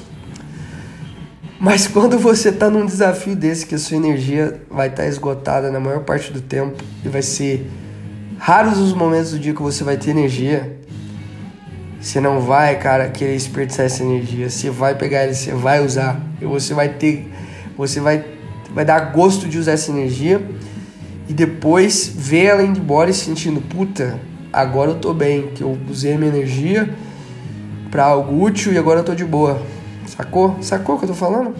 Mas 1.59 1.87
quando 1.87 2.17
você 2.17 2.51
tá 2.51 2.69
num 2.69 2.85
desafio 2.85 3.35
desse, 3.35 3.65
que 3.65 3.75
a 3.75 3.79
sua 3.79 3.97
energia 3.97 4.61
vai 4.69 4.87
estar 4.87 5.03
tá 5.03 5.09
esgotada 5.09 5.71
na 5.71 5.79
maior 5.79 6.03
parte 6.03 6.31
do 6.31 6.41
tempo 6.41 6.83
e 7.03 7.09
vai 7.09 7.21
ser 7.21 7.69
raros 8.37 8.77
os 8.79 8.93
momentos 8.93 9.31
do 9.31 9.39
dia 9.39 9.53
que 9.53 9.61
você 9.61 9.83
vai 9.83 9.97
ter 9.97 10.11
energia, 10.11 10.77
você 12.03 12.19
não 12.19 12.41
vai, 12.41 12.77
cara, 12.77 13.07
querer 13.07 13.31
desperdiçar 13.31 13.85
essa 13.85 14.03
energia. 14.03 14.49
Você 14.49 14.69
vai 14.69 14.93
pegar 14.93 15.19
ela, 15.19 15.33
você 15.33 15.53
vai 15.53 15.83
usar. 15.83 16.21
E 16.41 16.45
você 16.45 16.73
vai 16.73 16.89
ter. 16.89 17.31
Você 17.77 18.01
vai, 18.01 18.25
vai 18.73 18.83
dar 18.83 19.13
gosto 19.13 19.47
de 19.47 19.57
usar 19.57 19.71
essa 19.71 19.89
energia. 19.89 20.45
E 21.29 21.33
depois 21.33 22.11
ver 22.13 22.43
ela 22.43 22.61
indo 22.61 22.79
embora 22.79 23.09
e 23.09 23.13
sentindo, 23.13 23.61
puta, 23.61 24.19
agora 24.53 24.91
eu 24.91 24.99
tô 24.99 25.13
bem, 25.13 25.47
que 25.47 25.63
eu 25.63 25.77
usei 25.89 26.15
minha 26.15 26.29
energia 26.29 26.93
para 27.89 28.05
algo 28.05 28.43
útil 28.43 28.71
e 28.71 28.77
agora 28.77 28.99
eu 28.99 29.03
tô 29.03 29.15
de 29.15 29.25
boa. 29.25 29.59
Sacou? 30.05 30.57
Sacou 30.61 30.95
o 30.95 30.99
que 30.99 31.05
eu 31.05 31.09
tô 31.09 31.15
falando? 31.15 31.55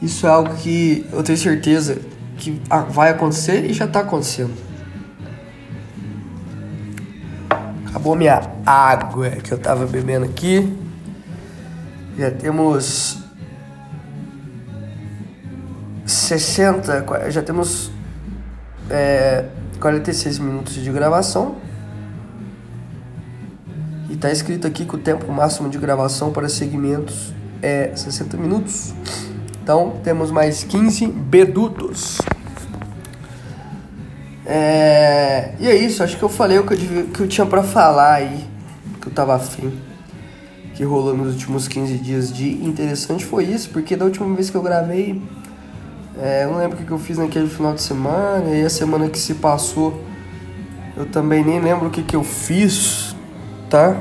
Isso 0.00 0.26
é 0.26 0.30
algo 0.30 0.54
que 0.54 1.06
eu 1.12 1.22
tenho 1.22 1.36
certeza 1.36 1.98
que 2.38 2.60
vai 2.88 3.10
acontecer 3.10 3.66
e 3.66 3.74
já 3.74 3.86
tá 3.86 4.00
acontecendo. 4.00 4.54
Acabou 7.86 8.16
minha 8.16 8.40
água 8.64 9.30
que 9.30 9.52
eu 9.52 9.58
tava 9.58 9.84
bebendo 9.86 10.24
aqui. 10.24 10.74
Já 12.16 12.30
temos 12.30 13.18
60, 16.06 17.30
já 17.30 17.42
temos 17.42 17.90
é, 18.88 19.44
46 19.80 20.38
minutos 20.38 20.74
de 20.74 20.92
gravação. 20.92 21.56
E 24.10 24.16
tá 24.16 24.30
escrito 24.30 24.66
aqui 24.66 24.84
que 24.84 24.94
o 24.94 24.98
tempo 24.98 25.32
máximo 25.32 25.68
de 25.68 25.78
gravação 25.78 26.30
para 26.32 26.48
segmentos 26.48 27.32
é 27.62 27.92
60 27.94 28.36
minutos. 28.36 28.92
Então 29.62 30.00
temos 30.04 30.30
mais 30.30 30.62
15 30.64 31.06
bedutos. 31.06 32.18
É, 34.44 35.54
e 35.60 35.68
é 35.68 35.76
isso, 35.76 36.02
acho 36.02 36.16
que 36.18 36.22
eu 36.22 36.28
falei 36.28 36.58
o 36.58 36.66
que 36.66 36.74
eu, 36.74 37.06
que 37.06 37.20
eu 37.20 37.28
tinha 37.28 37.46
para 37.46 37.62
falar 37.62 38.14
aí, 38.14 38.48
que 39.00 39.06
eu 39.06 39.12
tava 39.12 39.34
afim. 39.36 39.72
Que 40.74 40.82
rolou 40.82 41.16
nos 41.16 41.34
últimos 41.34 41.68
15 41.68 41.98
dias 41.98 42.32
de 42.32 42.48
interessante 42.64 43.24
foi 43.24 43.44
isso, 43.44 43.70
porque 43.70 43.96
da 43.96 44.04
última 44.04 44.34
vez 44.34 44.50
que 44.50 44.56
eu 44.56 44.62
gravei, 44.62 45.22
é, 46.18 46.44
eu 46.44 46.50
não 46.50 46.58
lembro 46.58 46.78
o 46.78 46.84
que 46.84 46.90
eu 46.90 46.98
fiz 46.98 47.18
naquele 47.18 47.48
final 47.48 47.74
de 47.74 47.82
semana, 47.82 48.50
e 48.50 48.64
a 48.64 48.70
semana 48.70 49.08
que 49.08 49.18
se 49.18 49.34
passou, 49.34 50.02
eu 50.96 51.06
também 51.06 51.44
nem 51.44 51.60
lembro 51.60 51.88
o 51.88 51.90
que, 51.90 52.02
que 52.02 52.16
eu 52.16 52.24
fiz, 52.24 53.14
tá? 53.68 53.96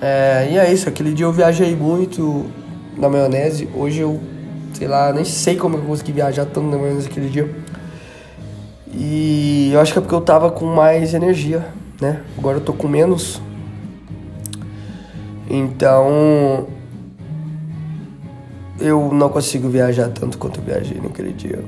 É, 0.00 0.48
e 0.50 0.58
é 0.58 0.72
isso, 0.72 0.88
aquele 0.88 1.12
dia 1.12 1.24
eu 1.26 1.32
viajei 1.32 1.74
muito 1.74 2.46
na 2.96 3.08
maionese, 3.08 3.68
hoje 3.74 4.00
eu, 4.00 4.20
sei 4.72 4.88
lá, 4.88 5.12
nem 5.12 5.24
sei 5.24 5.56
como 5.56 5.76
eu 5.76 5.82
consegui 5.82 6.12
viajar 6.12 6.44
tanto 6.44 6.68
na 6.68 6.76
maionese 6.76 7.06
aquele 7.06 7.28
dia. 7.28 7.50
E 8.92 9.70
eu 9.72 9.80
acho 9.80 9.92
que 9.92 9.98
é 9.98 10.02
porque 10.02 10.14
eu 10.14 10.20
tava 10.20 10.50
com 10.50 10.66
mais 10.66 11.14
energia, 11.14 11.66
né? 12.00 12.20
Agora 12.38 12.58
eu 12.58 12.60
tô 12.60 12.72
com 12.72 12.86
menos. 12.86 13.40
Então 15.48 16.66
eu 18.80 19.12
não 19.12 19.28
consigo 19.28 19.68
viajar 19.68 20.08
tanto 20.08 20.38
quanto 20.38 20.60
eu 20.60 20.64
viajei 20.64 21.00
naquele 21.00 21.32
dia. 21.32 21.64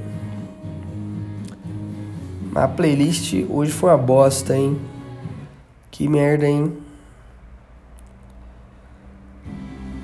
A 2.55 2.67
playlist 2.67 3.35
hoje 3.49 3.71
foi 3.71 3.91
uma 3.91 3.99
bosta, 3.99 4.57
hein? 4.57 4.79
Que 5.91 6.09
merda, 6.09 6.47
hein? 6.47 6.73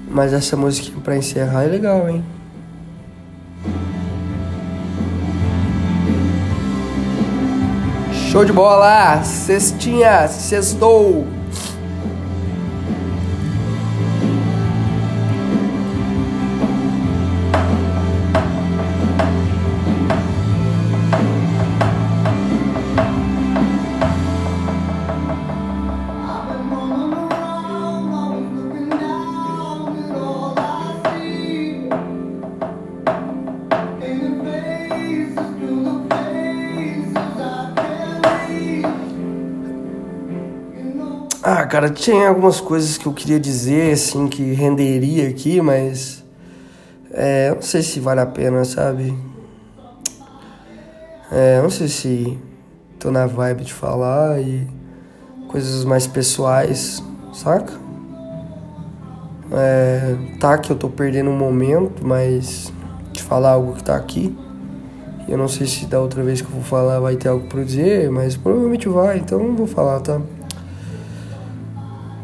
Mas 0.08 0.32
essa 0.32 0.56
música 0.56 1.00
pra 1.00 1.16
encerrar 1.16 1.64
é 1.64 1.66
legal, 1.68 2.08
hein? 2.08 2.22
Show 8.12 8.44
de 8.44 8.52
bola! 8.52 9.22
Cestinha, 9.24 10.28
sextou! 10.28 11.26
Cara, 41.82 41.90
tinha 41.90 42.28
algumas 42.28 42.60
coisas 42.60 42.96
que 42.96 43.06
eu 43.06 43.12
queria 43.12 43.40
dizer, 43.40 43.92
assim, 43.92 44.28
que 44.28 44.52
renderia 44.52 45.28
aqui, 45.28 45.60
mas. 45.60 46.22
É, 47.10 47.52
não 47.54 47.62
sei 47.62 47.82
se 47.82 47.98
vale 47.98 48.20
a 48.20 48.26
pena, 48.26 48.64
sabe? 48.64 49.12
É, 51.30 51.60
não 51.60 51.70
sei 51.70 51.88
se 51.88 52.38
tô 52.98 53.10
na 53.10 53.26
vibe 53.26 53.64
de 53.64 53.72
falar 53.72 54.40
e 54.40 54.66
coisas 55.48 55.84
mais 55.84 56.06
pessoais, 56.06 57.02
saca? 57.32 57.72
É, 59.50 60.16
tá 60.38 60.56
que 60.58 60.70
eu 60.70 60.76
tô 60.76 60.88
perdendo 60.88 61.30
um 61.30 61.36
momento, 61.36 62.06
mas 62.06 62.72
de 63.12 63.22
falar 63.22 63.50
algo 63.50 63.74
que 63.74 63.82
tá 63.82 63.96
aqui. 63.96 64.36
Eu 65.28 65.36
não 65.36 65.48
sei 65.48 65.66
se 65.66 65.86
da 65.86 66.00
outra 66.00 66.22
vez 66.22 66.40
que 66.40 66.48
eu 66.48 66.52
vou 66.52 66.62
falar 66.62 67.00
vai 67.00 67.16
ter 67.16 67.28
algo 67.28 67.46
pra 67.46 67.62
dizer, 67.62 68.10
mas 68.10 68.36
provavelmente 68.36 68.88
vai, 68.88 69.18
então 69.18 69.38
não 69.38 69.56
vou 69.56 69.66
falar, 69.66 70.00
tá? 70.00 70.20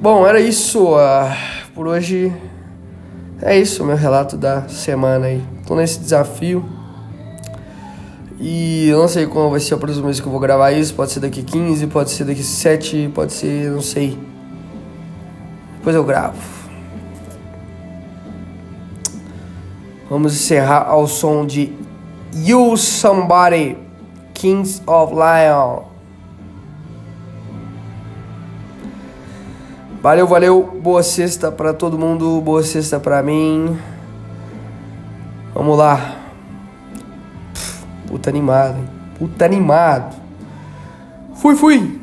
Bom, 0.01 0.25
era 0.25 0.41
isso. 0.41 0.95
Uh, 0.95 1.35
por 1.75 1.89
hoje 1.89 2.33
é 3.43 3.59
isso, 3.59 3.85
meu 3.85 3.97
relato 3.97 4.37
da 4.37 4.69
semana 4.69 5.27
aí. 5.27 5.43
Tô 5.67 5.75
nesse 5.75 5.99
desafio. 5.99 6.65
E 8.39 8.89
eu 8.89 8.99
não 8.99 9.09
sei 9.09 9.27
qual 9.27 9.51
vai 9.51 9.59
ser 9.59 9.75
a 9.75 9.77
próxima 9.77 10.05
vez 10.05 10.21
que 10.21 10.27
eu 10.27 10.31
vou 10.31 10.41
gravar 10.41 10.71
isso. 10.71 10.95
Pode 10.95 11.11
ser 11.11 11.19
daqui 11.19 11.43
15, 11.43 11.89
pode 11.89 12.11
ser 12.11 12.25
daqui 12.25 12.45
7, 12.45 13.11
pode 13.13 13.33
ser, 13.33 13.73
não 13.73 13.81
sei. 13.81 14.17
Depois 15.79 15.97
eu 15.97 16.05
gravo. 16.05 16.39
Vamos 20.09 20.33
encerrar 20.33 20.87
ao 20.89 21.09
som 21.09 21.45
de 21.45 21.73
You 22.37 22.77
Somebody, 22.77 23.77
Kings 24.33 24.81
of 24.87 25.13
Lion. 25.13 25.98
Valeu, 30.01 30.29
valeu. 30.29 30.79
Boa 30.81 31.03
sexta 31.03 31.51
para 31.51 31.75
todo 31.75 31.99
mundo, 31.99 32.41
boa 32.41 32.63
sexta 32.63 33.01
para 33.01 33.21
mim. 33.21 33.77
Vamos 35.53 35.77
lá. 35.77 36.17
Puta 38.07 38.31
animado, 38.31 38.79
hein? 38.79 38.89
Puta 39.19 39.45
animado. 39.45 40.15
Fui, 41.35 41.57
fui. 41.57 42.01